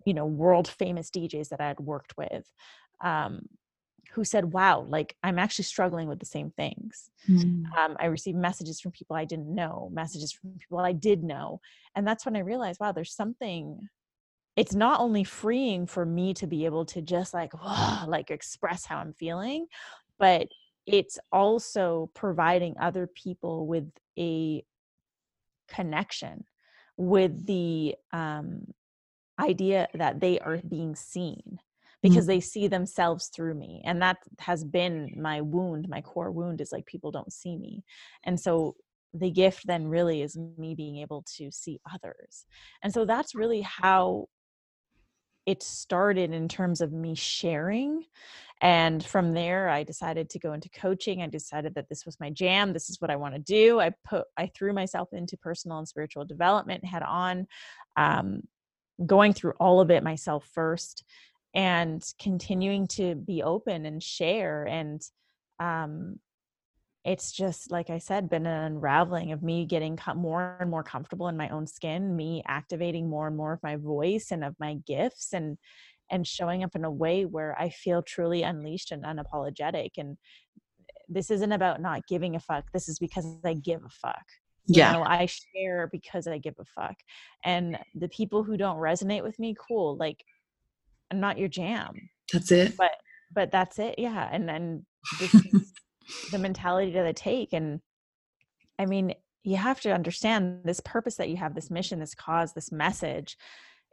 you 0.06 0.14
know, 0.14 0.26
world 0.26 0.68
famous 0.68 1.10
DJs 1.10 1.50
that 1.50 1.62
I 1.62 1.68
had 1.68 1.80
worked 1.80 2.14
with, 2.18 2.46
um, 3.02 3.42
who 4.20 4.26
said, 4.26 4.52
"Wow, 4.52 4.82
like 4.82 5.16
I'm 5.24 5.40
actually 5.40 5.64
struggling 5.64 6.10
with 6.10 6.20
the 6.20 6.26
same 6.26 6.52
things." 6.52 7.10
Mm. 7.28 7.64
Um, 7.78 7.96
I 8.00 8.06
received 8.08 8.38
messages 8.38 8.82
from 8.82 8.92
people 8.92 9.16
I 9.16 9.24
didn't 9.24 9.54
know, 9.54 9.90
messages 9.94 10.34
from 10.34 10.52
people 10.60 10.80
I 10.80 10.92
did 10.92 11.24
know, 11.24 11.62
and 11.96 12.06
that's 12.06 12.26
when 12.26 12.36
I 12.36 12.40
realized, 12.40 12.80
wow, 12.80 12.92
there's 12.92 13.16
something. 13.16 13.88
It's 14.58 14.76
not 14.76 15.00
only 15.00 15.24
freeing 15.24 15.88
for 15.88 16.06
me 16.06 16.34
to 16.34 16.46
be 16.48 16.66
able 16.66 16.84
to 16.88 17.02
just 17.02 17.34
like, 17.34 17.54
like 18.08 18.30
express 18.30 18.86
how 18.86 18.98
I'm 18.98 19.14
feeling, 19.14 19.68
but 20.18 20.50
it's 20.86 21.18
also 21.32 22.12
providing 22.14 22.76
other 22.78 23.08
people 23.08 23.68
with 23.68 23.90
a 24.18 24.66
connection 25.70 26.44
with 26.98 27.46
the 27.46 27.96
um, 28.12 28.74
idea 29.40 29.88
that 29.94 30.20
they 30.20 30.40
are 30.40 30.58
being 30.58 30.96
seen 30.96 31.60
because 32.02 32.20
mm-hmm. 32.20 32.28
they 32.28 32.40
see 32.40 32.68
themselves 32.68 33.28
through 33.28 33.54
me 33.54 33.82
and 33.86 34.02
that 34.02 34.18
has 34.40 34.64
been 34.64 35.14
my 35.18 35.42
wound 35.42 35.88
my 35.90 36.02
core 36.02 36.32
wound 36.32 36.62
is 36.62 36.72
like 36.72 36.86
people 36.86 37.12
don't 37.12 37.34
see 37.34 37.58
me 37.58 37.84
and 38.24 38.40
so 38.40 38.76
the 39.14 39.32
gift 39.32 39.66
then 39.66 39.88
really 39.88 40.22
is 40.22 40.38
me 40.58 40.76
being 40.76 40.98
able 40.98 41.24
to 41.38 41.52
see 41.52 41.80
others 41.94 42.46
and 42.84 42.94
so 42.94 43.06
that's 43.06 43.36
really 43.36 43.62
how 43.62 44.28
it 45.46 45.64
started 45.64 46.32
in 46.32 46.48
terms 46.48 46.80
of 46.80 46.92
me 46.92 47.16
sharing 47.16 48.04
and 48.62 49.04
from 49.04 49.34
there 49.34 49.68
i 49.70 49.84
decided 49.84 50.30
to 50.30 50.38
go 50.38 50.54
into 50.54 50.70
coaching 50.70 51.22
i 51.22 51.28
decided 51.28 51.74
that 51.74 51.90
this 51.90 52.06
was 52.06 52.20
my 52.20 52.30
jam 52.30 52.72
this 52.72 52.90
is 52.90 53.02
what 53.02 53.10
i 53.10 53.16
want 53.16 53.34
to 53.34 53.40
do 53.40 53.80
i 53.80 53.90
put 54.08 54.26
i 54.38 54.46
threw 54.56 54.74
myself 54.74 55.10
into 55.12 55.38
personal 55.38 55.80
and 55.80 55.88
spiritual 55.88 56.24
development 56.26 56.86
head 56.86 57.02
on 57.04 57.48
um, 57.98 58.42
going 59.06 59.34
through 59.34 59.54
all 59.60 59.80
of 59.80 59.90
it 59.90 60.04
myself 60.04 60.46
first 60.54 61.04
and 61.54 62.04
continuing 62.22 62.88
to 62.88 63.16
be 63.16 63.42
open 63.44 63.86
and 63.86 64.02
share 64.04 64.66
and 64.66 65.02
um, 65.60 66.20
it's 67.06 67.32
just 67.32 67.72
like 67.72 67.90
i 67.90 67.98
said 67.98 68.30
been 68.30 68.46
an 68.46 68.74
unraveling 68.74 69.32
of 69.32 69.42
me 69.42 69.66
getting 69.66 69.98
more 70.16 70.58
and 70.60 70.70
more 70.70 70.84
comfortable 70.84 71.28
in 71.30 71.38
my 71.38 71.50
own 71.50 71.66
skin 71.66 72.16
me 72.16 72.44
activating 72.48 73.10
more 73.10 73.28
and 73.28 73.38
more 73.38 73.54
of 73.54 73.64
my 73.64 73.78
voice 73.78 74.28
and 74.32 74.44
of 74.44 74.54
my 74.60 74.76
gifts 74.86 75.34
and 75.34 75.58
and 76.12 76.28
showing 76.28 76.64
up 76.64 76.76
in 76.76 76.86
a 76.86 76.92
way 76.92 77.26
where 77.26 77.60
I 77.60 77.70
feel 77.70 78.02
truly 78.02 78.44
unleashed 78.44 78.92
and 78.92 79.04
unapologetic. 79.04 79.92
And 79.98 80.18
this 81.08 81.32
isn't 81.32 81.52
about 81.52 81.82
not 81.82 82.08
giving 82.08 82.36
a 82.36 82.40
fuck. 82.40 82.66
This 82.74 82.90
is 82.90 83.00
because 83.00 83.26
I 83.46 83.54
give 83.54 83.84
a 83.84 83.90
fuck. 83.90 84.26
Yeah. 84.68 84.92
You 84.92 84.98
know, 84.98 85.04
I 85.04 85.26
share 85.26 85.88
because 85.92 86.28
I 86.28 86.38
give 86.38 86.56
a 86.60 86.66
fuck. 86.66 86.96
And 87.44 87.80
the 87.96 88.10
people 88.10 88.44
who 88.44 88.58
don't 88.58 88.78
resonate 88.78 89.24
with 89.24 89.40
me, 89.40 89.56
cool. 89.68 89.98
Like 89.98 90.24
not 91.14 91.38
your 91.38 91.48
jam. 91.48 92.10
That's 92.32 92.52
it. 92.52 92.78
But 92.78 92.92
but 93.34 93.52
that's 93.52 93.80
it. 93.80 93.96
Yeah. 93.98 94.28
And 94.32 94.48
then 94.48 94.86
this 95.20 95.34
is 95.54 95.74
the 96.32 96.40
mentality 96.40 96.92
that 96.94 97.06
I 97.06 97.12
take. 97.12 97.54
And 97.54 97.80
I 98.78 98.86
mean, 98.86 99.14
you 99.44 99.58
have 99.58 99.82
to 99.82 99.94
understand 99.94 100.62
this 100.66 100.80
purpose 100.80 101.16
that 101.16 101.30
you 101.30 101.38
have, 101.38 101.56
this 101.56 101.70
mission, 101.70 102.00
this 102.00 102.16
cause, 102.16 102.54
this 102.54 102.72
message 102.72 103.38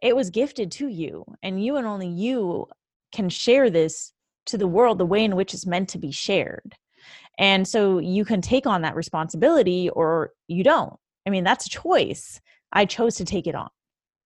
it 0.03 0.15
was 0.15 0.31
gifted 0.31 0.71
to 0.73 0.89
you 0.89 1.25
and 1.43 1.63
you 1.63 1.77
and 1.77 1.87
only 1.87 2.09
you 2.09 2.67
can 3.13 3.29
share 3.29 3.71
this 3.71 4.13
to 4.47 4.59
the 4.59 4.67
world 4.67 4.99
the 4.99 5.07
way 5.07 5.25
in 5.25 5.37
which 5.37 5.55
it's 5.55 5.67
meant 5.67 5.89
to 5.89 5.99
be 5.99 6.13
shared 6.13 6.75
and 7.39 7.67
so 7.67 7.99
you 7.99 8.25
can 8.25 8.41
take 8.41 8.67
on 8.67 8.83
that 8.83 8.97
responsibility 8.97 9.89
or 9.91 10.33
you 10.49 10.63
don't 10.63 10.95
i 11.27 11.31
mean 11.31 11.45
that's 11.45 11.67
a 11.67 11.71
choice 11.71 12.41
i 12.73 12.85
chose 12.85 13.17
to 13.17 13.25
take 13.25 13.47
it 13.47 13.55
on 13.55 13.69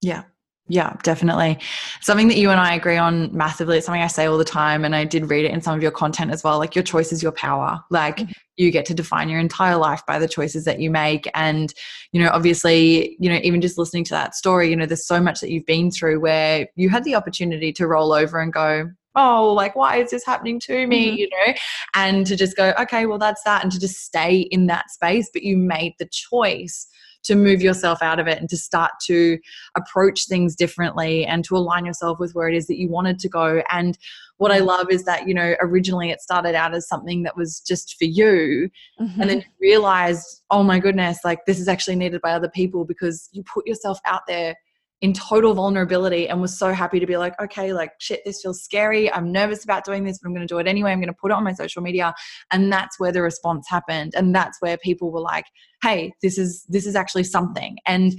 yeah 0.02 0.24
yeah, 0.70 0.94
definitely. 1.02 1.58
Something 2.00 2.28
that 2.28 2.36
you 2.36 2.50
and 2.50 2.60
I 2.60 2.74
agree 2.74 2.96
on 2.96 3.36
massively. 3.36 3.76
It's 3.76 3.86
something 3.86 4.02
I 4.02 4.06
say 4.06 4.26
all 4.26 4.38
the 4.38 4.44
time, 4.44 4.84
and 4.84 4.94
I 4.94 5.04
did 5.04 5.28
read 5.28 5.44
it 5.44 5.50
in 5.50 5.60
some 5.60 5.74
of 5.74 5.82
your 5.82 5.90
content 5.90 6.30
as 6.30 6.44
well. 6.44 6.58
Like, 6.58 6.76
your 6.76 6.84
choice 6.84 7.12
is 7.12 7.24
your 7.24 7.32
power. 7.32 7.80
Like, 7.90 8.18
mm-hmm. 8.18 8.30
you 8.56 8.70
get 8.70 8.84
to 8.86 8.94
define 8.94 9.28
your 9.28 9.40
entire 9.40 9.76
life 9.76 10.06
by 10.06 10.20
the 10.20 10.28
choices 10.28 10.64
that 10.66 10.78
you 10.78 10.88
make. 10.88 11.28
And, 11.34 11.74
you 12.12 12.22
know, 12.22 12.30
obviously, 12.32 13.16
you 13.18 13.28
know, 13.28 13.40
even 13.42 13.60
just 13.60 13.78
listening 13.78 14.04
to 14.04 14.14
that 14.14 14.36
story, 14.36 14.70
you 14.70 14.76
know, 14.76 14.86
there's 14.86 15.08
so 15.08 15.20
much 15.20 15.40
that 15.40 15.50
you've 15.50 15.66
been 15.66 15.90
through 15.90 16.20
where 16.20 16.68
you 16.76 16.88
had 16.88 17.02
the 17.02 17.16
opportunity 17.16 17.72
to 17.72 17.88
roll 17.88 18.12
over 18.12 18.38
and 18.38 18.52
go, 18.52 18.92
oh, 19.16 19.52
like, 19.52 19.74
why 19.74 19.96
is 19.96 20.12
this 20.12 20.24
happening 20.24 20.60
to 20.60 20.86
me? 20.86 21.08
Mm-hmm. 21.08 21.16
You 21.16 21.28
know, 21.30 21.54
and 21.96 22.24
to 22.28 22.36
just 22.36 22.56
go, 22.56 22.72
okay, 22.78 23.06
well, 23.06 23.18
that's 23.18 23.42
that, 23.42 23.64
and 23.64 23.72
to 23.72 23.80
just 23.80 24.04
stay 24.04 24.42
in 24.52 24.68
that 24.68 24.88
space. 24.92 25.28
But 25.32 25.42
you 25.42 25.56
made 25.56 25.94
the 25.98 26.08
choice 26.12 26.86
to 27.24 27.34
move 27.34 27.60
yourself 27.60 28.02
out 28.02 28.18
of 28.18 28.26
it 28.26 28.38
and 28.38 28.48
to 28.48 28.56
start 28.56 28.92
to 29.06 29.38
approach 29.76 30.26
things 30.26 30.56
differently 30.56 31.24
and 31.24 31.44
to 31.44 31.56
align 31.56 31.84
yourself 31.84 32.18
with 32.18 32.32
where 32.32 32.48
it 32.48 32.56
is 32.56 32.66
that 32.66 32.78
you 32.78 32.88
wanted 32.88 33.18
to 33.18 33.28
go 33.28 33.62
and 33.70 33.98
what 34.40 34.50
I 34.50 34.60
love 34.60 34.86
is 34.90 35.04
that, 35.04 35.28
you 35.28 35.34
know, 35.34 35.54
originally 35.60 36.10
it 36.10 36.22
started 36.22 36.54
out 36.54 36.74
as 36.74 36.88
something 36.88 37.24
that 37.24 37.36
was 37.36 37.60
just 37.60 37.96
for 37.98 38.06
you. 38.06 38.70
Mm-hmm. 38.98 39.20
And 39.20 39.30
then 39.30 39.40
mm-hmm. 39.40 39.50
you 39.60 39.70
realized, 39.70 40.42
oh 40.50 40.62
my 40.62 40.78
goodness, 40.78 41.18
like 41.24 41.40
this 41.46 41.60
is 41.60 41.68
actually 41.68 41.96
needed 41.96 42.22
by 42.22 42.32
other 42.32 42.48
people 42.48 42.86
because 42.86 43.28
you 43.32 43.42
put 43.42 43.66
yourself 43.66 44.00
out 44.06 44.22
there 44.26 44.56
in 45.02 45.14
total 45.14 45.54
vulnerability 45.54 46.28
and 46.28 46.42
was 46.42 46.58
so 46.58 46.72
happy 46.74 47.00
to 47.00 47.06
be 47.06 47.16
like, 47.16 47.40
okay, 47.40 47.72
like 47.72 47.92
shit, 47.98 48.20
this 48.26 48.42
feels 48.42 48.62
scary. 48.62 49.10
I'm 49.10 49.32
nervous 49.32 49.64
about 49.64 49.84
doing 49.84 50.04
this, 50.04 50.18
but 50.18 50.28
I'm 50.28 50.34
going 50.34 50.46
to 50.46 50.52
do 50.52 50.58
it 50.58 50.66
anyway. 50.66 50.92
I'm 50.92 51.00
going 51.00 51.08
to 51.08 51.18
put 51.18 51.30
it 51.30 51.34
on 51.34 51.42
my 51.42 51.54
social 51.54 51.80
media. 51.80 52.12
And 52.50 52.70
that's 52.70 53.00
where 53.00 53.10
the 53.10 53.22
response 53.22 53.66
happened. 53.68 54.12
And 54.14 54.34
that's 54.34 54.60
where 54.60 54.76
people 54.76 55.10
were 55.10 55.20
like, 55.20 55.46
hey, 55.82 56.12
this 56.20 56.36
is, 56.36 56.66
this 56.68 56.86
is 56.86 56.94
actually 56.94 57.24
something. 57.24 57.78
And, 57.86 58.12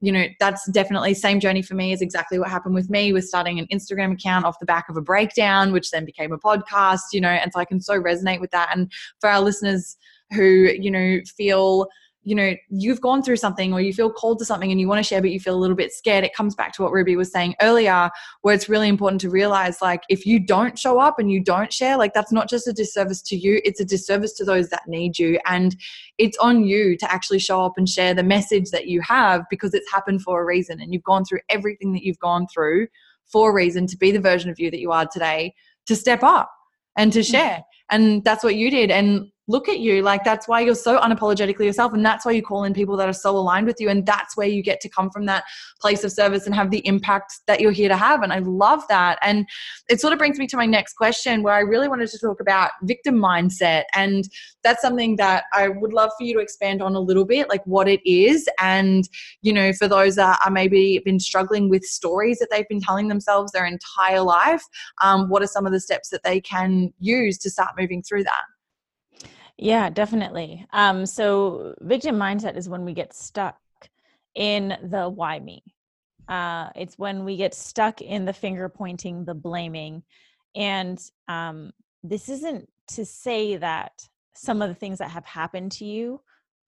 you 0.00 0.12
know, 0.12 0.26
that's 0.38 0.70
definitely 0.70 1.14
same 1.14 1.40
journey 1.40 1.62
for 1.62 1.74
me 1.74 1.92
is 1.92 2.00
exactly 2.00 2.38
what 2.38 2.50
happened 2.50 2.76
with 2.76 2.88
me 2.88 3.12
with 3.12 3.24
starting 3.24 3.58
an 3.58 3.66
Instagram 3.72 4.12
account 4.12 4.44
off 4.44 4.60
the 4.60 4.66
back 4.66 4.88
of 4.88 4.96
a 4.96 5.02
breakdown, 5.02 5.72
which 5.72 5.90
then 5.90 6.04
became 6.04 6.30
a 6.30 6.38
podcast, 6.38 7.00
you 7.12 7.20
know, 7.20 7.28
and 7.28 7.52
so 7.52 7.58
I 7.58 7.64
can 7.64 7.80
so 7.80 8.00
resonate 8.00 8.40
with 8.40 8.52
that. 8.52 8.70
And 8.72 8.92
for 9.20 9.28
our 9.28 9.40
listeners 9.40 9.96
who, 10.32 10.44
you 10.44 10.92
know, 10.92 11.18
feel, 11.36 11.88
you 12.28 12.34
know 12.34 12.54
you've 12.68 13.00
gone 13.00 13.22
through 13.22 13.36
something 13.36 13.72
or 13.72 13.80
you 13.80 13.92
feel 13.92 14.10
called 14.10 14.38
to 14.38 14.44
something 14.44 14.70
and 14.70 14.80
you 14.80 14.88
want 14.88 14.98
to 14.98 15.08
share 15.08 15.20
but 15.20 15.30
you 15.30 15.40
feel 15.40 15.54
a 15.54 15.62
little 15.62 15.76
bit 15.76 15.92
scared 15.92 16.24
it 16.24 16.34
comes 16.34 16.54
back 16.54 16.72
to 16.72 16.82
what 16.82 16.92
ruby 16.92 17.16
was 17.16 17.30
saying 17.30 17.54
earlier 17.60 18.10
where 18.42 18.54
it's 18.54 18.68
really 18.68 18.88
important 18.88 19.20
to 19.20 19.30
realize 19.30 19.80
like 19.80 20.02
if 20.08 20.26
you 20.26 20.38
don't 20.38 20.78
show 20.78 20.98
up 20.98 21.18
and 21.18 21.30
you 21.30 21.42
don't 21.42 21.72
share 21.72 21.96
like 21.96 22.12
that's 22.12 22.32
not 22.32 22.48
just 22.48 22.66
a 22.66 22.72
disservice 22.72 23.22
to 23.22 23.36
you 23.36 23.60
it's 23.64 23.80
a 23.80 23.84
disservice 23.84 24.32
to 24.32 24.44
those 24.44 24.68
that 24.70 24.88
need 24.88 25.18
you. 25.18 25.38
And 25.46 25.76
it's 26.16 26.38
on 26.38 26.64
you 26.64 26.96
to 26.96 27.12
actually 27.12 27.38
show 27.38 27.64
up 27.64 27.74
and 27.76 27.88
share 27.88 28.14
the 28.14 28.22
message 28.22 28.70
that 28.70 28.86
you 28.86 29.00
have 29.02 29.44
because 29.50 29.74
it's 29.74 29.90
happened 29.90 30.22
for 30.22 30.40
a 30.40 30.44
reason 30.44 30.80
and 30.80 30.92
you've 30.92 31.04
gone 31.04 31.24
through 31.24 31.40
everything 31.48 31.92
that 31.92 32.02
you've 32.02 32.18
gone 32.18 32.46
through 32.52 32.88
for 33.26 33.50
a 33.50 33.54
reason 33.54 33.86
to 33.86 33.96
be 33.96 34.10
the 34.10 34.20
version 34.20 34.50
of 34.50 34.58
you 34.58 34.70
that 34.70 34.80
you 34.80 34.90
are 34.90 35.06
today 35.06 35.54
to 35.86 35.94
step 35.94 36.22
up 36.22 36.50
and 36.96 37.12
to 37.12 37.20
mm. 37.20 37.30
share. 37.30 37.62
And 37.90 38.24
that's 38.24 38.42
what 38.42 38.56
you 38.56 38.70
did. 38.70 38.90
And 38.90 39.28
look 39.48 39.68
at 39.68 39.80
you. 39.80 40.02
Like 40.02 40.22
that's 40.24 40.46
why 40.46 40.60
you're 40.60 40.74
so 40.74 40.98
unapologetically 40.98 41.64
yourself 41.64 41.92
and 41.92 42.04
that's 42.04 42.24
why 42.24 42.32
you 42.32 42.42
call 42.42 42.64
in 42.64 42.74
people 42.74 42.96
that 42.98 43.08
are 43.08 43.14
so 43.14 43.36
aligned 43.36 43.66
with 43.66 43.80
you 43.80 43.88
and 43.88 44.04
that's 44.06 44.36
where 44.36 44.46
you 44.46 44.62
get 44.62 44.80
to 44.82 44.88
come 44.88 45.10
from 45.10 45.26
that 45.26 45.44
place 45.80 46.04
of 46.04 46.12
service 46.12 46.46
and 46.46 46.54
have 46.54 46.70
the 46.70 46.86
impact 46.86 47.40
that 47.46 47.60
you're 47.60 47.72
here 47.72 47.88
to 47.88 47.96
have 47.96 48.22
and 48.22 48.32
i 48.32 48.38
love 48.38 48.82
that. 48.88 49.18
And 49.22 49.46
it 49.88 50.00
sort 50.00 50.12
of 50.12 50.18
brings 50.18 50.38
me 50.38 50.46
to 50.48 50.56
my 50.56 50.66
next 50.66 50.94
question 50.94 51.42
where 51.42 51.54
i 51.54 51.60
really 51.60 51.88
wanted 51.88 52.08
to 52.10 52.18
talk 52.18 52.40
about 52.40 52.70
victim 52.82 53.16
mindset 53.16 53.84
and 53.94 54.28
that's 54.62 54.82
something 54.82 55.16
that 55.16 55.44
i 55.54 55.68
would 55.68 55.92
love 55.92 56.10
for 56.18 56.24
you 56.24 56.34
to 56.34 56.40
expand 56.40 56.82
on 56.82 56.94
a 56.94 57.00
little 57.00 57.24
bit 57.24 57.48
like 57.48 57.64
what 57.64 57.88
it 57.88 58.00
is 58.08 58.48
and 58.60 59.08
you 59.42 59.52
know 59.52 59.72
for 59.72 59.88
those 59.88 60.16
that 60.16 60.38
are 60.44 60.50
maybe 60.50 61.00
been 61.04 61.20
struggling 61.20 61.68
with 61.68 61.82
stories 61.84 62.38
that 62.38 62.48
they've 62.50 62.68
been 62.68 62.80
telling 62.80 63.08
themselves 63.08 63.52
their 63.52 63.66
entire 63.66 64.20
life 64.20 64.62
um, 65.00 65.28
what 65.28 65.42
are 65.42 65.46
some 65.46 65.66
of 65.66 65.72
the 65.72 65.80
steps 65.80 66.10
that 66.10 66.22
they 66.22 66.40
can 66.40 66.92
use 66.98 67.38
to 67.38 67.50
start 67.50 67.70
moving 67.78 68.02
through 68.02 68.22
that 68.22 68.42
yeah, 69.58 69.90
definitely. 69.90 70.66
Um, 70.72 71.04
so 71.04 71.74
victim 71.80 72.16
mindset 72.16 72.56
is 72.56 72.68
when 72.68 72.84
we 72.84 72.94
get 72.94 73.12
stuck 73.12 73.58
in 74.34 74.76
the 74.84 75.08
why 75.08 75.40
me. 75.40 75.62
Uh, 76.28 76.68
it's 76.76 76.98
when 76.98 77.24
we 77.24 77.36
get 77.36 77.54
stuck 77.54 78.00
in 78.00 78.24
the 78.24 78.32
finger 78.32 78.68
pointing, 78.68 79.24
the 79.24 79.34
blaming. 79.34 80.02
And 80.54 81.00
um, 81.26 81.72
this 82.04 82.28
isn't 82.28 82.68
to 82.88 83.04
say 83.04 83.56
that 83.56 83.92
some 84.34 84.62
of 84.62 84.68
the 84.68 84.74
things 84.74 84.98
that 84.98 85.10
have 85.10 85.24
happened 85.24 85.72
to 85.72 85.84
you 85.84 86.20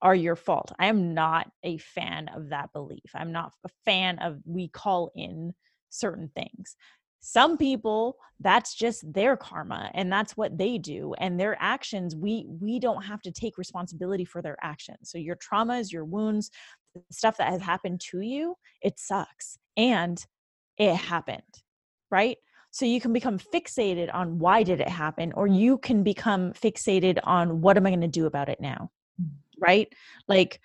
are 0.02 0.14
your 0.14 0.36
fault. 0.36 0.72
I 0.78 0.86
am 0.86 1.14
not 1.14 1.50
a 1.62 1.76
fan 1.78 2.28
of 2.34 2.48
that 2.48 2.72
belief. 2.72 3.10
I'm 3.14 3.32
not 3.32 3.52
a 3.64 3.68
fan 3.84 4.18
of 4.18 4.40
we 4.44 4.68
call 4.68 5.12
in 5.14 5.54
certain 5.90 6.30
things 6.34 6.76
some 7.20 7.56
people 7.56 8.16
that's 8.40 8.74
just 8.74 9.12
their 9.12 9.36
karma 9.36 9.90
and 9.94 10.10
that's 10.10 10.36
what 10.36 10.56
they 10.56 10.78
do 10.78 11.14
and 11.18 11.38
their 11.38 11.56
actions 11.60 12.16
we 12.16 12.46
we 12.48 12.78
don't 12.78 13.02
have 13.02 13.20
to 13.20 13.30
take 13.30 13.58
responsibility 13.58 14.24
for 14.24 14.40
their 14.42 14.56
actions. 14.62 15.10
So 15.10 15.18
your 15.18 15.36
traumas 15.36 15.92
your 15.92 16.04
wounds 16.04 16.50
stuff 17.10 17.36
that 17.36 17.50
has 17.50 17.62
happened 17.62 18.00
to 18.00 18.20
you 18.20 18.56
it 18.82 18.98
sucks 18.98 19.58
and 19.76 20.24
it 20.78 20.94
happened 20.94 21.42
right? 22.10 22.36
So 22.72 22.84
you 22.84 23.00
can 23.00 23.12
become 23.12 23.38
fixated 23.38 24.12
on 24.14 24.38
why 24.38 24.62
did 24.62 24.80
it 24.80 24.88
happen 24.88 25.32
or 25.32 25.46
you 25.46 25.78
can 25.78 26.02
become 26.02 26.52
fixated 26.52 27.18
on 27.24 27.60
what 27.60 27.76
am 27.76 27.86
i 27.86 27.90
going 27.90 28.00
to 28.00 28.08
do 28.08 28.26
about 28.26 28.48
it 28.48 28.60
now? 28.60 28.90
Mm. 29.20 29.30
right? 29.60 29.92
Like 30.28 30.60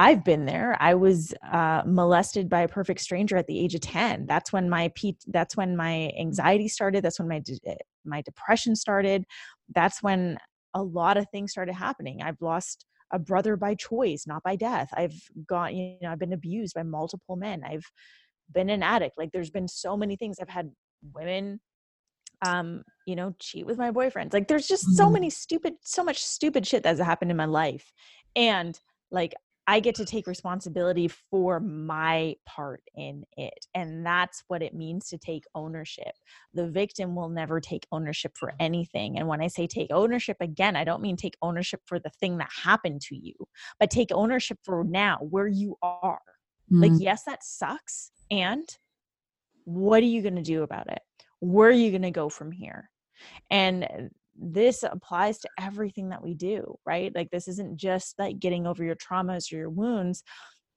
I've 0.00 0.22
been 0.22 0.46
there. 0.46 0.76
I 0.78 0.94
was 0.94 1.34
uh, 1.52 1.82
molested 1.84 2.48
by 2.48 2.60
a 2.60 2.68
perfect 2.68 3.00
stranger 3.00 3.36
at 3.36 3.48
the 3.48 3.58
age 3.58 3.74
of 3.74 3.80
10. 3.80 4.26
That's 4.26 4.52
when 4.52 4.70
my 4.70 4.92
P- 4.94 5.18
that's 5.26 5.56
when 5.56 5.76
my 5.76 6.12
anxiety 6.18 6.68
started. 6.68 7.04
That's 7.04 7.18
when 7.18 7.28
my 7.28 7.40
de- 7.40 7.58
eh, 7.66 7.74
my 8.04 8.22
depression 8.22 8.76
started. 8.76 9.24
That's 9.74 10.00
when 10.00 10.38
a 10.72 10.82
lot 10.82 11.16
of 11.16 11.26
things 11.30 11.50
started 11.50 11.74
happening. 11.74 12.22
I've 12.22 12.40
lost 12.40 12.86
a 13.12 13.18
brother 13.18 13.56
by 13.56 13.74
choice, 13.74 14.24
not 14.24 14.44
by 14.44 14.54
death. 14.54 14.88
I've 14.94 15.20
got 15.48 15.74
you 15.74 15.96
know 16.00 16.12
I've 16.12 16.20
been 16.20 16.32
abused 16.32 16.74
by 16.74 16.84
multiple 16.84 17.34
men. 17.34 17.64
I've 17.64 17.84
been 18.54 18.70
an 18.70 18.84
addict. 18.84 19.18
Like 19.18 19.32
there's 19.32 19.50
been 19.50 19.66
so 19.66 19.96
many 19.96 20.14
things. 20.14 20.36
I've 20.40 20.48
had 20.48 20.70
women 21.12 21.60
um 22.46 22.84
you 23.04 23.16
know 23.16 23.34
cheat 23.40 23.66
with 23.66 23.78
my 23.78 23.90
boyfriends 23.90 24.32
like 24.32 24.46
there's 24.46 24.68
just 24.68 24.96
so 24.96 25.04
mm-hmm. 25.04 25.14
many 25.14 25.30
stupid 25.30 25.74
so 25.82 26.04
much 26.04 26.22
stupid 26.22 26.64
shit 26.64 26.84
that's 26.84 27.00
happened 27.00 27.32
in 27.32 27.36
my 27.36 27.46
life 27.46 27.92
and 28.36 28.78
like 29.10 29.34
I 29.68 29.80
get 29.80 29.96
to 29.96 30.06
take 30.06 30.26
responsibility 30.26 31.08
for 31.30 31.60
my 31.60 32.36
part 32.46 32.80
in 32.96 33.24
it. 33.36 33.66
And 33.74 34.04
that's 34.04 34.42
what 34.48 34.62
it 34.62 34.74
means 34.74 35.08
to 35.10 35.18
take 35.18 35.44
ownership. 35.54 36.12
The 36.54 36.70
victim 36.70 37.14
will 37.14 37.28
never 37.28 37.60
take 37.60 37.86
ownership 37.92 38.32
for 38.38 38.54
anything. 38.58 39.18
And 39.18 39.28
when 39.28 39.42
I 39.42 39.48
say 39.48 39.66
take 39.66 39.92
ownership, 39.92 40.38
again, 40.40 40.74
I 40.74 40.84
don't 40.84 41.02
mean 41.02 41.16
take 41.16 41.36
ownership 41.42 41.82
for 41.84 41.98
the 41.98 42.08
thing 42.18 42.38
that 42.38 42.48
happened 42.64 43.02
to 43.02 43.14
you, 43.14 43.34
but 43.78 43.90
take 43.90 44.08
ownership 44.10 44.58
for 44.64 44.84
now, 44.84 45.18
where 45.20 45.46
you 45.46 45.76
are. 45.82 46.22
Mm-hmm. 46.72 46.84
Like, 46.84 46.92
yes, 46.96 47.24
that 47.24 47.44
sucks. 47.44 48.10
And 48.30 48.66
what 49.64 50.02
are 50.02 50.06
you 50.06 50.22
going 50.22 50.36
to 50.36 50.42
do 50.42 50.62
about 50.62 50.90
it? 50.90 51.02
Where 51.40 51.68
are 51.68 51.72
you 51.72 51.90
going 51.90 52.00
to 52.00 52.10
go 52.10 52.30
from 52.30 52.52
here? 52.52 52.88
And 53.50 54.10
this 54.40 54.82
applies 54.82 55.38
to 55.38 55.48
everything 55.60 56.10
that 56.10 56.22
we 56.22 56.34
do, 56.34 56.78
right? 56.86 57.14
Like 57.14 57.30
this 57.30 57.48
isn't 57.48 57.76
just 57.76 58.18
like 58.18 58.38
getting 58.38 58.66
over 58.66 58.84
your 58.84 58.96
traumas 58.96 59.52
or 59.52 59.56
your 59.56 59.70
wounds, 59.70 60.22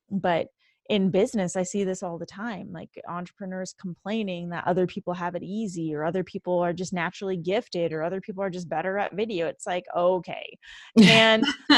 but 0.09 0.47
in 0.89 1.09
business 1.09 1.55
i 1.55 1.64
see 1.64 1.84
this 1.84 2.03
all 2.03 2.18
the 2.18 2.26
time 2.26 2.68
like 2.74 2.89
entrepreneurs 3.07 3.74
complaining 3.80 4.49
that 4.49 4.68
other 4.68 4.86
people 4.86 5.14
have 5.14 5.36
it 5.36 5.43
easy 5.43 5.95
or 5.95 6.03
other 6.03 6.24
people 6.24 6.59
are 6.59 6.74
just 6.74 6.91
naturally 6.91 7.38
gifted 7.38 7.93
or 7.93 8.03
other 8.03 8.20
people 8.20 8.43
are 8.43 8.49
just 8.49 8.68
better 8.68 8.97
at 8.97 9.16
video 9.16 9.47
it's 9.47 9.66
like 9.66 9.86
okay 9.95 10.57
and 11.03 11.45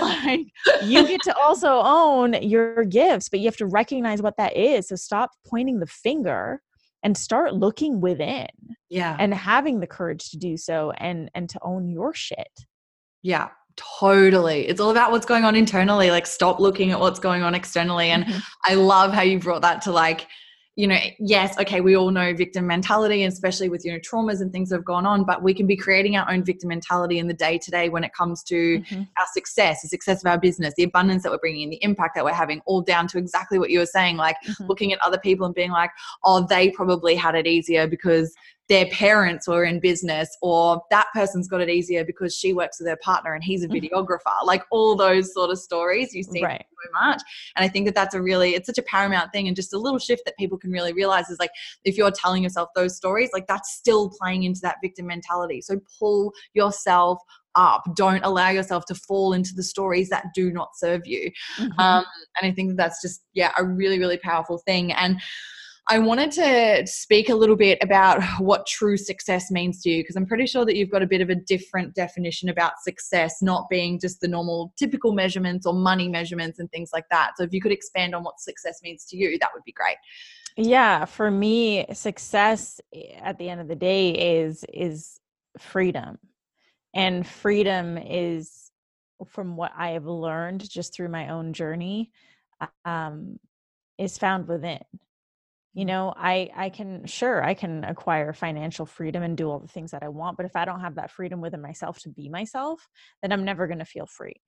like 0.00 0.46
you 0.82 1.06
get 1.06 1.20
to 1.22 1.36
also 1.36 1.82
own 1.84 2.32
your 2.42 2.84
gifts 2.84 3.28
but 3.28 3.40
you 3.40 3.46
have 3.46 3.56
to 3.56 3.66
recognize 3.66 4.22
what 4.22 4.36
that 4.38 4.56
is 4.56 4.88
so 4.88 4.96
stop 4.96 5.30
pointing 5.46 5.78
the 5.78 5.86
finger 5.86 6.62
and 7.02 7.16
start 7.16 7.54
looking 7.54 8.00
within 8.00 8.46
yeah 8.88 9.16
and 9.18 9.32
having 9.34 9.80
the 9.80 9.86
courage 9.86 10.30
to 10.30 10.36
do 10.36 10.56
so 10.56 10.90
and 10.92 11.30
and 11.34 11.48
to 11.48 11.58
own 11.62 11.88
your 11.88 12.12
shit 12.14 12.64
yeah 13.22 13.48
totally 13.76 14.66
it's 14.66 14.80
all 14.80 14.90
about 14.90 15.12
what's 15.12 15.26
going 15.26 15.44
on 15.44 15.54
internally 15.54 16.10
like 16.10 16.26
stop 16.26 16.58
looking 16.58 16.90
at 16.90 16.98
what's 16.98 17.20
going 17.20 17.42
on 17.42 17.54
externally 17.54 18.10
and 18.10 18.24
mm-hmm. 18.24 18.38
i 18.64 18.74
love 18.74 19.12
how 19.12 19.22
you 19.22 19.38
brought 19.38 19.62
that 19.62 19.82
to 19.82 19.92
like 19.92 20.26
you 20.78 20.86
know, 20.86 20.96
yes, 21.18 21.58
okay, 21.58 21.80
we 21.80 21.96
all 21.96 22.12
know 22.12 22.32
victim 22.32 22.64
mentality, 22.64 23.24
especially 23.24 23.68
with, 23.68 23.84
you 23.84 23.90
know, 23.90 23.98
traumas 23.98 24.40
and 24.40 24.52
things 24.52 24.68
that 24.68 24.76
have 24.76 24.84
gone 24.84 25.06
on, 25.06 25.24
but 25.24 25.42
we 25.42 25.52
can 25.52 25.66
be 25.66 25.76
creating 25.76 26.16
our 26.16 26.30
own 26.30 26.44
victim 26.44 26.68
mentality 26.68 27.18
in 27.18 27.26
the 27.26 27.34
day 27.34 27.58
to 27.58 27.70
day 27.72 27.88
when 27.88 28.04
it 28.04 28.12
comes 28.12 28.44
to 28.44 28.78
mm-hmm. 28.78 29.02
our 29.18 29.26
success, 29.34 29.82
the 29.82 29.88
success 29.88 30.22
of 30.22 30.30
our 30.30 30.38
business, 30.38 30.72
the 30.76 30.84
abundance 30.84 31.24
that 31.24 31.32
we're 31.32 31.38
bringing 31.38 31.62
in, 31.64 31.70
the 31.70 31.82
impact 31.82 32.14
that 32.14 32.24
we're 32.24 32.32
having, 32.32 32.60
all 32.64 32.80
down 32.80 33.08
to 33.08 33.18
exactly 33.18 33.58
what 33.58 33.70
you 33.70 33.80
were 33.80 33.86
saying, 33.86 34.18
like 34.18 34.36
mm-hmm. 34.46 34.66
looking 34.66 34.92
at 34.92 35.00
other 35.04 35.18
people 35.18 35.44
and 35.44 35.52
being 35.52 35.72
like, 35.72 35.90
oh, 36.22 36.46
they 36.48 36.70
probably 36.70 37.16
had 37.16 37.34
it 37.34 37.48
easier 37.48 37.88
because 37.88 38.32
their 38.68 38.86
parents 38.86 39.48
were 39.48 39.64
in 39.64 39.80
business 39.80 40.36
or 40.42 40.82
that 40.90 41.06
person's 41.14 41.48
got 41.48 41.60
it 41.60 41.68
easier 41.68 42.04
because 42.04 42.36
she 42.36 42.52
works 42.52 42.78
with 42.78 42.88
her 42.88 42.98
partner 43.02 43.34
and 43.34 43.42
he's 43.42 43.64
a 43.64 43.68
mm-hmm. 43.68 43.84
videographer 43.86 44.34
like 44.44 44.62
all 44.70 44.94
those 44.94 45.32
sort 45.32 45.50
of 45.50 45.58
stories 45.58 46.14
you 46.14 46.22
see 46.22 46.42
right. 46.42 46.64
so 46.70 46.90
much 47.00 47.22
and 47.56 47.64
i 47.64 47.68
think 47.68 47.86
that 47.86 47.94
that's 47.94 48.14
a 48.14 48.22
really 48.22 48.54
it's 48.54 48.66
such 48.66 48.78
a 48.78 48.82
paramount 48.82 49.32
thing 49.32 49.46
and 49.46 49.56
just 49.56 49.72
a 49.72 49.78
little 49.78 49.98
shift 49.98 50.22
that 50.24 50.36
people 50.36 50.58
can 50.58 50.70
really 50.70 50.92
realize 50.92 51.28
is 51.30 51.38
like 51.38 51.50
if 51.84 51.96
you're 51.96 52.10
telling 52.10 52.42
yourself 52.42 52.68
those 52.74 52.96
stories 52.96 53.30
like 53.32 53.46
that's 53.46 53.72
still 53.72 54.10
playing 54.20 54.42
into 54.42 54.60
that 54.62 54.76
victim 54.82 55.06
mentality 55.06 55.60
so 55.60 55.80
pull 55.98 56.32
yourself 56.54 57.18
up. 57.54 57.82
Don't 57.96 58.24
allow 58.24 58.50
yourself 58.50 58.84
to 58.86 58.94
fall 58.94 59.32
into 59.32 59.52
the 59.54 59.62
stories 59.62 60.08
that 60.10 60.26
do 60.34 60.52
not 60.52 60.70
serve 60.76 61.02
you. 61.06 61.30
Mm-hmm. 61.58 61.80
Um, 61.80 62.04
and 62.40 62.50
I 62.50 62.54
think 62.54 62.76
that's 62.76 63.02
just, 63.02 63.22
yeah, 63.34 63.50
a 63.58 63.64
really, 63.64 63.98
really 63.98 64.18
powerful 64.18 64.58
thing. 64.58 64.92
And 64.92 65.20
I 65.90 65.98
wanted 65.98 66.30
to 66.32 66.86
speak 66.86 67.30
a 67.30 67.34
little 67.34 67.56
bit 67.56 67.78
about 67.80 68.22
what 68.40 68.66
true 68.66 68.98
success 68.98 69.50
means 69.50 69.80
to 69.82 69.90
you 69.90 70.02
because 70.02 70.16
I'm 70.16 70.26
pretty 70.26 70.46
sure 70.46 70.66
that 70.66 70.76
you've 70.76 70.90
got 70.90 71.02
a 71.02 71.06
bit 71.06 71.22
of 71.22 71.30
a 71.30 71.34
different 71.34 71.94
definition 71.94 72.50
about 72.50 72.80
success, 72.82 73.40
not 73.40 73.70
being 73.70 73.98
just 73.98 74.20
the 74.20 74.28
normal 74.28 74.74
typical 74.76 75.14
measurements 75.14 75.64
or 75.66 75.72
money 75.72 76.08
measurements 76.08 76.58
and 76.58 76.70
things 76.70 76.90
like 76.92 77.06
that. 77.10 77.32
So 77.36 77.42
if 77.42 77.54
you 77.54 77.62
could 77.62 77.72
expand 77.72 78.14
on 78.14 78.22
what 78.22 78.38
success 78.38 78.80
means 78.82 79.06
to 79.06 79.16
you, 79.16 79.38
that 79.38 79.48
would 79.54 79.64
be 79.64 79.72
great. 79.72 79.96
Yeah, 80.58 81.06
for 81.06 81.30
me, 81.30 81.86
success 81.94 82.80
eh, 82.94 83.14
at 83.22 83.38
the 83.38 83.48
end 83.48 83.60
of 83.62 83.68
the 83.68 83.76
day 83.76 84.40
is 84.40 84.64
is 84.72 85.18
freedom. 85.58 86.18
And 86.94 87.26
freedom 87.26 87.96
is 87.96 88.70
from 89.26 89.56
what 89.56 89.72
I 89.76 89.90
have 89.90 90.06
learned 90.06 90.68
just 90.68 90.92
through 90.92 91.08
my 91.08 91.30
own 91.30 91.52
journey 91.52 92.12
um 92.84 93.38
is 93.98 94.18
found 94.18 94.48
within 94.48 94.80
you 95.74 95.84
know 95.84 96.12
i 96.16 96.48
i 96.56 96.68
can 96.68 97.06
sure 97.06 97.42
i 97.44 97.54
can 97.54 97.84
acquire 97.84 98.32
financial 98.32 98.86
freedom 98.86 99.22
and 99.22 99.36
do 99.36 99.48
all 99.48 99.58
the 99.58 99.68
things 99.68 99.90
that 99.90 100.02
i 100.02 100.08
want 100.08 100.36
but 100.36 100.46
if 100.46 100.56
i 100.56 100.64
don't 100.64 100.80
have 100.80 100.94
that 100.94 101.10
freedom 101.10 101.40
within 101.40 101.62
myself 101.62 101.98
to 101.98 102.08
be 102.08 102.28
myself 102.28 102.88
then 103.22 103.32
i'm 103.32 103.44
never 103.44 103.66
going 103.66 103.78
to 103.78 103.84
feel 103.84 104.06
free 104.06 104.40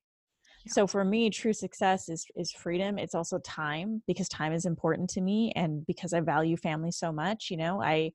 yeah. 0.64 0.72
so 0.72 0.86
for 0.86 1.04
me 1.04 1.30
true 1.30 1.52
success 1.52 2.08
is 2.08 2.26
is 2.36 2.52
freedom 2.52 2.98
it's 2.98 3.14
also 3.14 3.38
time 3.40 4.02
because 4.06 4.28
time 4.28 4.52
is 4.52 4.64
important 4.64 5.10
to 5.10 5.20
me 5.20 5.52
and 5.54 5.86
because 5.86 6.12
i 6.12 6.20
value 6.20 6.56
family 6.56 6.90
so 6.90 7.12
much 7.12 7.48
you 7.50 7.56
know 7.56 7.82
i 7.82 8.10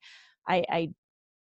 i 0.47 0.63
i 0.69 0.89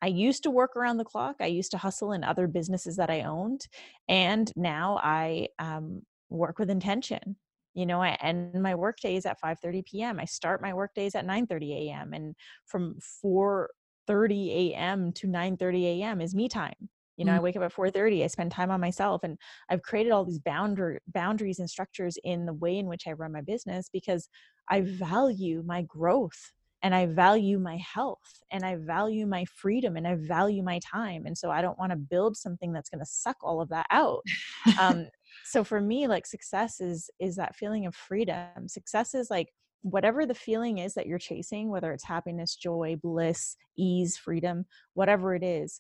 I 0.01 0.07
used 0.09 0.43
to 0.43 0.51
work 0.51 0.75
around 0.75 0.97
the 0.97 1.03
clock. 1.03 1.37
I 1.39 1.47
used 1.47 1.71
to 1.71 1.79
hustle 1.79 2.11
in 2.11 2.23
other 2.23 2.47
businesses 2.47 2.97
that 2.97 3.09
I 3.09 3.21
owned. 3.21 3.65
And 4.07 4.51
now 4.55 4.99
I 5.01 5.47
um, 5.57 6.03
work 6.29 6.59
with 6.59 6.69
intention 6.69 7.37
you 7.75 7.85
know 7.85 8.01
i 8.01 8.17
end 8.21 8.59
my 8.61 8.73
work 8.73 8.99
days 8.99 9.25
at 9.25 9.39
5.30 9.39 9.85
p.m 9.85 10.19
i 10.19 10.25
start 10.25 10.61
my 10.61 10.73
work 10.73 10.93
days 10.95 11.13
at 11.13 11.27
9.30 11.27 11.89
a.m 11.89 12.13
and 12.13 12.35
from 12.65 12.97
4.30 13.23 14.71
a.m 14.71 15.11
to 15.13 15.27
9.30 15.27 15.83
a.m 15.99 16.21
is 16.21 16.33
me 16.33 16.49
time 16.49 16.89
you 17.17 17.25
know 17.25 17.33
mm. 17.33 17.35
i 17.35 17.39
wake 17.39 17.55
up 17.55 17.63
at 17.63 17.73
4.30 17.73 18.23
i 18.23 18.27
spend 18.27 18.51
time 18.51 18.71
on 18.71 18.81
myself 18.81 19.23
and 19.23 19.37
i've 19.69 19.83
created 19.83 20.11
all 20.11 20.25
these 20.25 20.39
boundary 20.39 20.99
boundaries 21.07 21.59
and 21.59 21.69
structures 21.69 22.17
in 22.23 22.45
the 22.45 22.53
way 22.53 22.77
in 22.77 22.87
which 22.87 23.07
i 23.07 23.11
run 23.11 23.31
my 23.33 23.41
business 23.41 23.89
because 23.91 24.29
i 24.69 24.81
value 24.81 25.61
my 25.65 25.83
growth 25.83 26.53
and 26.85 26.93
I 26.93 27.07
value 27.07 27.57
my 27.57 27.77
health 27.77 28.43
and 28.51 28.63
I 28.63 28.75
value 28.75 29.25
my 29.25 29.43
freedom 29.45 29.97
and 29.97 30.07
I 30.07 30.13
value 30.13 30.61
my 30.61 30.79
time. 30.85 31.25
And 31.25 31.35
so 31.35 31.49
I 31.49 31.63
don't 31.63 31.79
want 31.79 31.91
to 31.91 31.95
build 31.95 32.37
something 32.37 32.71
that's 32.71 32.91
going 32.91 32.99
to 32.99 33.09
suck 33.09 33.37
all 33.41 33.59
of 33.59 33.69
that 33.69 33.87
out. 33.89 34.21
Um, 34.79 35.07
so 35.43 35.63
for 35.63 35.81
me 35.81 36.07
like 36.07 36.25
success 36.25 36.79
is 36.79 37.09
is 37.19 37.35
that 37.35 37.55
feeling 37.55 37.85
of 37.85 37.95
freedom. 37.95 38.67
Success 38.67 39.13
is 39.13 39.29
like 39.29 39.49
whatever 39.81 40.25
the 40.25 40.33
feeling 40.33 40.79
is 40.79 40.93
that 40.95 41.05
you're 41.05 41.19
chasing 41.19 41.69
whether 41.69 41.91
it's 41.91 42.03
happiness 42.03 42.55
joy 42.55 42.95
bliss 43.03 43.55
ease 43.77 44.17
freedom 44.17 44.65
whatever 44.95 45.35
it 45.35 45.43
is 45.43 45.79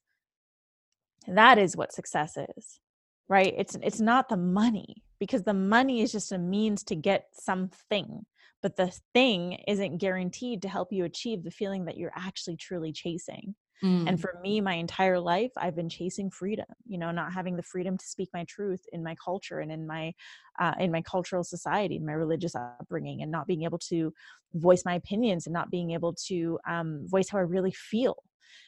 that 1.27 1.57
is 1.57 1.75
what 1.75 1.91
success 1.91 2.37
is 2.55 2.79
right? 3.27 3.53
It's 3.57 3.75
it's 3.81 3.99
not 3.99 4.29
the 4.29 4.37
money 4.37 5.03
because 5.19 5.43
the 5.43 5.53
money 5.53 6.01
is 6.01 6.11
just 6.11 6.31
a 6.31 6.37
means 6.37 6.83
to 6.83 6.95
get 6.95 7.27
something 7.33 8.25
but 8.61 8.75
the 8.75 8.91
thing 9.13 9.59
isn't 9.67 9.99
guaranteed 9.99 10.61
to 10.61 10.69
help 10.69 10.91
you 10.91 11.05
achieve 11.05 11.43
the 11.43 11.51
feeling 11.51 11.85
that 11.85 11.97
you're 11.97 12.11
actually 12.15 12.57
truly 12.57 12.91
chasing 12.91 13.55
Mm. 13.83 14.07
And 14.07 14.21
for 14.21 14.39
me, 14.41 14.61
my 14.61 14.75
entire 14.75 15.19
life, 15.19 15.51
I've 15.57 15.75
been 15.75 15.89
chasing 15.89 16.29
freedom. 16.29 16.65
You 16.85 16.97
know, 16.97 17.11
not 17.11 17.33
having 17.33 17.55
the 17.55 17.63
freedom 17.63 17.97
to 17.97 18.05
speak 18.05 18.29
my 18.33 18.45
truth 18.45 18.85
in 18.93 19.03
my 19.03 19.15
culture 19.23 19.59
and 19.59 19.71
in 19.71 19.85
my 19.85 20.13
uh, 20.59 20.73
in 20.79 20.91
my 20.91 21.01
cultural 21.01 21.43
society, 21.43 21.97
in 21.97 22.05
my 22.05 22.13
religious 22.13 22.55
upbringing, 22.55 23.21
and 23.21 23.31
not 23.31 23.47
being 23.47 23.63
able 23.63 23.79
to 23.89 24.13
voice 24.53 24.83
my 24.85 24.95
opinions 24.95 25.45
and 25.45 25.53
not 25.53 25.69
being 25.69 25.91
able 25.91 26.13
to 26.27 26.57
um, 26.67 27.05
voice 27.07 27.29
how 27.29 27.37
I 27.37 27.41
really 27.41 27.73
feel. 27.73 28.15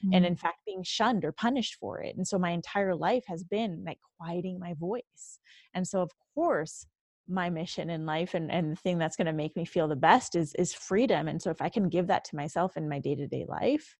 Mm. 0.05 0.15
And 0.17 0.25
in 0.25 0.35
fact, 0.35 0.57
being 0.65 0.83
shunned 0.83 1.23
or 1.23 1.31
punished 1.31 1.75
for 1.79 2.01
it. 2.01 2.17
And 2.17 2.27
so 2.27 2.37
my 2.37 2.51
entire 2.51 2.95
life 2.95 3.23
has 3.27 3.43
been 3.43 3.83
like 3.85 3.99
quieting 4.19 4.59
my 4.59 4.73
voice. 4.73 5.39
And 5.73 5.87
so, 5.87 6.01
of 6.01 6.11
course, 6.35 6.85
my 7.29 7.49
mission 7.49 7.89
in 7.89 8.05
life 8.05 8.33
and, 8.33 8.51
and 8.51 8.71
the 8.71 8.75
thing 8.75 8.97
that's 8.97 9.15
going 9.15 9.27
to 9.27 9.33
make 9.33 9.55
me 9.55 9.65
feel 9.65 9.87
the 9.87 9.95
best 9.95 10.35
is 10.35 10.53
is 10.55 10.73
freedom 10.73 11.27
and 11.27 11.41
so 11.41 11.49
if 11.49 11.61
i 11.61 11.67
can 11.67 11.89
give 11.89 12.07
that 12.07 12.23
to 12.23 12.37
myself 12.37 12.77
in 12.77 12.87
my 12.87 12.99
day-to-day 12.99 13.45
life 13.49 13.97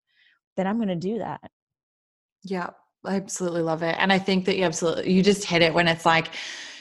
then 0.57 0.67
I'm 0.67 0.77
going 0.77 0.89
to 0.89 0.95
do 0.95 1.19
that. 1.19 1.39
Yeah, 2.43 2.71
I 3.05 3.15
absolutely 3.15 3.61
love 3.61 3.83
it. 3.83 3.95
And 3.97 4.11
I 4.11 4.19
think 4.19 4.45
that 4.45 4.57
you 4.57 4.65
absolutely, 4.65 5.11
you 5.11 5.23
just 5.23 5.45
hit 5.45 5.61
it 5.61 5.73
when 5.73 5.87
it's 5.87 6.05
like, 6.05 6.27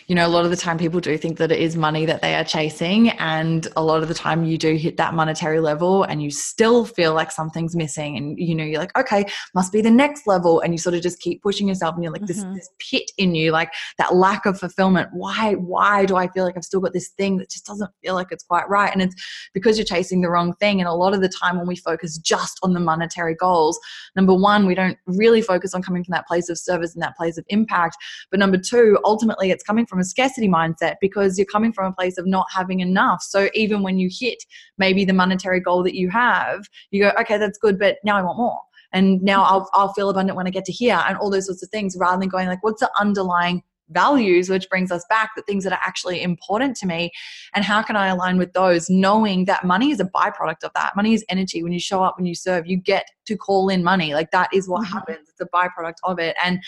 you 0.06 0.14
know, 0.14 0.24
a 0.24 0.28
lot 0.28 0.44
of 0.44 0.52
the 0.52 0.56
time 0.56 0.78
people 0.78 1.00
do 1.00 1.18
think 1.18 1.36
that 1.38 1.50
it 1.50 1.58
is 1.58 1.76
money 1.76 2.06
that 2.06 2.22
they 2.22 2.36
are 2.36 2.44
chasing. 2.44 3.10
And 3.10 3.66
a 3.76 3.82
lot 3.82 4.02
of 4.02 4.08
the 4.08 4.14
time 4.14 4.44
you 4.44 4.56
do 4.56 4.76
hit 4.76 4.96
that 4.98 5.14
monetary 5.14 5.58
level 5.58 6.04
and 6.04 6.22
you 6.22 6.30
still 6.30 6.84
feel 6.84 7.12
like 7.12 7.32
something's 7.32 7.74
missing. 7.74 8.16
And, 8.16 8.38
you 8.38 8.54
know, 8.54 8.62
you're 8.62 8.78
like, 8.78 8.96
okay, 8.96 9.24
must 9.52 9.72
be 9.72 9.80
the 9.80 9.90
next 9.90 10.28
level. 10.28 10.60
And 10.60 10.72
you 10.72 10.78
sort 10.78 10.94
of 10.94 11.02
just 11.02 11.18
keep 11.18 11.42
pushing 11.42 11.66
yourself 11.66 11.96
and 11.96 12.04
you're 12.04 12.12
like, 12.12 12.22
mm-hmm. 12.22 12.52
this, 12.52 12.68
this 12.68 12.70
pit 12.78 13.10
in 13.18 13.34
you, 13.34 13.50
like 13.50 13.72
that 13.98 14.14
lack 14.14 14.46
of 14.46 14.60
fulfillment. 14.60 15.08
Why, 15.12 15.54
why 15.54 16.06
do 16.06 16.14
I 16.14 16.28
feel 16.28 16.44
like 16.44 16.56
I've 16.56 16.64
still 16.64 16.80
got 16.80 16.92
this 16.92 17.08
thing 17.08 17.38
that 17.38 17.50
just 17.50 17.66
doesn't 17.66 17.90
feel 18.00 18.14
like 18.14 18.28
it's 18.30 18.44
quite 18.44 18.68
right? 18.68 18.92
And 18.92 19.02
it's 19.02 19.50
because 19.54 19.76
you're 19.76 19.84
chasing 19.84 20.20
the 20.20 20.30
wrong 20.30 20.54
thing. 20.54 20.80
And 20.80 20.88
a 20.88 20.94
lot 20.94 21.14
of 21.14 21.20
the 21.20 21.28
time 21.28 21.58
when 21.58 21.66
we 21.66 21.76
focus 21.76 22.16
just 22.16 22.60
on 22.62 22.74
the 22.74 22.80
monetary 22.80 23.34
goals, 23.34 23.76
number 24.14 24.34
one, 24.34 24.66
we 24.66 24.76
don't 24.76 24.98
really 25.06 25.42
focus 25.42 25.74
on 25.74 25.82
coming 25.82 26.04
from 26.04 26.12
that 26.12 26.28
place 26.28 26.48
of 26.48 26.58
service 26.58 26.94
and 26.94 27.02
that 27.02 27.16
place 27.16 27.38
of 27.38 27.44
impact. 27.48 27.96
But 28.30 28.38
number 28.38 28.58
two, 28.58 28.98
ultimately, 29.04 29.50
it's 29.50 29.64
coming 29.64 29.84
from 29.84 29.95
from 29.96 30.02
a 30.02 30.04
scarcity 30.04 30.46
mindset 30.46 30.96
because 31.00 31.38
you're 31.38 31.46
coming 31.46 31.72
from 31.72 31.86
a 31.90 31.94
place 31.94 32.18
of 32.18 32.26
not 32.26 32.46
having 32.54 32.80
enough. 32.80 33.22
So 33.22 33.48
even 33.54 33.82
when 33.82 33.98
you 33.98 34.10
hit 34.12 34.44
maybe 34.76 35.06
the 35.06 35.14
monetary 35.14 35.58
goal 35.58 35.82
that 35.84 35.94
you 35.94 36.10
have, 36.10 36.66
you 36.90 37.02
go, 37.02 37.12
okay, 37.18 37.38
that's 37.38 37.56
good, 37.56 37.78
but 37.78 37.96
now 38.04 38.18
I 38.18 38.22
want 38.22 38.36
more. 38.36 38.60
And 38.92 39.22
now. 39.22 39.44
I'll, 39.44 39.70
I'll 39.72 39.92
feel 39.92 40.10
abundant 40.10 40.36
when 40.36 40.46
I 40.46 40.50
get 40.50 40.64
to 40.66 40.72
here 40.72 41.02
and 41.06 41.16
all 41.16 41.30
those 41.30 41.46
sorts 41.46 41.62
of 41.62 41.70
things 41.70 41.96
rather 41.98 42.20
than 42.20 42.28
going 42.28 42.46
like, 42.46 42.62
what's 42.62 42.80
the 42.80 42.90
underlying 43.00 43.62
values, 43.90 44.48
which 44.50 44.68
brings 44.68 44.90
us 44.90 45.04
back 45.08 45.30
the 45.36 45.42
things 45.42 45.64
that 45.64 45.72
are 45.72 45.80
actually 45.82 46.22
important 46.22 46.76
to 46.76 46.86
me. 46.86 47.10
And 47.54 47.64
how 47.64 47.82
can 47.82 47.96
I 47.96 48.08
align 48.08 48.38
with 48.38 48.52
those, 48.52 48.90
knowing 48.90 49.44
that 49.44 49.64
money 49.64 49.90
is 49.90 50.00
a 50.00 50.04
byproduct 50.04 50.64
of 50.64 50.72
that? 50.74 50.94
Money 50.96 51.14
is 51.14 51.24
energy. 51.28 51.62
When 51.62 51.72
you 51.72 51.80
show 51.80 52.02
up, 52.02 52.16
when 52.16 52.26
you 52.26 52.34
serve, 52.34 52.66
you 52.66 52.76
get 52.76 53.06
to 53.26 53.36
call 53.36 53.68
in 53.68 53.84
money. 53.84 54.14
Like 54.14 54.30
that 54.32 54.48
is 54.52 54.68
what 54.68 54.84
mm-hmm. 54.84 54.92
happens. 54.94 55.28
It's 55.28 55.40
a 55.40 55.46
byproduct 55.46 55.96
of 56.04 56.18
it. 56.18 56.36
And 56.42 56.60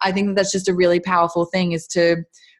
I 0.00 0.12
think 0.12 0.28
that 0.28 0.36
that's 0.36 0.52
just 0.52 0.68
a 0.68 0.74
really 0.74 1.00
powerful 1.00 1.46
thing 1.46 1.72
is 1.72 1.86
to 1.88 2.16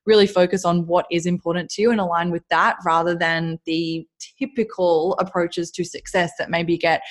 really 0.09 0.27
focus 0.27 0.65
on 0.65 0.87
what 0.87 1.07
is 1.13 1.27
important 1.27 1.69
to 1.69 1.83
you 1.83 1.91
and 1.91 2.01
align 2.01 2.31
with 2.31 2.43
that 2.49 2.77
rather 2.85 3.15
than 3.15 3.61
the 3.67 4.05
typical 4.39 5.15
approaches 5.21 5.71
to 5.71 5.85
success 5.85 6.33
that 6.39 6.49
maybe 6.49 6.79
get 6.79 7.03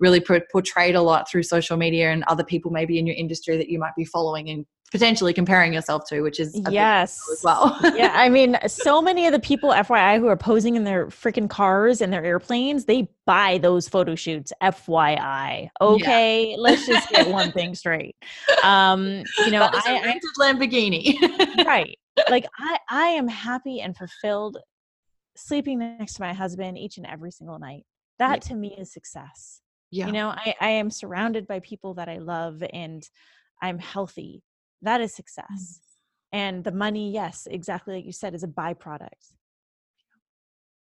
really 0.00 0.20
portrayed 0.50 0.94
a 0.94 1.02
lot 1.02 1.28
through 1.30 1.42
social 1.42 1.76
media 1.76 2.10
and 2.10 2.24
other 2.28 2.42
people 2.42 2.70
maybe 2.70 2.98
in 2.98 3.06
your 3.06 3.14
industry 3.16 3.58
that 3.58 3.68
you 3.68 3.78
might 3.78 3.94
be 3.94 4.06
following 4.06 4.48
and 4.48 4.64
potentially 4.90 5.32
comparing 5.32 5.72
yourself 5.72 6.04
to, 6.08 6.22
which 6.22 6.40
is 6.40 6.58
yes 6.70 7.20
as 7.32 7.42
well. 7.42 7.78
yeah, 7.96 8.12
I 8.14 8.28
mean, 8.28 8.56
so 8.66 9.02
many 9.02 9.26
of 9.26 9.32
the 9.32 9.40
people, 9.40 9.70
FYI, 9.70 10.18
who 10.18 10.26
are 10.28 10.36
posing 10.36 10.76
in 10.76 10.84
their 10.84 11.06
freaking 11.06 11.48
cars 11.50 12.00
and 12.00 12.12
their 12.12 12.24
airplanes, 12.24 12.84
they 12.84 13.08
buy 13.24 13.58
those 13.58 13.88
photo 13.88 14.14
shoots. 14.14 14.52
FYI, 14.62 15.68
okay, 15.80 16.50
yeah. 16.50 16.56
let's 16.58 16.86
just 16.86 17.10
get 17.10 17.28
one 17.28 17.52
thing 17.52 17.74
straight. 17.76 18.16
Um, 18.62 19.22
you 19.38 19.50
know, 19.50 19.68
I, 19.72 20.00
rented 20.04 20.30
Lamborghini, 20.38 21.64
right? 21.64 21.98
like 22.30 22.46
I 22.58 22.78
I 22.88 23.06
am 23.08 23.28
happy 23.28 23.80
and 23.80 23.96
fulfilled 23.96 24.58
sleeping 25.36 25.78
next 25.78 26.14
to 26.14 26.22
my 26.22 26.32
husband 26.32 26.78
each 26.78 26.96
and 26.96 27.06
every 27.06 27.30
single 27.30 27.58
night. 27.58 27.84
That 28.18 28.44
yeah. 28.44 28.48
to 28.48 28.54
me 28.54 28.74
is 28.78 28.92
success. 28.92 29.60
Yeah. 29.90 30.06
You 30.06 30.12
know, 30.12 30.28
I, 30.28 30.54
I 30.60 30.68
am 30.70 30.90
surrounded 30.90 31.46
by 31.46 31.60
people 31.60 31.94
that 31.94 32.08
I 32.08 32.18
love 32.18 32.62
and 32.72 33.08
I'm 33.62 33.78
healthy. 33.78 34.42
That 34.86 35.00
is 35.00 35.12
success. 35.12 35.44
Mm. 35.50 35.80
And 36.32 36.64
the 36.64 36.72
money, 36.72 37.12
yes, 37.12 37.48
exactly 37.50 37.96
like 37.96 38.06
you 38.06 38.12
said, 38.12 38.34
is 38.34 38.44
a 38.44 38.48
byproduct. 38.48 39.32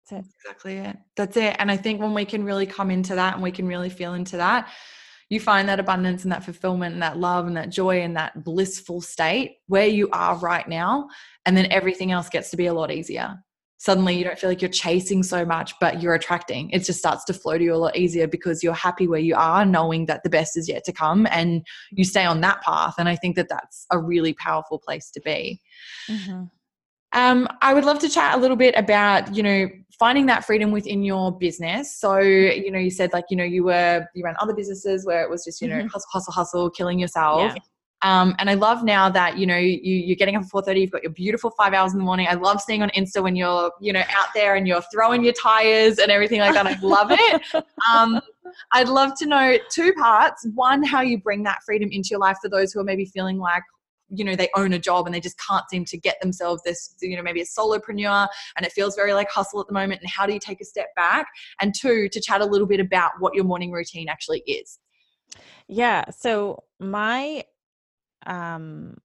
That's 0.09 0.29
exactly 0.43 0.77
it. 0.77 0.95
That's 1.15 1.35
it. 1.35 1.55
And 1.57 1.71
I 1.71 1.77
think 1.77 1.99
when 1.99 2.13
we 2.13 2.25
can 2.25 2.43
really 2.43 2.67
come 2.67 2.91
into 2.91 3.15
that 3.15 3.33
and 3.33 3.41
we 3.41 3.51
can 3.51 3.65
really 3.65 3.89
feel 3.89 4.13
into 4.13 4.37
that, 4.37 4.69
you 5.29 5.39
find 5.39 5.67
that 5.67 5.79
abundance 5.79 6.21
and 6.21 6.31
that 6.31 6.43
fulfillment 6.43 6.93
and 6.93 7.01
that 7.01 7.17
love 7.17 7.47
and 7.47 7.57
that 7.57 7.71
joy 7.71 8.01
and 8.01 8.15
that 8.15 8.43
blissful 8.43 9.01
state 9.01 9.57
where 9.65 9.87
you 9.87 10.07
are 10.11 10.37
right 10.37 10.67
now. 10.67 11.07
And 11.47 11.57
then 11.57 11.71
everything 11.71 12.11
else 12.11 12.29
gets 12.29 12.51
to 12.51 12.57
be 12.57 12.67
a 12.67 12.73
lot 12.73 12.91
easier. 12.91 13.43
Suddenly, 13.85 14.17
you 14.17 14.23
don't 14.23 14.39
feel 14.39 14.49
like 14.49 14.63
you're 14.63 14.71
chasing 14.71 15.21
so 15.21 15.45
much, 15.45 15.75
but 15.79 16.01
you're 16.01 16.15
attracting. 16.15 16.71
It 16.71 16.79
just 16.79 16.97
starts 16.97 17.23
to 17.25 17.33
flow 17.33 17.55
to 17.55 17.63
you 17.63 17.71
a 17.71 17.77
lot 17.77 17.95
easier 17.95 18.27
because 18.27 18.63
you're 18.63 18.73
happy 18.73 19.07
where 19.07 19.19
you 19.19 19.35
are, 19.35 19.63
knowing 19.63 20.07
that 20.07 20.23
the 20.23 20.29
best 20.31 20.57
is 20.57 20.67
yet 20.67 20.83
to 20.85 20.91
come, 20.91 21.27
and 21.29 21.63
you 21.91 22.03
stay 22.03 22.25
on 22.25 22.41
that 22.41 22.63
path. 22.63 22.95
And 22.97 23.07
I 23.07 23.15
think 23.15 23.35
that 23.35 23.47
that's 23.47 23.85
a 23.91 23.99
really 23.99 24.33
powerful 24.33 24.79
place 24.79 25.11
to 25.11 25.21
be. 25.21 25.61
Mm-hmm. 26.09 26.45
Um, 27.13 27.47
I 27.61 27.75
would 27.75 27.85
love 27.85 27.99
to 27.99 28.09
chat 28.09 28.33
a 28.35 28.39
little 28.39 28.57
bit 28.57 28.73
about, 28.75 29.35
you 29.35 29.43
know, 29.43 29.69
finding 29.99 30.25
that 30.25 30.45
freedom 30.45 30.71
within 30.71 31.03
your 31.03 31.37
business. 31.37 31.95
So, 31.95 32.17
you 32.17 32.71
know, 32.71 32.79
you 32.79 32.89
said 32.89 33.13
like, 33.13 33.25
you 33.29 33.37
know, 33.37 33.43
you 33.43 33.65
were, 33.65 34.07
you 34.15 34.23
ran 34.23 34.33
other 34.39 34.55
businesses 34.55 35.05
where 35.05 35.21
it 35.21 35.29
was 35.29 35.45
just, 35.45 35.61
you 35.61 35.67
know, 35.67 35.75
mm-hmm. 35.75 35.87
hustle, 35.89 36.09
hustle, 36.11 36.33
hustle, 36.33 36.69
killing 36.71 36.97
yourself. 36.97 37.53
Yeah. 37.55 37.61
Um, 38.05 38.35
and 38.37 38.51
I 38.51 38.53
love 38.53 38.83
now 38.83 39.09
that 39.09 39.39
you 39.39 39.47
know 39.47 39.57
you, 39.57 39.79
you're 39.81 40.15
getting 40.15 40.35
up 40.35 40.43
at 40.43 40.49
4:30. 40.49 40.81
You've 40.81 40.91
got 40.91 41.01
your 41.01 41.11
beautiful 41.11 41.49
five 41.57 41.73
hours 41.73 41.93
in 41.93 41.97
the 41.97 42.05
morning. 42.05 42.27
I 42.29 42.35
love 42.35 42.61
seeing 42.61 42.83
on 42.83 42.89
Insta 42.89 43.23
when 43.23 43.35
you're 43.35 43.71
you 43.81 43.91
know 43.91 44.03
out 44.11 44.27
there 44.35 44.55
and 44.55 44.67
you're 44.67 44.83
throwing 44.93 45.23
your 45.23 45.33
tires 45.33 45.97
and 45.97 46.11
everything 46.11 46.39
like 46.39 46.53
that. 46.53 46.67
I 46.67 46.77
love 46.81 47.07
it. 47.11 47.41
Um, 47.93 48.19
I'd 48.71 48.87
love 48.87 49.11
to 49.19 49.25
know 49.25 49.57
two 49.69 49.93
parts. 49.93 50.47
One, 50.55 50.81
how 50.81 51.01
you 51.01 51.19
bring 51.19 51.43
that 51.43 51.59
freedom 51.65 51.89
into 51.91 52.09
your 52.11 52.19
life 52.19 52.37
for 52.41 52.49
those 52.49 52.71
who 52.71 52.79
are 52.79 52.83
maybe 52.83 53.05
feeling 53.05 53.37
like, 53.37 53.61
you 54.09 54.23
know 54.23 54.35
they 54.35 54.49
own 54.55 54.73
a 54.73 54.79
job 54.79 55.05
and 55.05 55.13
they 55.13 55.19
just 55.19 55.39
can't 55.39 55.67
seem 55.69 55.83
to 55.85 55.97
get 55.97 56.15
themselves 56.21 56.61
this 56.63 56.95
you 57.01 57.17
know 57.17 57.23
maybe 57.23 57.41
a 57.41 57.45
solopreneur 57.45 58.27
and 58.55 58.65
it 58.65 58.71
feels 58.71 58.95
very 58.95 59.13
like 59.13 59.29
hustle 59.29 59.59
at 59.59 59.67
the 59.67 59.73
moment 59.73 59.99
and 59.99 60.09
how 60.09 60.27
do 60.27 60.33
you 60.33 60.39
take 60.39 60.61
a 60.61 60.65
step 60.65 60.87
back 60.95 61.25
and 61.59 61.73
two 61.73 62.07
to 62.09 62.21
chat 62.21 62.39
a 62.39 62.45
little 62.45 62.67
bit 62.67 62.79
about 62.79 63.11
what 63.19 63.33
your 63.33 63.43
morning 63.43 63.71
routine 63.71 64.07
actually 64.07 64.41
is 64.45 64.79
yeah 65.67 66.03
so 66.11 66.63
my 66.79 67.43
um 68.25 68.97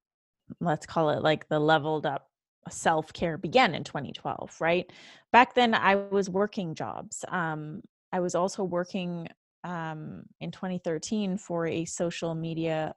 let's 0.59 0.85
call 0.85 1.09
it 1.11 1.21
like 1.21 1.47
the 1.49 1.59
leveled 1.59 2.05
up 2.05 2.29
self-care 2.69 3.37
began 3.37 3.73
in 3.73 3.83
2012 3.83 4.55
right? 4.59 4.91
Back 5.31 5.55
then 5.55 5.73
i 5.73 5.95
was 5.95 6.29
working 6.29 6.75
jobs 6.75 7.23
um 7.29 7.81
i 8.11 8.19
was 8.19 8.35
also 8.35 8.63
working 8.63 9.27
um 9.63 10.23
in 10.39 10.51
2013 10.51 11.37
for 11.37 11.67
a 11.67 11.85
social 11.85 12.35
media 12.35 12.93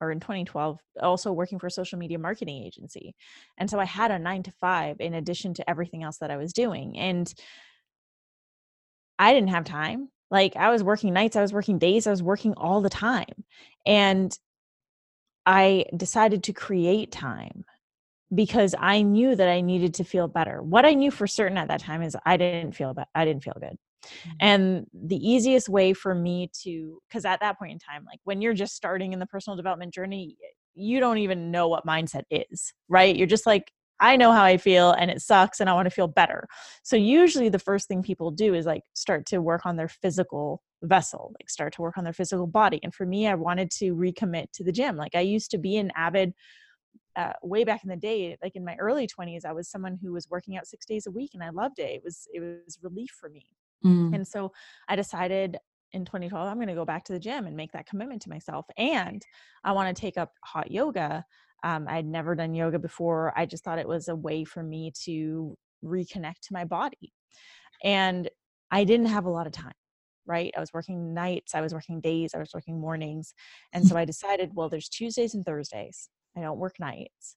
or 0.00 0.10
in 0.10 0.20
2012 0.20 0.78
also 1.02 1.32
working 1.32 1.58
for 1.58 1.66
a 1.66 1.70
social 1.70 1.98
media 1.98 2.18
marketing 2.18 2.62
agency. 2.64 3.14
And 3.58 3.68
so 3.68 3.78
i 3.78 3.84
had 3.84 4.10
a 4.10 4.18
9 4.18 4.42
to 4.44 4.52
5 4.52 4.96
in 5.00 5.14
addition 5.14 5.54
to 5.54 5.68
everything 5.70 6.02
else 6.02 6.18
that 6.18 6.30
i 6.30 6.36
was 6.36 6.52
doing 6.52 6.98
and 6.98 7.32
i 9.18 9.32
didn't 9.32 9.50
have 9.50 9.64
time. 9.64 10.08
Like 10.30 10.56
i 10.56 10.70
was 10.70 10.82
working 10.82 11.12
nights 11.12 11.36
i 11.36 11.42
was 11.42 11.52
working 11.52 11.78
days 11.78 12.06
i 12.06 12.10
was 12.10 12.22
working 12.22 12.54
all 12.54 12.80
the 12.80 12.90
time. 12.90 13.44
And 13.86 14.36
i 15.48 15.84
decided 15.96 16.44
to 16.44 16.52
create 16.52 17.10
time 17.10 17.64
because 18.34 18.74
i 18.78 19.02
knew 19.02 19.34
that 19.34 19.48
i 19.48 19.60
needed 19.60 19.94
to 19.94 20.04
feel 20.04 20.28
better 20.28 20.62
what 20.62 20.84
i 20.84 20.94
knew 20.94 21.10
for 21.10 21.26
certain 21.26 21.58
at 21.58 21.68
that 21.68 21.80
time 21.80 22.02
is 22.02 22.16
i 22.24 22.36
didn't 22.36 22.72
feel 22.72 22.94
bad 22.94 23.06
i 23.14 23.24
didn't 23.24 23.42
feel 23.42 23.56
good 23.58 23.76
Mm-hmm. 24.06 24.30
And 24.40 24.86
the 24.92 25.16
easiest 25.16 25.68
way 25.68 25.92
for 25.92 26.14
me 26.14 26.50
to, 26.62 27.00
because 27.08 27.24
at 27.24 27.40
that 27.40 27.58
point 27.58 27.72
in 27.72 27.78
time, 27.78 28.04
like 28.04 28.20
when 28.24 28.40
you're 28.40 28.54
just 28.54 28.74
starting 28.74 29.12
in 29.12 29.18
the 29.18 29.26
personal 29.26 29.56
development 29.56 29.92
journey, 29.92 30.36
you 30.74 31.00
don't 31.00 31.18
even 31.18 31.50
know 31.50 31.68
what 31.68 31.86
mindset 31.86 32.22
is, 32.30 32.72
right? 32.88 33.14
You're 33.14 33.26
just 33.26 33.46
like, 33.46 33.72
I 34.00 34.16
know 34.16 34.30
how 34.30 34.44
I 34.44 34.58
feel 34.58 34.92
and 34.92 35.10
it 35.10 35.20
sucks 35.20 35.58
and 35.58 35.68
I 35.68 35.72
want 35.72 35.86
to 35.86 35.90
feel 35.90 36.06
better. 36.06 36.46
So 36.84 36.94
usually 36.94 37.48
the 37.48 37.58
first 37.58 37.88
thing 37.88 38.02
people 38.02 38.30
do 38.30 38.54
is 38.54 38.64
like 38.64 38.82
start 38.94 39.26
to 39.26 39.38
work 39.38 39.66
on 39.66 39.76
their 39.76 39.88
physical 39.88 40.62
vessel, 40.82 41.32
like 41.38 41.50
start 41.50 41.72
to 41.74 41.82
work 41.82 41.98
on 41.98 42.04
their 42.04 42.12
physical 42.12 42.46
body. 42.46 42.80
And 42.82 42.94
for 42.94 43.06
me, 43.06 43.26
I 43.26 43.34
wanted 43.34 43.70
to 43.72 43.94
recommit 43.94 44.52
to 44.54 44.64
the 44.64 44.72
gym. 44.72 44.96
Like 44.96 45.14
I 45.14 45.20
used 45.20 45.50
to 45.52 45.58
be 45.58 45.76
an 45.76 45.90
avid 45.96 46.34
uh, 47.16 47.32
way 47.42 47.64
back 47.64 47.82
in 47.82 47.90
the 47.90 47.96
day, 47.96 48.36
like 48.42 48.54
in 48.54 48.64
my 48.64 48.76
early 48.76 49.08
20s, 49.08 49.44
I 49.44 49.52
was 49.52 49.68
someone 49.68 49.98
who 50.00 50.12
was 50.12 50.28
working 50.30 50.56
out 50.56 50.68
six 50.68 50.86
days 50.86 51.06
a 51.06 51.10
week 51.10 51.32
and 51.34 51.42
I 51.42 51.50
loved 51.50 51.80
it. 51.80 51.90
It 51.90 52.02
was 52.04 52.28
it 52.32 52.40
was 52.40 52.78
relief 52.80 53.10
for 53.18 53.28
me. 53.28 53.44
Mm. 53.84 54.14
And 54.14 54.26
so 54.26 54.52
I 54.88 54.94
decided 54.94 55.56
in 55.92 56.04
2012, 56.04 56.48
I'm 56.48 56.56
going 56.56 56.68
to 56.68 56.74
go 56.74 56.84
back 56.84 57.04
to 57.04 57.12
the 57.12 57.18
gym 57.18 57.46
and 57.46 57.56
make 57.56 57.72
that 57.72 57.86
commitment 57.86 58.22
to 58.22 58.28
myself. 58.28 58.66
And 58.76 59.24
I 59.64 59.72
want 59.72 59.94
to 59.94 60.00
take 60.00 60.18
up 60.18 60.32
hot 60.44 60.70
yoga. 60.70 61.24
Um, 61.64 61.86
I'd 61.88 62.06
never 62.06 62.34
done 62.34 62.54
yoga 62.54 62.78
before. 62.78 63.32
I 63.36 63.46
just 63.46 63.64
thought 63.64 63.78
it 63.78 63.88
was 63.88 64.08
a 64.08 64.14
way 64.14 64.44
for 64.44 64.62
me 64.62 64.92
to 65.04 65.56
reconnect 65.84 66.40
to 66.42 66.52
my 66.52 66.64
body. 66.64 67.12
And 67.82 68.28
I 68.70 68.84
didn't 68.84 69.06
have 69.06 69.24
a 69.24 69.30
lot 69.30 69.46
of 69.46 69.52
time, 69.52 69.72
right? 70.28 70.52
I 70.56 70.60
was 70.60 70.72
working 70.72 71.14
nights, 71.14 71.54
I 71.54 71.60
was 71.60 71.74
working 71.74 72.00
days, 72.00 72.34
I 72.34 72.38
was 72.38 72.50
working 72.54 72.80
mornings. 72.80 73.34
And 73.72 73.86
so 73.86 73.96
I 73.98 74.04
decided, 74.04 74.50
well, 74.54 74.68
there's 74.68 74.88
Tuesdays 74.88 75.34
and 75.34 75.44
Thursdays. 75.44 76.08
I 76.36 76.42
don't 76.42 76.58
work 76.58 76.78
nights 76.78 77.36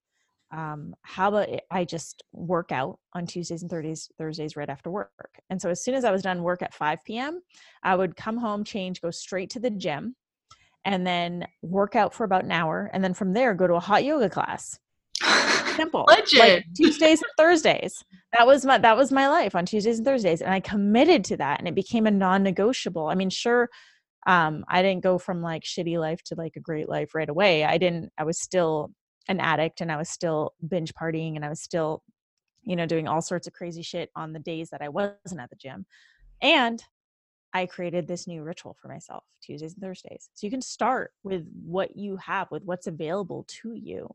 um, 0.52 0.96
how 1.04 1.30
about 1.30 1.50
I 1.70 1.86
just 1.86 2.24
work 2.34 2.72
out 2.72 3.00
on 3.14 3.26
Tuesdays 3.26 3.62
and 3.62 3.72
Thursdays, 3.72 4.10
Thursdays 4.18 4.56
right 4.56 4.70
after 4.70 4.92
work. 4.92 5.40
And 5.50 5.62
so 5.62 5.70
as 5.70 5.84
soon 5.84 5.96
as 5.96 6.04
I 6.04 6.12
was 6.12 6.22
done 6.22 6.44
work 6.44 6.62
at 6.62 6.74
5 6.74 7.04
p.m., 7.06 7.42
I 7.84 7.96
would 7.96 8.16
come 8.16 8.38
home, 8.38 8.64
change, 8.64 9.02
go 9.02 9.12
straight 9.12 9.50
to 9.52 9.60
the 9.60 9.70
gym, 9.70 10.16
and 10.84 11.08
then 11.08 11.48
work 11.62 11.96
out 11.96 12.14
for 12.14 12.26
about 12.26 12.44
an 12.44 12.52
hour. 12.52 12.90
And 12.94 13.04
then 13.04 13.14
from 13.14 13.34
there, 13.34 13.54
go 13.54 13.68
to 13.68 13.76
a 13.76 13.80
hot 13.80 14.04
yoga 14.04 14.30
class. 14.30 14.78
Simple. 15.76 16.06
Legend. 16.08 16.40
Like 16.40 16.66
Tuesdays 16.76 17.22
and 17.22 17.32
Thursdays. 17.38 18.04
That 18.38 18.48
was 18.48 18.66
my 18.66 18.78
that 18.78 18.96
was 18.96 19.12
my 19.12 19.28
life 19.28 19.56
on 19.56 19.66
Tuesdays 19.66 19.98
and 19.98 20.06
Thursdays. 20.06 20.42
And 20.42 20.54
I 20.54 20.60
committed 20.60 21.24
to 21.26 21.38
that 21.38 21.60
and 21.60 21.68
it 21.68 21.76
became 21.76 22.08
a 22.08 22.12
non-negotiable. 22.12 23.08
I 23.08 23.16
mean, 23.16 23.30
sure, 23.30 23.70
um, 24.28 24.64
I 24.68 24.82
didn't 24.82 25.04
go 25.04 25.18
from 25.18 25.42
like 25.42 25.64
shitty 25.64 26.00
life 26.00 26.24
to 26.26 26.36
like 26.36 26.56
a 26.56 26.62
great 26.62 26.88
life 26.88 27.16
right 27.16 27.30
away. 27.30 27.64
I 27.66 27.78
didn't, 27.78 28.12
I 28.18 28.24
was 28.24 28.40
still 28.40 28.92
an 29.28 29.40
addict 29.40 29.82
and 29.82 29.92
I 29.92 29.98
was 29.98 30.10
still 30.10 30.54
binge 30.68 30.94
partying 30.94 31.36
and 31.36 31.44
I 31.44 31.50
was 31.50 31.62
still, 31.62 32.04
you 32.64 32.76
know, 32.76 32.86
doing 32.86 33.08
all 33.08 33.22
sorts 33.22 33.48
of 33.48 33.54
crazy 33.54 33.82
shit 33.82 34.10
on 34.16 34.34
the 34.34 34.40
days 34.40 34.70
that 34.70 34.82
I 34.82 34.90
wasn't 34.90 35.42
at 35.42 35.50
the 35.50 35.56
gym. 35.56 35.86
And 36.42 36.84
I 37.54 37.66
created 37.66 38.08
this 38.08 38.28
new 38.28 38.44
ritual 38.44 38.78
for 38.82 38.88
myself, 38.88 39.24
Tuesdays 39.42 39.74
and 39.74 39.82
Thursdays. 39.82 40.30
So 40.34 40.48
you 40.48 40.52
can 40.52 40.62
start 40.62 41.12
with 41.24 41.46
what 41.66 41.98
you 41.98 42.18
have, 42.18 42.50
with 42.50 42.64
what's 42.64 42.88
available 42.88 43.46
to 43.62 43.74
you. 43.74 44.10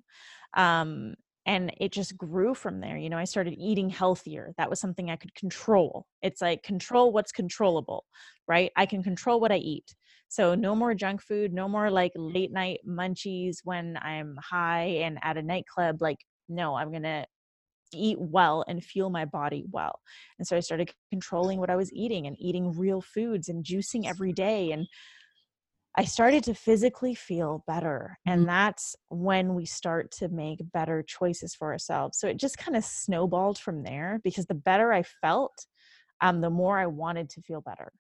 Um, 0.57 1.15
and 1.47 1.73
it 1.79 1.93
just 1.93 2.17
grew 2.17 2.55
from 2.55 2.81
there. 2.81 2.97
You 2.97 3.09
know, 3.09 3.19
I 3.19 3.25
started 3.25 3.55
eating 3.57 3.89
healthier. 3.89 4.53
That 4.59 4.69
was 4.69 4.81
something 4.81 5.11
I 5.11 5.17
could 5.17 5.35
control. 5.35 6.07
It's 6.21 6.43
like 6.43 6.63
control 6.65 7.13
what's 7.13 7.33
controllable, 7.33 8.05
right? 8.49 8.73
I 8.77 8.85
can 8.87 9.03
control 9.03 9.41
what 9.41 9.53
I 9.53 9.57
eat. 9.57 9.95
So 10.29 10.57
no 10.57 10.75
more 10.75 10.93
junk 10.93 11.23
food, 11.23 11.53
no 11.53 11.69
more 11.69 11.89
like 11.89 12.13
late 12.17 12.53
night 12.53 12.81
munchies 12.87 13.59
when 13.63 13.97
I'm 14.03 14.37
high 14.43 14.99
and 15.03 15.19
at 15.23 15.37
a 15.37 15.43
nightclub. 15.43 16.03
Like, 16.03 16.19
no, 16.49 16.75
I'm 16.75 16.91
to 17.05 17.25
eat 17.95 18.19
well 18.21 18.65
and 18.67 18.83
fuel 18.83 19.11
my 19.11 19.25
body 19.25 19.65
well. 19.71 20.01
And 20.39 20.47
so 20.47 20.57
I 20.57 20.61
started 20.61 20.91
controlling 21.11 21.61
what 21.61 21.71
I 21.71 21.77
was 21.77 21.93
eating 21.93 22.27
and 22.27 22.37
eating 22.41 22.77
real 22.77 23.01
foods 23.01 23.49
and 23.49 23.65
juicing 23.65 24.07
every 24.07 24.33
day. 24.33 24.73
And 24.73 24.89
I 25.99 26.05
started 26.05 26.45
to 26.45 26.55
physically 26.55 27.15
feel 27.15 27.65
better. 27.67 28.19
And 28.27 28.41
mm-hmm. 28.41 28.49
that's 28.49 28.97
when 29.09 29.55
we 29.55 29.65
start 29.65 30.11
to 30.19 30.29
make 30.29 30.61
better 30.73 31.03
choices 31.03 31.55
for 31.55 31.73
ourselves. 31.73 32.19
So 32.19 32.29
it 32.29 32.39
just 32.39 32.59
kind 32.59 32.77
of 32.77 32.85
snowballed 32.85 33.59
from 33.59 33.83
there 33.83 34.21
because 34.23 34.47
the 34.47 34.55
better 34.55 34.93
I 34.93 35.03
felt, 35.03 35.67
um, 36.21 36.41
the 36.41 36.51
more 36.51 36.79
I 36.79 36.87
wanted 36.87 37.31
to 37.31 37.41
feel 37.41 37.63
better. 37.63 37.93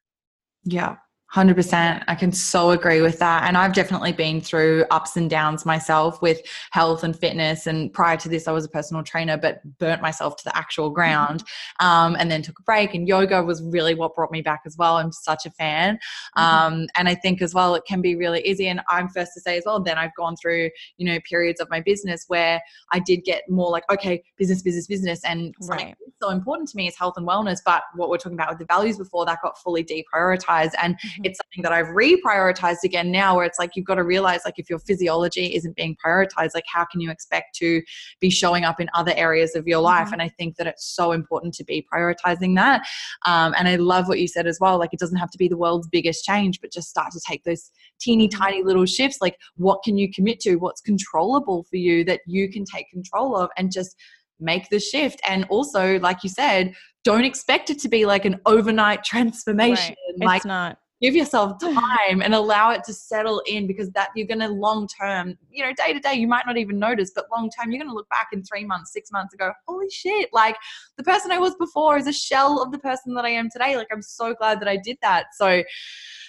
Yeah. 0.64 0.96
100% 1.34 2.04
i 2.06 2.14
can 2.14 2.32
so 2.32 2.70
agree 2.70 3.00
with 3.00 3.18
that. 3.18 3.44
And 3.44 3.56
i've 3.56 3.72
definitely 3.72 4.12
been 4.12 4.40
through 4.40 4.84
ups 4.90 5.16
and 5.16 5.28
downs 5.28 5.66
myself 5.66 6.22
with 6.22 6.40
health 6.70 7.04
and 7.04 7.18
fitness. 7.18 7.66
And 7.66 7.92
prior 7.92 8.16
to 8.18 8.28
this 8.28 8.48
i 8.48 8.52
was 8.52 8.64
a 8.64 8.68
personal 8.68 9.02
trainer 9.02 9.36
but 9.36 9.60
burnt 9.78 10.02
myself 10.02 10.36
to 10.36 10.44
the 10.44 10.56
actual 10.56 10.88
mm-hmm. 10.88 10.94
ground 10.94 11.44
um, 11.80 12.16
and 12.18 12.30
then 12.30 12.42
took 12.42 12.58
a 12.58 12.62
break. 12.62 12.94
And 12.94 13.08
yoga 13.08 13.42
was 13.42 13.62
really 13.62 13.94
what 13.94 14.14
brought 14.14 14.30
me 14.30 14.42
back 14.42 14.62
as 14.66 14.76
well. 14.76 14.96
I'm 14.96 15.12
such 15.12 15.46
a 15.46 15.50
fan. 15.50 15.98
Mm-hmm. 16.36 16.42
um, 16.42 16.86
and 16.96 17.08
i 17.08 17.14
think 17.14 17.42
as 17.42 17.54
well 17.54 17.74
it 17.74 17.84
can 17.86 18.00
be 18.00 18.16
really 18.16 18.40
easy. 18.46 18.68
And 18.68 18.80
i'm 18.88 19.08
first 19.08 19.32
to 19.34 19.40
say 19.40 19.56
as 19.56 19.64
well 19.66 19.80
then 19.80 19.98
i've 19.98 20.14
gone 20.16 20.36
through 20.36 20.70
you 20.96 21.06
know 21.06 21.18
periods 21.28 21.60
of 21.60 21.68
my 21.70 21.80
business 21.80 22.24
where 22.28 22.60
i 22.92 22.98
did 22.98 23.24
get 23.24 23.42
more 23.48 23.70
like 23.70 23.84
okay 23.90 24.22
business 24.36 24.62
business 24.62 24.86
business. 24.86 25.24
And 25.24 25.54
right. 25.62 25.94
so 26.22 26.30
important 26.30 26.68
to 26.70 26.76
me 26.76 26.88
is 26.88 26.96
health 26.96 27.14
and 27.16 27.26
wellness. 27.26 27.58
But 27.64 27.82
what 27.94 28.10
we're 28.10 28.18
talking 28.18 28.34
about 28.34 28.50
with 28.50 28.58
the 28.58 28.66
values 28.66 28.98
before 28.98 29.24
that 29.26 29.38
got 29.42 29.58
fully 29.58 29.84
deprioritized. 29.84 30.72
And 30.82 30.98
mm-hmm 31.18 31.26
it's 31.26 31.38
something 31.38 31.62
that 31.62 31.72
I've 31.72 31.94
reprioritized 31.94 32.84
again 32.84 33.10
now 33.10 33.36
where 33.36 33.44
it's 33.44 33.58
like 33.58 33.72
you've 33.74 33.86
got 33.86 33.96
to 33.96 34.04
realize 34.04 34.40
like 34.44 34.58
if 34.58 34.70
your 34.70 34.78
physiology 34.78 35.54
isn't 35.54 35.76
being 35.76 35.96
prioritized, 36.04 36.50
like 36.54 36.64
how 36.72 36.84
can 36.84 37.00
you 37.00 37.10
expect 37.10 37.56
to 37.56 37.82
be 38.20 38.30
showing 38.30 38.64
up 38.64 38.80
in 38.80 38.88
other 38.94 39.12
areas 39.16 39.54
of 39.54 39.66
your 39.66 39.80
life? 39.80 40.06
Mm-hmm. 40.06 40.12
And 40.14 40.22
I 40.22 40.28
think 40.28 40.56
that 40.56 40.66
it's 40.66 40.84
so 40.84 41.12
important 41.12 41.54
to 41.54 41.64
be 41.64 41.86
prioritizing 41.92 42.54
that. 42.56 42.86
Um, 43.24 43.54
and 43.56 43.68
I 43.68 43.76
love 43.76 44.08
what 44.08 44.20
you 44.20 44.28
said 44.28 44.46
as 44.46 44.58
well. 44.60 44.78
Like 44.78 44.92
it 44.92 45.00
doesn't 45.00 45.18
have 45.18 45.30
to 45.30 45.38
be 45.38 45.48
the 45.48 45.56
world's 45.56 45.88
biggest 45.88 46.24
change, 46.24 46.60
but 46.60 46.72
just 46.72 46.88
start 46.88 47.12
to 47.12 47.20
take 47.26 47.44
those 47.44 47.70
teeny 48.00 48.28
mm-hmm. 48.28 48.40
tiny 48.40 48.62
little 48.62 48.86
shifts. 48.86 49.18
Like 49.20 49.36
what 49.56 49.82
can 49.82 49.98
you 49.98 50.10
commit 50.12 50.40
to? 50.40 50.56
What's 50.56 50.80
controllable 50.80 51.64
for 51.64 51.76
you 51.76 52.04
that 52.04 52.20
you 52.26 52.50
can 52.50 52.64
take 52.64 52.90
control 52.90 53.36
of 53.36 53.50
and 53.56 53.72
just 53.72 53.96
make 54.38 54.68
the 54.68 54.78
shift. 54.78 55.20
And 55.26 55.46
also, 55.48 55.98
like 56.00 56.22
you 56.22 56.28
said, 56.28 56.74
don't 57.04 57.24
expect 57.24 57.70
it 57.70 57.78
to 57.80 57.88
be 57.88 58.04
like 58.04 58.24
an 58.24 58.40
overnight 58.44 59.02
transformation. 59.04 59.94
Right. 60.18 60.26
Like 60.26 60.36
it's 60.38 60.46
not 60.46 60.78
give 61.00 61.14
yourself 61.14 61.58
time 61.60 62.22
and 62.22 62.34
allow 62.34 62.70
it 62.70 62.84
to 62.84 62.92
settle 62.92 63.42
in 63.46 63.66
because 63.66 63.90
that 63.90 64.10
you're 64.14 64.26
going 64.26 64.40
to 64.40 64.48
long 64.48 64.88
term 64.88 65.36
you 65.50 65.64
know 65.64 65.72
day 65.74 65.92
to 65.92 66.00
day 66.00 66.14
you 66.14 66.26
might 66.26 66.46
not 66.46 66.56
even 66.56 66.78
notice 66.78 67.12
but 67.14 67.26
long 67.32 67.50
term 67.50 67.70
you're 67.70 67.80
going 67.80 67.90
to 67.90 67.94
look 67.94 68.08
back 68.08 68.28
in 68.32 68.42
three 68.42 68.64
months 68.64 68.92
six 68.92 69.10
months 69.12 69.34
and 69.34 69.40
go 69.40 69.52
holy 69.66 69.90
shit 69.90 70.28
like 70.32 70.56
the 70.96 71.04
person 71.04 71.30
i 71.30 71.38
was 71.38 71.54
before 71.56 71.96
is 71.96 72.06
a 72.06 72.12
shell 72.12 72.62
of 72.62 72.72
the 72.72 72.78
person 72.78 73.14
that 73.14 73.24
i 73.24 73.30
am 73.30 73.48
today. 73.50 73.76
Like 73.76 73.88
i'm 73.92 74.02
so 74.02 74.34
glad 74.34 74.60
that 74.60 74.68
i 74.68 74.76
did 74.76 74.98
that. 75.02 75.26
So 75.34 75.62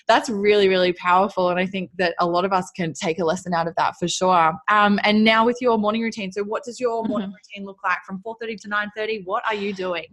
that's 0.07 0.30
really 0.30 0.70
really 0.70 0.93
powerful 0.93 1.49
and 1.49 1.59
i 1.59 1.65
think 1.65 1.91
that 1.97 2.15
a 2.20 2.26
lot 2.26 2.45
of 2.45 2.53
us 2.53 2.72
can 2.72 2.93
take 2.93 3.20
a 3.20 3.26
lesson 3.26 3.53
out 3.53 3.68
of 3.68 3.76
that 3.76 3.95
for 3.99 4.07
sure. 4.07 4.53
Um, 4.70 4.99
and 5.03 5.24
now 5.24 5.45
with 5.45 5.57
your 5.59 5.78
morning 5.78 6.01
routine 6.01 6.32
so 6.32 6.43
what 6.43 6.63
does 6.63 6.80
your 6.80 7.03
morning 7.07 7.30
mm-hmm. 7.30 7.36
routine 7.36 7.65
look 7.65 7.80
like 7.84 7.99
from 8.05 8.22
4.30 8.26 8.61
to 8.61 8.70
9.30 8.70 9.26
what 9.26 9.45
are 9.45 9.55
you 9.55 9.74
doing? 9.74 10.05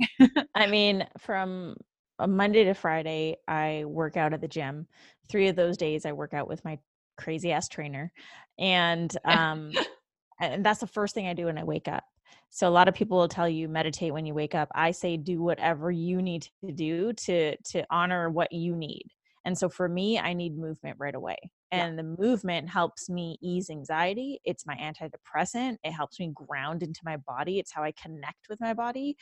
I 0.54 0.66
mean 0.66 1.06
from 1.18 1.76
Monday 2.20 2.64
to 2.64 2.74
Friday, 2.74 3.36
I 3.48 3.84
work 3.86 4.16
out 4.16 4.32
at 4.32 4.40
the 4.40 4.48
gym. 4.48 4.86
Three 5.28 5.48
of 5.48 5.56
those 5.56 5.76
days, 5.76 6.06
I 6.06 6.12
work 6.12 6.34
out 6.34 6.48
with 6.48 6.64
my 6.64 6.78
crazy 7.16 7.52
ass 7.52 7.68
trainer. 7.68 8.12
And 8.58 9.16
um 9.24 9.72
and 10.40 10.64
that's 10.64 10.80
the 10.80 10.86
first 10.86 11.14
thing 11.14 11.26
I 11.26 11.34
do 11.34 11.46
when 11.46 11.58
I 11.58 11.64
wake 11.64 11.88
up. 11.88 12.04
So 12.50 12.68
a 12.68 12.70
lot 12.70 12.88
of 12.88 12.94
people 12.94 13.18
will 13.18 13.28
tell 13.28 13.48
you 13.48 13.68
meditate 13.68 14.12
when 14.12 14.26
you 14.26 14.34
wake 14.34 14.54
up. 14.54 14.68
I 14.74 14.92
say 14.92 15.16
do 15.16 15.42
whatever 15.42 15.90
you 15.90 16.22
need 16.22 16.48
to 16.64 16.72
do 16.72 17.12
to 17.12 17.56
to 17.56 17.84
honor 17.90 18.30
what 18.30 18.52
you 18.52 18.76
need. 18.76 19.06
And 19.44 19.56
so 19.56 19.68
for 19.68 19.88
me, 19.88 20.18
I 20.18 20.32
need 20.32 20.56
movement 20.56 20.96
right 20.98 21.14
away. 21.14 21.36
And 21.70 21.96
yeah. 21.96 22.02
the 22.02 22.16
movement 22.22 22.70
helps 22.70 23.10
me 23.10 23.36
ease 23.42 23.68
anxiety. 23.68 24.40
It's 24.44 24.64
my 24.66 24.76
antidepressant. 24.76 25.76
It 25.84 25.92
helps 25.92 26.18
me 26.18 26.32
ground 26.32 26.82
into 26.82 27.00
my 27.04 27.16
body. 27.18 27.58
It's 27.58 27.72
how 27.72 27.82
I 27.82 27.92
connect 27.92 28.48
with 28.48 28.60
my 28.60 28.72
body. 28.72 29.16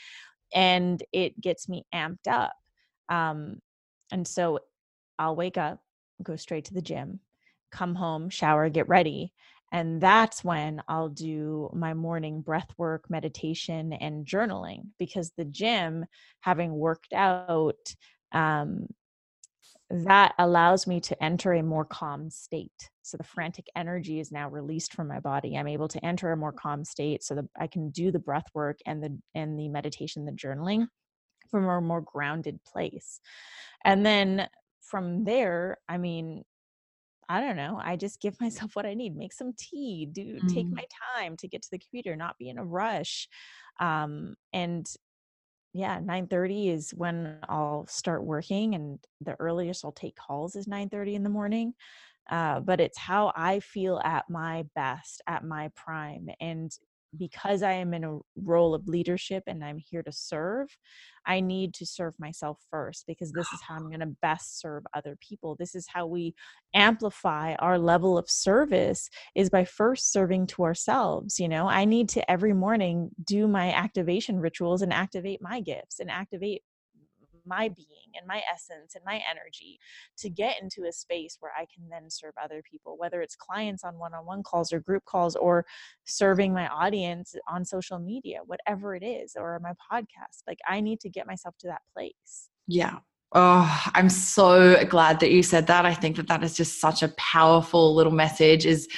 And 0.55 1.03
it 1.12 1.40
gets 1.40 1.68
me 1.68 1.84
amped 1.95 2.28
up. 2.28 2.53
Um, 3.09 3.61
and 4.11 4.27
so 4.27 4.61
I'll 5.19 5.37
wake 5.37 5.59
up, 5.59 5.81
go 6.23 6.37
straight 6.37 6.67
to 6.67 6.75
the 6.75 6.83
gym, 6.83 7.21
come 7.71 7.95
home, 7.95 8.31
shower, 8.31 8.69
get 8.69 8.89
ready. 8.89 9.33
And 9.73 10.01
that's 10.03 10.45
when 10.45 10.83
I'll 10.87 11.09
do 11.09 11.71
my 11.73 11.95
morning 11.95 12.43
breath 12.43 12.69
work, 12.77 13.09
meditation, 13.09 13.95
and 13.95 14.27
journaling 14.27 14.89
because 14.99 15.33
the 15.37 15.47
gym, 15.47 16.05
having 16.41 16.73
worked 16.75 17.15
out, 17.15 17.95
um, 18.33 18.87
that 19.91 20.35
allows 20.39 20.87
me 20.87 21.01
to 21.01 21.23
enter 21.23 21.53
a 21.53 21.63
more 21.63 21.85
calm 21.85 22.31
state. 22.31 22.91
So 23.03 23.17
the 23.17 23.25
frantic 23.25 23.67
energy 23.77 24.21
is 24.21 24.33
now 24.33 24.49
released 24.49 24.95
from 24.95 25.09
my 25.09 25.21
body. 25.21 25.57
I'm 25.57 25.69
able 25.69 25.89
to 25.89 26.05
enter 26.05 26.33
a 26.33 26.37
more 26.37 26.53
calm 26.53 26.85
state 26.85 27.23
so 27.23 27.35
that 27.35 27.45
I 27.59 27.67
can 27.67 27.91
do 27.91 28.11
the 28.11 28.19
breath 28.19 28.47
work 28.55 28.79
and 28.87 29.03
the 29.03 29.19
and 29.35 29.59
the 29.59 29.69
meditation, 29.69 30.25
the 30.25 30.33
journaling 30.33 30.87
from 31.53 31.69
a 31.69 31.81
more 31.81 32.01
grounded 32.01 32.59
place. 32.65 33.21
And 33.85 34.05
then 34.05 34.49
from 34.81 35.23
there, 35.23 35.79
I 35.89 35.99
mean, 35.99 36.43
I 37.29 37.41
don't 37.41 37.57
know. 37.57 37.81
I 37.81 37.97
just 37.97 38.21
give 38.21 38.35
myself 38.41 38.75
what 38.75 38.87
I 38.87 38.95
need. 38.95 39.17
Make 39.17 39.33
some 39.33 39.53
tea. 39.57 40.09
Do 40.11 40.41
mm. 40.41 40.53
take 40.53 40.67
my 40.69 40.85
time 41.17 41.37
to 41.37 41.49
get 41.49 41.63
to 41.63 41.71
the 41.71 41.79
computer. 41.79 42.17
Not 42.17 42.39
be 42.39 42.49
in 42.49 42.59
a 42.59 42.65
rush. 42.65 43.29
Um, 43.79 44.35
and 44.53 44.87
yeah, 45.73 46.01
nine 46.01 46.27
thirty 46.27 46.69
is 46.69 46.91
when 46.91 47.39
I'll 47.49 47.87
start 47.89 48.25
working, 48.25 48.75
and 48.75 48.99
the 49.23 49.37
earliest 49.39 49.85
I'll 49.85 49.93
take 49.93 50.17
calls 50.17 50.57
is 50.57 50.67
nine 50.67 50.91
thirty 50.91 51.15
in 51.15 51.23
the 51.23 51.31
morning. 51.31 51.75
Uh, 52.31 52.61
but 52.61 52.81
it's 52.81 52.99
how 52.99 53.33
I 53.35 53.61
feel 53.61 54.01
at 54.05 54.29
my 54.29 54.65
best, 54.75 55.23
at 55.27 55.45
my 55.45 55.71
prime, 55.75 56.29
and 56.41 56.71
because 57.17 57.63
I 57.63 57.73
am 57.73 57.95
in 57.95 58.05
a 58.05 58.19
role 58.37 58.75
of 58.75 58.89
leadership 58.89 59.45
and 59.47 59.65
I'm 59.65 59.79
here 59.79 60.03
to 60.03 60.13
serve, 60.13 60.69
I 61.27 61.41
need 61.41 61.75
to 61.75 61.87
serve 61.87 62.15
myself 62.19 62.59
first 62.71 63.05
because 63.07 63.33
this 63.33 63.47
is 63.53 63.61
how 63.67 63.77
I'm 63.77 63.87
going 63.89 64.01
to 64.01 64.17
best 64.23 64.61
serve 64.61 64.85
other 64.95 65.17
people. 65.21 65.57
This 65.59 65.75
is 65.75 65.87
how 65.93 66.07
we 66.07 66.35
amplify 66.75 67.55
our 67.57 67.79
level 67.79 68.17
of 68.17 68.31
service 68.31 69.09
is 69.35 69.51
by 69.51 69.65
first 69.65 70.13
serving 70.13 70.47
to 70.49 70.63
ourselves, 70.63 71.39
you 71.39 71.49
know. 71.49 71.69
I 71.69 71.85
need 71.85 72.09
to 72.11 72.31
every 72.31 72.53
morning 72.53 73.11
do 73.25 73.47
my 73.47 73.73
activation 73.73 74.41
rituals 74.41 74.83
and 74.83 74.93
activate 74.93 75.43
my 75.43 75.61
gifts 75.61 76.01
and 76.01 76.11
activate 76.11 76.63
my 77.47 77.68
being 77.68 78.12
and 78.16 78.26
my 78.26 78.43
essence 78.53 78.95
and 78.95 79.05
my 79.05 79.20
energy 79.30 79.78
to 80.18 80.30
get 80.30 80.61
into 80.61 80.84
a 80.88 80.93
space 80.93 81.36
where 81.40 81.53
I 81.57 81.66
can 81.74 81.88
then 81.90 82.11
serve 82.11 82.34
other 82.43 82.62
people, 82.68 82.97
whether 82.99 83.22
it's 83.22 83.36
clients 83.36 83.84
on 83.84 83.99
one 83.99 84.14
on 84.14 84.26
one 84.26 84.43
calls 84.43 84.72
or 84.72 84.80
group 84.80 85.05
calls 85.05 85.36
or 85.36 85.64
serving 86.05 86.53
my 86.53 86.68
audience 86.68 87.34
on 87.49 87.64
social 87.64 87.99
media, 87.99 88.40
whatever 88.47 88.95
it 88.95 89.03
is, 89.03 89.36
or 89.36 89.59
my 89.61 89.72
podcast. 89.93 90.43
Like 90.47 90.59
I 90.68 90.80
need 90.80 91.01
to 91.01 91.09
get 91.09 91.26
myself 91.26 91.57
to 91.59 91.68
that 91.68 91.82
place. 91.95 92.49
Yeah. 92.66 92.99
Oh, 93.34 93.90
I'm 93.95 94.11
so 94.11 94.84
glad 94.84 95.20
that 95.20 95.30
you 95.30 95.43
said 95.43 95.66
that. 95.68 95.86
I 95.86 95.95
think 95.95 96.16
that 96.16 96.28
that 96.28 96.45
is 96.45 96.55
just 96.55 96.80
such 96.80 97.03
a 97.03 97.09
powerful 97.16 97.95
little 97.95 98.12
message 98.12 98.66
is, 98.66 98.88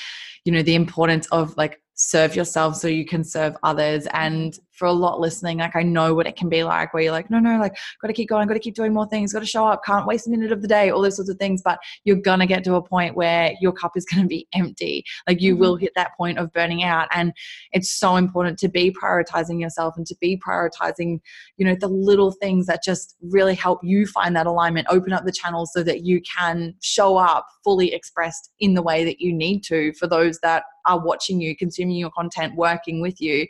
you 0.45 0.53
know, 0.53 0.62
the 0.62 0.74
importance 0.74 1.28
of 1.28 1.57
like 1.57 1.80
serve 1.95 2.34
yourself 2.34 2.76
so 2.76 2.88
you 2.88 3.07
can 3.07 3.22
serve 3.22 3.57
others 3.62 4.07
mm-hmm. 4.07 4.16
and 4.16 4.59
for 4.75 4.87
a 4.87 4.93
lot 4.93 5.20
listening 5.20 5.59
like 5.59 5.77
i 5.77 5.83
know 5.83 6.14
what 6.14 6.27
it 6.27 6.37
can 6.37 6.49
be 6.49 6.64
like 6.64 6.93
where 6.93 7.03
you're 7.03 7.12
like 7.12 7.31
no 7.31 7.39
no 7.39 7.59
like 7.59 7.77
gotta 8.01 8.12
keep 8.12 8.29
going 8.29 8.47
gotta 8.47 8.61
keep 8.61 8.75
doing 8.75 8.93
more 8.93 9.07
things 9.07 9.33
gotta 9.33 9.47
show 9.47 9.66
up 9.66 9.83
can't 9.85 10.07
waste 10.07 10.27
a 10.27 10.31
minute 10.31 10.53
of 10.53 10.62
the 10.62 10.68
day 10.68 10.91
all 10.91 11.01
those 11.01 11.16
sorts 11.16 11.31
of 11.31 11.37
things 11.39 11.62
but 11.64 11.79
you're 12.05 12.16
gonna 12.16 12.47
get 12.47 12.64
to 12.64 12.75
a 12.75 12.83
point 12.83 13.14
where 13.14 13.53
your 13.61 13.72
cup 13.72 13.93
is 13.97 14.05
gonna 14.05 14.27
be 14.27 14.47
empty 14.55 15.05
like 15.29 15.41
you 15.41 15.55
mm-hmm. 15.55 15.61
will 15.61 15.77
hit 15.77 15.93
that 15.95 16.16
point 16.16 16.39
of 16.39 16.53
burning 16.53 16.83
out 16.83 17.09
and 17.12 17.33
it's 17.72 17.91
so 17.91 18.16
important 18.16 18.59
to 18.59 18.68
be 18.68 18.91
prioritizing 18.91 19.61
yourself 19.61 19.95
and 19.97 20.07
to 20.07 20.16
be 20.20 20.37
prioritizing 20.37 21.20
you 21.57 21.64
know 21.64 21.75
the 21.75 21.89
little 21.89 22.33
things 22.33 22.66
that 22.66 22.83
just 22.83 23.16
really 23.22 23.55
help 23.55 23.81
you 23.83 24.07
find 24.07 24.35
that 24.35 24.47
alignment 24.47 24.87
open 24.91 25.12
up 25.12 25.25
the 25.25 25.33
channels 25.33 25.70
so 25.72 25.83
that 25.83 26.05
you 26.05 26.20
can 26.22 26.75
show 26.83 27.16
up 27.16 27.47
fully 27.62 27.93
expressed 27.95 28.51
in 28.61 28.75
the 28.75 28.83
way 28.83 29.05
that 29.05 29.20
you 29.20 29.33
need 29.33 29.62
to 29.62 29.93
for 29.95 30.07
those 30.07 30.39
that 30.41 30.64
are 30.87 31.03
watching 31.03 31.41
you, 31.41 31.57
consuming 31.57 31.97
your 31.97 32.11
content, 32.11 32.55
working 32.57 33.01
with 33.01 33.20
you. 33.20 33.47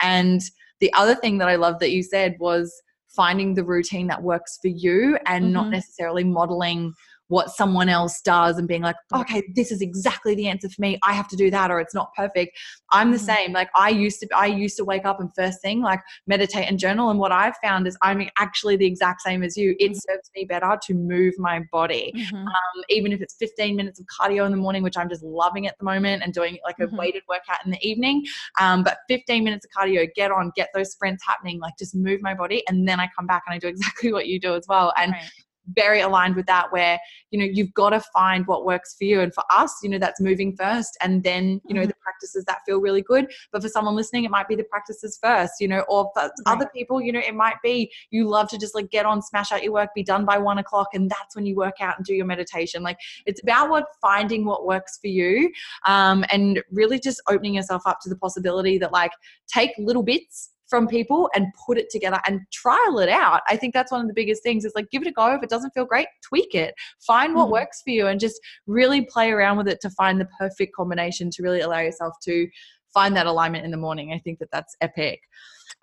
And 0.00 0.40
the 0.82 0.92
other 0.94 1.14
thing 1.14 1.38
that 1.38 1.48
I 1.48 1.54
love 1.54 1.78
that 1.78 1.92
you 1.92 2.02
said 2.02 2.34
was 2.40 2.82
finding 3.06 3.54
the 3.54 3.62
routine 3.62 4.08
that 4.08 4.20
works 4.20 4.58
for 4.60 4.66
you 4.66 5.16
and 5.26 5.44
mm-hmm. 5.44 5.52
not 5.52 5.70
necessarily 5.70 6.24
modeling 6.24 6.92
what 7.32 7.48
someone 7.48 7.88
else 7.88 8.20
does 8.20 8.58
and 8.58 8.68
being 8.68 8.82
like, 8.82 8.96
okay, 9.14 9.42
this 9.54 9.72
is 9.72 9.80
exactly 9.80 10.34
the 10.34 10.48
answer 10.48 10.68
for 10.68 10.82
me. 10.82 10.98
I 11.02 11.14
have 11.14 11.28
to 11.28 11.36
do 11.36 11.50
that 11.50 11.70
or 11.70 11.80
it's 11.80 11.94
not 11.94 12.12
perfect. 12.14 12.58
I'm 12.90 13.10
the 13.10 13.16
mm-hmm. 13.16 13.24
same. 13.24 13.52
Like 13.52 13.70
I 13.74 13.88
used 13.88 14.20
to, 14.20 14.28
I 14.36 14.48
used 14.48 14.76
to 14.76 14.84
wake 14.84 15.06
up 15.06 15.18
and 15.18 15.30
first 15.34 15.62
thing 15.62 15.80
like 15.80 16.00
meditate 16.26 16.68
and 16.68 16.78
journal. 16.78 17.08
And 17.08 17.18
what 17.18 17.32
I've 17.32 17.56
found 17.64 17.86
is 17.86 17.96
I'm 18.02 18.28
actually 18.36 18.76
the 18.76 18.84
exact 18.84 19.22
same 19.22 19.42
as 19.42 19.56
you. 19.56 19.74
It 19.78 19.92
mm-hmm. 19.92 20.12
serves 20.12 20.30
me 20.36 20.44
better 20.44 20.78
to 20.82 20.94
move 20.94 21.32
my 21.38 21.60
body. 21.72 22.12
Mm-hmm. 22.14 22.36
Um, 22.36 22.84
even 22.90 23.12
if 23.12 23.22
it's 23.22 23.34
15 23.38 23.76
minutes 23.76 23.98
of 23.98 24.04
cardio 24.20 24.44
in 24.44 24.50
the 24.50 24.58
morning, 24.58 24.82
which 24.82 24.98
I'm 24.98 25.08
just 25.08 25.22
loving 25.22 25.66
at 25.66 25.78
the 25.78 25.86
moment 25.86 26.22
and 26.22 26.34
doing 26.34 26.58
like 26.66 26.76
a 26.80 26.82
mm-hmm. 26.82 26.96
weighted 26.96 27.22
workout 27.30 27.64
in 27.64 27.70
the 27.70 27.80
evening. 27.80 28.26
Um, 28.60 28.82
but 28.82 28.98
15 29.08 29.42
minutes 29.42 29.64
of 29.64 29.70
cardio, 29.70 30.06
get 30.14 30.30
on, 30.30 30.52
get 30.54 30.68
those 30.74 30.92
sprints 30.92 31.24
happening, 31.26 31.60
like 31.60 31.78
just 31.78 31.94
move 31.94 32.20
my 32.20 32.34
body. 32.34 32.62
And 32.68 32.86
then 32.86 33.00
I 33.00 33.08
come 33.16 33.26
back 33.26 33.44
and 33.46 33.54
I 33.54 33.58
do 33.58 33.68
exactly 33.68 34.12
what 34.12 34.26
you 34.26 34.38
do 34.38 34.54
as 34.54 34.66
well. 34.68 34.92
And 34.98 35.12
right 35.12 35.30
very 35.74 36.00
aligned 36.00 36.36
with 36.36 36.46
that 36.46 36.72
where 36.72 36.98
you 37.30 37.38
know 37.38 37.44
you've 37.44 37.72
got 37.74 37.90
to 37.90 38.00
find 38.12 38.46
what 38.46 38.64
works 38.64 38.94
for 38.98 39.04
you 39.04 39.20
and 39.20 39.32
for 39.32 39.44
us 39.50 39.74
you 39.82 39.88
know 39.88 39.98
that's 39.98 40.20
moving 40.20 40.54
first 40.56 40.96
and 41.00 41.22
then 41.22 41.60
you 41.66 41.74
know 41.74 41.80
mm-hmm. 41.82 41.88
the 41.88 41.94
practices 42.02 42.44
that 42.46 42.58
feel 42.66 42.80
really 42.80 43.02
good 43.02 43.30
but 43.52 43.62
for 43.62 43.68
someone 43.68 43.94
listening 43.94 44.24
it 44.24 44.30
might 44.30 44.48
be 44.48 44.56
the 44.56 44.64
practices 44.64 45.18
first 45.22 45.54
you 45.60 45.68
know 45.68 45.84
or 45.88 46.10
for 46.14 46.22
right. 46.22 46.30
other 46.46 46.68
people 46.74 47.00
you 47.00 47.12
know 47.12 47.20
it 47.20 47.34
might 47.34 47.56
be 47.62 47.90
you 48.10 48.28
love 48.28 48.48
to 48.48 48.58
just 48.58 48.74
like 48.74 48.90
get 48.90 49.06
on 49.06 49.22
smash 49.22 49.52
out 49.52 49.62
your 49.62 49.72
work 49.72 49.90
be 49.94 50.02
done 50.02 50.24
by 50.24 50.36
one 50.36 50.58
o'clock 50.58 50.88
and 50.94 51.10
that's 51.10 51.36
when 51.36 51.46
you 51.46 51.54
work 51.54 51.80
out 51.80 51.96
and 51.96 52.04
do 52.04 52.14
your 52.14 52.26
meditation 52.26 52.82
like 52.82 52.98
it's 53.26 53.42
about 53.42 53.70
what 53.70 53.84
finding 54.00 54.44
what 54.44 54.66
works 54.66 54.98
for 55.00 55.08
you 55.08 55.50
um, 55.86 56.24
and 56.30 56.62
really 56.70 56.98
just 56.98 57.22
opening 57.28 57.54
yourself 57.54 57.82
up 57.86 57.98
to 58.00 58.08
the 58.08 58.16
possibility 58.16 58.78
that 58.78 58.92
like 58.92 59.12
take 59.46 59.70
little 59.78 60.02
bits 60.02 60.50
from 60.72 60.88
people 60.88 61.28
and 61.34 61.48
put 61.66 61.76
it 61.76 61.90
together 61.90 62.18
and 62.26 62.40
trial 62.50 62.98
it 62.98 63.10
out. 63.10 63.42
I 63.46 63.58
think 63.58 63.74
that's 63.74 63.92
one 63.92 64.00
of 64.00 64.08
the 64.08 64.14
biggest 64.14 64.42
things 64.42 64.64
is 64.64 64.72
like 64.74 64.88
give 64.90 65.02
it 65.02 65.08
a 65.08 65.12
go. 65.12 65.34
If 65.34 65.42
it 65.42 65.50
doesn't 65.50 65.72
feel 65.72 65.84
great, 65.84 66.06
tweak 66.26 66.54
it. 66.54 66.74
Find 67.06 67.34
what 67.34 67.42
mm-hmm. 67.42 67.52
works 67.52 67.82
for 67.82 67.90
you 67.90 68.06
and 68.06 68.18
just 68.18 68.40
really 68.66 69.04
play 69.04 69.30
around 69.32 69.58
with 69.58 69.68
it 69.68 69.82
to 69.82 69.90
find 69.90 70.18
the 70.18 70.28
perfect 70.38 70.74
combination 70.74 71.28
to 71.28 71.42
really 71.42 71.60
allow 71.60 71.80
yourself 71.80 72.14
to 72.22 72.48
find 72.92 73.16
that 73.16 73.26
alignment 73.26 73.64
in 73.64 73.70
the 73.70 73.76
morning. 73.76 74.12
I 74.12 74.18
think 74.18 74.38
that 74.40 74.50
that's 74.50 74.76
epic. 74.80 75.22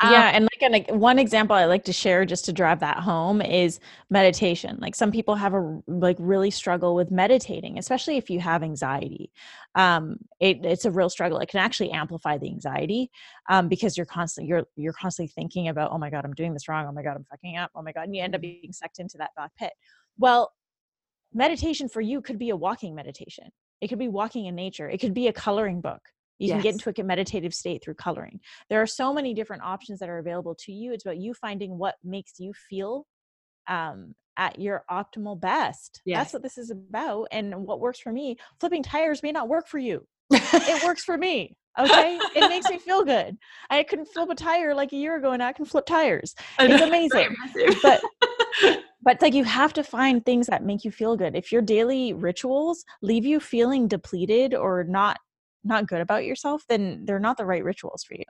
Um, 0.02 0.12
yeah, 0.12 0.32
and 0.34 0.48
like 0.62 0.88
an, 0.90 1.00
one 1.00 1.20
example 1.20 1.56
I 1.56 1.66
like 1.66 1.84
to 1.86 1.94
share 1.94 2.24
just 2.24 2.46
to 2.46 2.54
drive 2.54 2.80
that 2.80 2.98
home 2.98 3.42
is 3.42 3.80
meditation. 4.10 4.78
Like 4.80 4.96
some 4.96 5.12
people 5.12 5.36
have 5.36 5.54
a 5.54 5.82
like 5.88 6.16
really 6.20 6.52
struggle 6.52 6.96
with 6.96 7.12
meditating, 7.12 7.78
especially 7.78 8.18
if 8.18 8.30
you 8.30 8.40
have 8.40 8.64
anxiety. 8.64 9.32
Um, 9.76 10.18
it, 10.40 10.64
it's 10.64 10.86
a 10.86 10.92
real 10.92 11.10
struggle. 11.10 11.40
It 11.40 11.50
can 11.50 11.60
actually 11.60 11.92
amplify 11.92 12.38
the 12.38 12.48
anxiety 12.48 13.12
um, 13.50 13.68
because 13.68 13.98
you're 13.98 14.06
constantly 14.06 14.50
you're 14.50 14.64
you're 14.76 14.94
constantly 14.94 15.32
thinking 15.36 15.68
about, 15.68 15.92
oh 15.92 15.98
my 15.98 16.10
god, 16.10 16.24
I'm 16.24 16.34
doing 16.34 16.54
this 16.54 16.68
wrong. 16.70 16.86
Oh 16.88 16.94
my 16.94 17.04
god, 17.04 17.18
I'm 17.18 17.26
fucking 17.26 17.58
up. 17.58 17.72
Oh 17.76 17.82
my 17.82 17.92
god, 17.92 18.04
and 18.04 18.16
you 18.16 18.22
end 18.22 18.36
up 18.36 18.42
being 18.42 18.72
sucked 18.72 19.00
into 19.00 19.18
that 19.18 19.32
thought 19.36 19.52
pit. 19.58 19.74
Well, 20.18 20.54
meditation 21.34 21.90
for 21.90 22.02
you 22.02 22.22
could 22.22 22.40
be 22.40 22.52
a 22.52 22.56
walking 22.56 22.96
meditation. 22.96 23.46
It 23.82 23.88
could 23.88 24.00
be 24.00 24.08
walking 24.08 24.46
in 24.46 24.56
nature. 24.56 24.90
It 24.90 25.00
could 25.00 25.14
be 25.14 25.28
a 25.28 25.34
coloring 25.34 25.82
book 25.82 26.02
you 26.40 26.48
yes. 26.48 26.56
can 26.56 26.62
get 26.62 26.74
into 26.74 27.02
a 27.02 27.04
meditative 27.04 27.54
state 27.54 27.84
through 27.84 27.96
coloring. 27.96 28.40
There 28.70 28.82
are 28.82 28.88
so 28.88 29.14
many 29.14 29.34
different 29.34 29.64
options 29.64 30.00
that 30.00 30.10
are 30.10 30.18
available 30.18 30.56
to 30.56 30.72
you. 30.72 30.94
It's 30.94 31.06
about 31.06 31.18
you 31.18 31.34
finding 31.34 31.78
what 31.78 31.96
makes 32.04 32.40
you 32.40 32.54
feel 32.54 33.06
um, 33.68 34.16
at 34.38 34.58
your 34.58 34.86
optimal 34.90 35.40
best. 35.40 36.02
Yes. 36.06 36.18
That's 36.18 36.34
what 36.34 36.44
this 36.44 36.58
is 36.58 36.72
about. 36.72 37.28
And 37.32 37.54
what 37.68 37.82
works 37.82 38.00
for 38.00 38.12
me, 38.12 38.38
flipping 38.60 38.82
tires 38.82 39.22
may 39.22 39.32
not 39.32 39.50
work 39.50 39.68
for 39.68 39.78
you. 39.78 40.08
it 40.32 40.84
works 40.84 41.04
for 41.04 41.18
me. 41.18 41.56
Okay. 41.78 42.20
it 42.36 42.50
makes 42.50 42.70
me 42.70 42.78
feel 42.80 43.04
good. 43.04 43.38
I 43.70 43.84
couldn't 43.84 44.08
flip 44.08 44.30
a 44.30 44.36
tire 44.36 44.74
like 44.74 44.92
a 44.92 44.98
year 44.98 45.18
ago 45.18 45.32
and 45.32 45.44
I 45.44 45.54
can 45.54 45.66
flip 45.66 45.86
tires. 45.86 46.36
It's 46.60 46.82
amazing. 46.82 47.36
but 47.84 48.02
but 49.02 49.14
it's 49.14 49.22
like 49.22 49.34
you 49.34 49.44
have 49.44 49.74
to 49.74 49.84
find 49.84 50.26
things 50.26 50.48
that 50.48 50.66
make 50.66 50.84
you 50.84 50.92
feel 50.92 51.16
good. 51.16 51.36
If 51.36 51.52
your 51.52 51.62
daily 51.62 52.14
rituals 52.14 52.84
leave 53.02 53.26
you 53.26 53.40
feeling 53.40 53.88
depleted 53.88 54.54
or 54.54 54.84
not 54.84 55.20
not 55.64 55.88
good 55.88 56.02
about 56.02 56.26
yourself, 56.26 56.64
then 56.70 57.04
they're 57.06 57.20
not 57.20 57.38
the 57.38 57.46
right 57.46 57.64
rituals 57.64 58.04
for 58.04 58.16
you. 58.16 58.24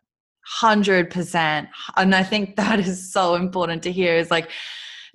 100%. 0.62 1.68
And 1.98 2.16
I 2.16 2.24
think 2.24 2.56
that 2.56 2.80
is 2.88 3.12
so 3.12 3.36
important 3.36 3.84
to 3.84 3.92
hear 3.92 4.16
is 4.16 4.32
like, 4.32 4.50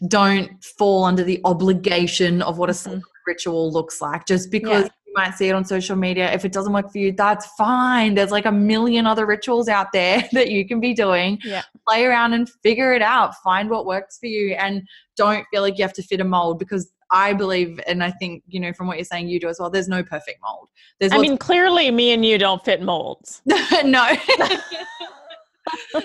don't 0.08 0.62
fall 0.78 1.04
under 1.04 1.22
the 1.22 1.40
obligation 1.44 2.42
of 2.42 2.58
what 2.58 2.68
a 2.68 2.72
mm-hmm. 2.72 2.98
ritual 3.26 3.72
looks 3.72 4.00
like 4.00 4.26
just 4.26 4.50
because 4.50 4.84
yeah. 4.84 4.90
might 5.14 5.34
see 5.34 5.48
it 5.48 5.54
on 5.54 5.64
social 5.64 5.94
media. 5.94 6.32
If 6.32 6.44
it 6.44 6.52
doesn't 6.52 6.72
work 6.72 6.90
for 6.90 6.98
you, 6.98 7.12
that's 7.12 7.46
fine. 7.56 8.14
There's 8.14 8.32
like 8.32 8.44
a 8.44 8.52
million 8.52 9.06
other 9.06 9.24
rituals 9.24 9.68
out 9.68 9.92
there 9.92 10.28
that 10.32 10.50
you 10.50 10.66
can 10.66 10.80
be 10.80 10.94
doing. 10.94 11.38
Yeah. 11.44 11.62
Play 11.86 12.04
around 12.04 12.32
and 12.32 12.48
figure 12.62 12.92
it 12.92 13.02
out. 13.02 13.34
Find 13.42 13.70
what 13.70 13.86
works 13.86 14.18
for 14.18 14.26
you 14.26 14.54
and 14.54 14.82
don't 15.16 15.46
feel 15.52 15.62
like 15.62 15.78
you 15.78 15.84
have 15.84 15.92
to 15.94 16.02
fit 16.02 16.20
a 16.20 16.24
mold 16.24 16.58
because 16.58 16.90
I 17.14 17.32
believe, 17.32 17.80
and 17.86 18.02
I 18.02 18.10
think, 18.10 18.42
you 18.48 18.58
know, 18.58 18.72
from 18.72 18.88
what 18.88 18.96
you're 18.96 19.04
saying, 19.04 19.28
you 19.28 19.38
do 19.38 19.48
as 19.48 19.60
well, 19.60 19.70
there's 19.70 19.88
no 19.88 20.02
perfect 20.02 20.40
mold. 20.42 20.68
There's 20.98 21.12
I 21.12 21.18
mean, 21.18 21.38
clearly 21.38 21.88
me 21.92 22.12
and 22.12 22.24
you 22.24 22.38
don't 22.38 22.62
fit 22.64 22.82
molds. 22.82 23.40
no. 23.46 24.16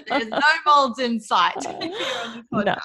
there's 0.07 0.27
no 0.27 0.39
molds 0.67 0.99
in 0.99 1.19
sight. 1.19 1.65
Uh, 1.65 2.61
no. 2.63 2.75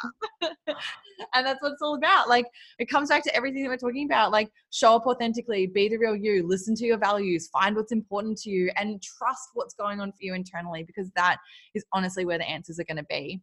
and 1.35 1.47
that's 1.47 1.61
what 1.61 1.73
it's 1.73 1.83
all 1.83 1.97
about. 1.97 2.27
Like 2.27 2.47
it 2.79 2.89
comes 2.89 3.11
back 3.11 3.23
to 3.25 3.37
everything 3.37 3.63
that 3.63 3.69
we're 3.69 3.77
talking 3.77 4.07
about. 4.07 4.33
Like 4.33 4.51
show 4.73 4.97
up 4.97 5.07
authentically, 5.07 5.67
be 5.67 5.91
the 5.91 5.99
real 5.99 6.17
you, 6.17 6.49
listen 6.49 6.75
to 6.77 6.87
your 6.87 6.97
values, 6.97 7.49
find 7.49 7.77
what's 7.77 7.93
important 7.93 8.39
to 8.39 8.51
you, 8.51 8.71
and 8.77 9.03
trust 9.03 9.51
what's 9.53 9.75
going 9.75 10.01
on 10.01 10.13
for 10.13 10.19
you 10.23 10.33
internally 10.33 10.83
because 10.83 11.11
that 11.15 11.37
is 11.75 11.85
honestly 11.93 12.25
where 12.25 12.39
the 12.39 12.49
answers 12.49 12.81
are 12.81 12.85
going 12.85 12.97
to 12.97 13.05
be. 13.05 13.43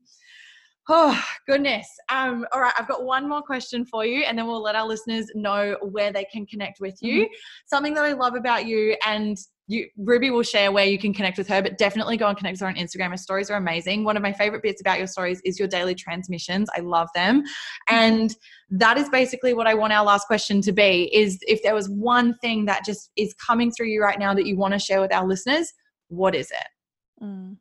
Oh 0.89 1.23
goodness. 1.47 1.87
Um, 2.09 2.45
all 2.51 2.61
right, 2.61 2.73
I've 2.77 2.87
got 2.87 3.03
one 3.03 3.29
more 3.29 3.41
question 3.41 3.85
for 3.85 4.05
you, 4.05 4.23
and 4.23 4.37
then 4.37 4.47
we'll 4.47 4.61
let 4.61 4.75
our 4.75 4.87
listeners 4.87 5.27
know 5.35 5.77
where 5.81 6.11
they 6.11 6.25
can 6.25 6.45
connect 6.45 6.79
with 6.79 6.97
you. 7.01 7.23
Mm-hmm. 7.23 7.33
Something 7.67 7.93
that 7.93 8.03
I 8.03 8.13
love 8.13 8.35
about 8.35 8.65
you, 8.65 8.95
and 9.05 9.37
you 9.67 9.87
Ruby 9.95 10.31
will 10.31 10.43
share 10.43 10.71
where 10.71 10.85
you 10.85 10.97
can 10.97 11.13
connect 11.13 11.37
with 11.37 11.47
her, 11.47 11.61
but 11.61 11.77
definitely 11.77 12.17
go 12.17 12.27
and 12.27 12.37
connect 12.37 12.55
with 12.55 12.61
her 12.61 12.67
on 12.67 12.75
Instagram. 12.75 13.11
Her 13.11 13.17
stories 13.17 13.49
are 13.49 13.57
amazing. 13.57 14.03
One 14.03 14.17
of 14.17 14.23
my 14.23 14.33
favorite 14.33 14.63
bits 14.63 14.81
about 14.81 14.97
your 14.97 15.07
stories 15.07 15.39
is 15.45 15.57
your 15.57 15.67
daily 15.67 15.95
transmissions. 15.95 16.67
I 16.75 16.81
love 16.81 17.09
them. 17.15 17.41
Mm-hmm. 17.41 17.95
And 17.95 18.35
that 18.71 18.97
is 18.97 19.07
basically 19.09 19.53
what 19.53 19.67
I 19.67 19.75
want 19.75 19.93
our 19.93 20.03
last 20.03 20.27
question 20.27 20.61
to 20.63 20.71
be 20.71 21.09
is 21.15 21.39
if 21.47 21.61
there 21.63 21.75
was 21.75 21.89
one 21.89 22.35
thing 22.39 22.65
that 22.65 22.83
just 22.85 23.11
is 23.15 23.33
coming 23.35 23.71
through 23.71 23.87
you 23.87 24.01
right 24.01 24.19
now 24.19 24.33
that 24.33 24.45
you 24.45 24.57
want 24.57 24.73
to 24.73 24.79
share 24.79 24.99
with 24.99 25.13
our 25.13 25.25
listeners, 25.27 25.71
what 26.09 26.35
is 26.35 26.51
it? 26.51 27.23
Mm. 27.23 27.57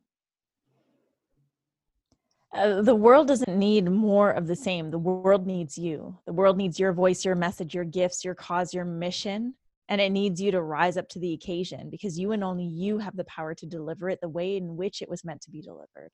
Uh, 2.52 2.82
the 2.82 2.94
world 2.94 3.28
doesn't 3.28 3.56
need 3.56 3.88
more 3.88 4.32
of 4.32 4.46
the 4.46 4.56
same. 4.56 4.90
The 4.90 4.98
world 4.98 5.46
needs 5.46 5.78
you. 5.78 6.18
The 6.26 6.32
world 6.32 6.56
needs 6.56 6.80
your 6.80 6.92
voice, 6.92 7.24
your 7.24 7.36
message, 7.36 7.74
your 7.74 7.84
gifts, 7.84 8.24
your 8.24 8.34
cause, 8.34 8.74
your 8.74 8.84
mission. 8.84 9.54
And 9.88 10.00
it 10.00 10.10
needs 10.10 10.40
you 10.40 10.50
to 10.52 10.62
rise 10.62 10.96
up 10.96 11.08
to 11.10 11.18
the 11.18 11.32
occasion 11.32 11.90
because 11.90 12.18
you 12.18 12.32
and 12.32 12.42
only 12.42 12.64
you 12.64 12.98
have 12.98 13.16
the 13.16 13.24
power 13.24 13.54
to 13.54 13.66
deliver 13.66 14.08
it 14.08 14.20
the 14.20 14.28
way 14.28 14.56
in 14.56 14.76
which 14.76 15.02
it 15.02 15.08
was 15.08 15.24
meant 15.24 15.40
to 15.42 15.50
be 15.50 15.62
delivered. 15.62 16.10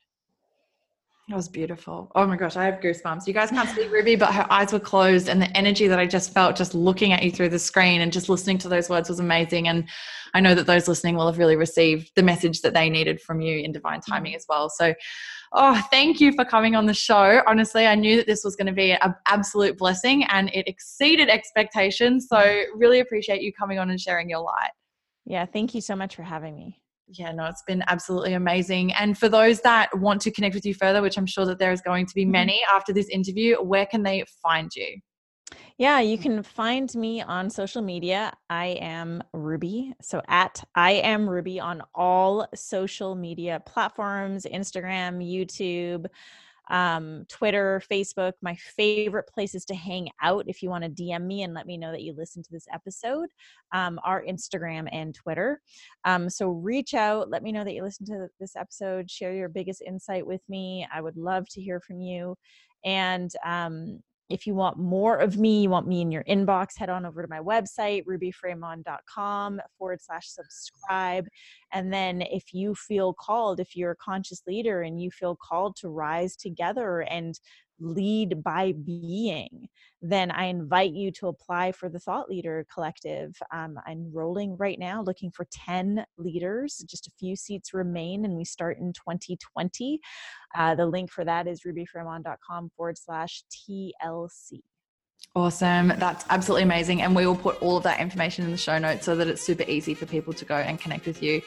That 1.29 1.35
was 1.35 1.49
beautiful. 1.49 2.13
Oh 2.15 2.25
my 2.25 2.37
gosh, 2.37 2.55
I 2.55 2.65
have 2.65 2.79
goosebumps. 2.81 3.27
You 3.27 3.33
guys 3.33 3.51
can't 3.51 3.69
see 3.71 3.89
Ruby, 3.89 4.15
but 4.15 4.33
her 4.33 4.47
eyes 4.49 4.73
were 4.73 4.79
closed, 4.79 5.29
and 5.29 5.43
the 5.43 5.55
energy 5.57 5.89
that 5.89 5.99
I 5.99 6.07
just 6.07 6.33
felt 6.33 6.55
just 6.55 6.73
looking 6.73 7.13
at 7.13 7.25
you 7.25 7.33
through 7.33 7.49
the 7.49 7.59
screen 7.59 8.01
and 8.01 8.13
just 8.13 8.29
listening 8.29 8.59
to 8.59 8.69
those 8.69 8.89
words 8.89 9.09
was 9.09 9.19
amazing. 9.19 9.67
And 9.67 9.89
I 10.35 10.41
know 10.41 10.55
that 10.55 10.67
those 10.67 10.87
listening 10.87 11.17
will 11.17 11.27
have 11.27 11.39
really 11.39 11.57
received 11.57 12.13
the 12.15 12.23
message 12.23 12.61
that 12.61 12.75
they 12.75 12.89
needed 12.89 13.21
from 13.21 13.41
you 13.41 13.59
in 13.59 13.73
divine 13.73 14.03
timing 14.03 14.37
as 14.37 14.47
well. 14.49 14.71
So 14.71 14.95
Oh, 15.59 15.83
thank 15.91 16.21
you 16.21 16.33
for 16.33 16.45
coming 16.45 16.77
on 16.77 16.85
the 16.85 16.93
show. 16.93 17.41
Honestly, 17.47 17.87
I 17.87 17.95
knew 17.95 18.19
that 18.19 18.27
this 18.27 18.45
was 18.45 18.57
going 18.57 18.67
to 18.67 18.75
be 18.75 18.93
an 18.93 19.15
absolute 19.27 19.79
blessing 19.79 20.25
and 20.25 20.51
it 20.53 20.69
exceeded 20.69 21.31
expectations. 21.31 22.27
So, 22.29 22.65
really 22.75 23.01
appreciate 23.01 23.41
you 23.41 23.55
coming 23.55 23.79
on 23.79 23.89
and 23.89 23.99
sharing 23.99 24.29
your 24.29 24.41
light. 24.41 24.71
Yeah, 25.25 25.47
thank 25.47 25.75
you 25.75 25.81
so 25.81 25.97
much 25.97 26.15
for 26.15 26.25
having 26.25 26.55
me. 26.55 26.79
Yeah, 27.09 27.33
no, 27.33 27.47
it's 27.47 27.63
been 27.67 27.83
absolutely 27.87 28.35
amazing. 28.35 28.93
And 28.93 29.17
for 29.17 29.31
those 29.31 29.63
that 29.63 29.97
want 29.99 30.21
to 30.23 30.31
connect 30.31 30.55
with 30.55 30.67
you 30.67 30.75
further, 30.75 31.01
which 31.01 31.17
I'm 31.17 31.25
sure 31.25 31.47
that 31.47 31.59
there 31.59 31.73
is 31.73 31.81
going 31.81 32.05
to 32.05 32.15
be 32.15 32.25
mm-hmm. 32.25 32.33
many 32.33 32.63
after 32.71 32.93
this 32.93 33.09
interview, 33.09 33.57
where 33.57 33.87
can 33.87 34.03
they 34.03 34.25
find 34.43 34.71
you? 34.77 35.01
Yeah, 35.79 36.01
you 36.01 36.19
can 36.19 36.43
find 36.43 36.93
me 36.95 37.23
on 37.23 37.51
social 37.51 37.83
media. 37.83 38.33
I 38.49 38.79
am 38.81 39.23
Ruby. 39.33 39.93
So 40.01 40.23
at 40.29 40.65
I 40.75 40.93
am 40.93 41.29
Ruby 41.29 41.61
on 41.61 41.83
all 41.95 42.47
social 42.55 43.15
media 43.15 43.63
platforms 43.67 44.47
Instagram, 44.51 45.23
YouTube, 45.23 46.07
um, 46.69 47.25
Twitter, 47.29 47.81
Facebook. 47.91 48.33
My 48.43 48.57
favorite 48.57 49.29
places 49.29 49.65
to 49.67 49.75
hang 49.75 50.09
out 50.23 50.45
if 50.49 50.63
you 50.63 50.71
want 50.71 50.85
to 50.85 50.91
DM 50.91 51.27
me 51.27 51.43
and 51.43 51.55
let 51.55 51.67
me 51.67 51.77
know 51.77 51.93
that 51.93 52.03
you 52.03 52.15
listened 52.17 52.45
to 52.47 52.53
this 52.53 52.67
episode 52.73 53.29
um, 53.73 54.01
are 54.03 54.25
Instagram 54.25 54.89
and 54.91 55.15
Twitter. 55.15 55.61
Um, 56.05 56.29
so 56.29 56.49
reach 56.49 56.95
out, 56.95 57.31
let 57.31 57.43
me 57.43 57.53
know 57.53 57.65
that 57.65 57.75
you 57.75 57.83
listened 57.83 58.09
to 58.09 58.29
this 58.41 58.57
episode, 58.57 59.11
share 59.11 59.35
your 59.35 59.49
biggest 59.49 59.83
insight 59.87 60.27
with 60.27 60.41
me. 60.49 60.87
I 60.93 61.01
would 61.01 61.17
love 61.17 61.49
to 61.51 61.61
hear 61.61 61.81
from 61.81 62.01
you. 62.01 62.37
And 62.85 63.31
um, 63.45 64.03
if 64.29 64.47
you 64.47 64.55
want 64.55 64.79
more 64.79 65.19
of 65.19 65.39
me, 65.39 65.63
you 65.63 65.71
want 65.71 65.87
me 65.87 66.01
in 66.01 66.11
your 66.11 66.25
inbox, 66.25 66.77
head 66.77 66.89
on 66.89 67.07
over 67.07 67.23
to 67.23 67.29
my 67.29 67.39
website, 67.39 68.05
rubyfremon.com 68.05 69.61
forward 69.79 70.01
slash 70.03 70.29
subscribe. 70.29 71.27
And 71.73 71.93
then 71.93 72.23
if 72.23 72.53
you 72.53 72.75
feel 72.75 73.15
called, 73.15 73.61
if 73.61 73.77
you're 73.77 73.93
a 73.93 73.97
conscious 73.97 74.43
leader 74.47 74.83
and 74.83 75.01
you 75.01 75.11
feel 75.11 75.37
called 75.37 75.77
to 75.77 75.89
rise 75.89 76.37
together 76.37 77.01
and 77.03 77.39
lead 77.81 78.43
by 78.43 78.73
being, 78.73 79.69
then 80.03 80.31
I 80.31 80.47
invite 80.47 80.93
you 80.93 81.11
to 81.13 81.29
apply 81.29 81.73
for 81.73 81.89
the 81.89 81.99
Thought 81.99 82.29
Leader 82.29 82.67
Collective. 82.73 83.37
Um, 83.53 83.79
I'm 83.87 84.11
rolling 84.13 84.57
right 84.57 84.79
now, 84.79 85.03
looking 85.03 85.31
for 85.31 85.47
10 85.51 86.05
leaders. 86.19 86.85
Just 86.89 87.07
a 87.07 87.13
few 87.19 87.37
seats 87.37 87.75
remain, 87.75 88.25
and 88.25 88.37
we 88.37 88.45
start 88.45 88.79
in 88.79 88.93
2020. 88.93 90.01
Uh, 90.55 90.75
the 90.75 90.87
link 90.87 91.11
for 91.11 91.25
that 91.25 91.47
is 91.47 91.63
rubyfremon.com 91.67 92.71
forward 92.77 92.99
slash 92.99 93.43
TLC. 93.51 94.61
Awesome. 95.35 95.89
That's 95.89 96.25
absolutely 96.31 96.63
amazing. 96.63 97.03
And 97.03 97.15
we 97.15 97.27
will 97.27 97.37
put 97.37 97.61
all 97.61 97.77
of 97.77 97.83
that 97.83 98.01
information 98.01 98.45
in 98.47 98.53
the 98.53 98.57
show 98.57 98.79
notes 98.79 99.05
so 99.05 99.15
that 99.17 99.27
it's 99.29 99.43
super 99.43 99.65
easy 99.65 99.93
for 99.93 100.07
people 100.07 100.33
to 100.33 100.45
go 100.47 100.57
and 100.57 100.81
connect 100.81 101.07
with 101.07 101.23
you. 101.23 101.43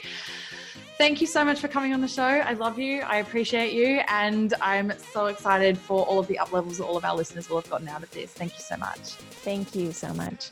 Thank 0.98 1.22
you 1.22 1.28
so 1.28 1.46
much 1.46 1.60
for 1.60 1.68
coming 1.68 1.94
on 1.94 2.02
the 2.02 2.08
show. 2.08 2.24
I 2.24 2.54
love 2.54 2.78
you. 2.78 3.02
I 3.02 3.18
appreciate 3.18 3.74
you. 3.74 4.02
And 4.10 4.54
I'm 4.62 4.92
so 5.14 5.28
excited 5.28 5.78
for 5.78 6.06
all 6.06 6.20
of 6.20 6.28
the 6.28 6.38
up 6.40 6.52
levels 6.52 6.78
that 6.78 6.84
all 6.86 6.98
of 6.98 7.06
our 7.06 7.16
listeners 7.16 7.50
will 7.50 7.62
have 7.62 7.70
gotten 7.70 7.88
out 7.88 8.04
of 8.04 8.12
this. 8.12 8.32
Thank 8.32 8.54
you 8.54 8.64
so 8.64 8.76
much. 8.78 9.00
Thank 9.00 9.76
you 9.76 9.92
so 9.92 10.14
much. 10.14 10.52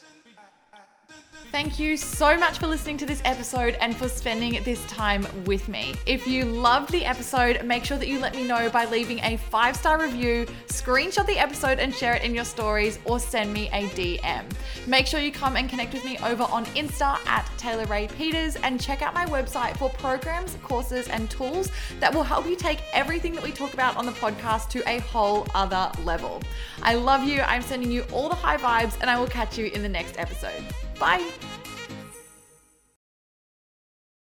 Thank 1.52 1.80
you 1.80 1.96
so 1.96 2.38
much 2.38 2.60
for 2.60 2.68
listening 2.68 2.98
to 2.98 3.06
this 3.06 3.22
episode 3.24 3.78
and 3.80 3.96
for 3.96 4.10
spending 4.10 4.62
this 4.64 4.86
time 4.86 5.26
with 5.46 5.70
me. 5.70 5.96
If 6.06 6.28
you 6.28 6.44
loved 6.44 6.92
the 6.92 7.06
episode, 7.06 7.64
make 7.64 7.86
sure 7.86 7.98
that 7.98 8.10
you 8.10 8.20
let 8.20 8.36
me 8.36 8.46
know 8.46 8.70
by 8.70 8.84
leaving 8.86 9.20
a 9.20 9.38
five 9.38 9.78
star 9.78 10.00
review, 10.00 10.46
screenshot 10.68 11.26
the 11.26 11.40
episode 11.40 11.80
and 11.80 11.96
share 11.96 12.16
it 12.16 12.24
in 12.24 12.36
your 12.36 12.44
stories, 12.44 13.00
or 13.06 13.18
send 13.20 13.54
me 13.54 13.70
a 13.70 13.88
DM. 13.90 14.44
Make 14.88 15.08
sure 15.08 15.22
you 15.22 15.32
come 15.32 15.56
and 15.56 15.70
connect 15.70 15.94
with 15.94 16.04
me 16.04 16.18
over 16.20 16.44
on 16.44 16.66
Insta 16.68 17.18
at 17.26 17.50
Taylor 17.58 17.86
Ray 17.86 18.08
Peters 18.10 18.58
and 18.58 18.80
check 18.80 19.02
out 19.02 19.14
my 19.14 19.26
website 19.26 19.78
for 19.78 19.90
programs, 19.92 20.58
courses, 20.64 21.08
and 21.08 21.30
tools 21.30 21.72
that 22.02 22.14
will 22.14 22.24
help 22.24 22.46
you 22.46 22.58
take 22.58 22.80
everything 22.92 23.34
that 23.34 23.44
we 23.44 23.52
talk 23.52 23.74
about 23.74 23.96
on 23.96 24.06
the 24.06 24.12
podcast 24.12 24.68
to 24.70 24.88
a 24.88 25.00
whole 25.00 25.48
other 25.56 25.92
level. 26.04 26.42
I 26.84 26.96
love 26.96 27.24
you. 27.24 27.42
I'm 27.42 27.62
sending 27.62 27.90
you 27.90 28.04
all 28.12 28.28
the 28.28 28.36
high 28.36 28.58
vibes, 28.58 28.98
and 29.00 29.10
I 29.10 29.18
will 29.18 29.28
catch 29.28 29.58
you 29.58 29.68
in 29.68 29.82
the 29.82 29.90
next 29.90 30.20
episode. 30.20 30.64
Bye. 31.00 31.57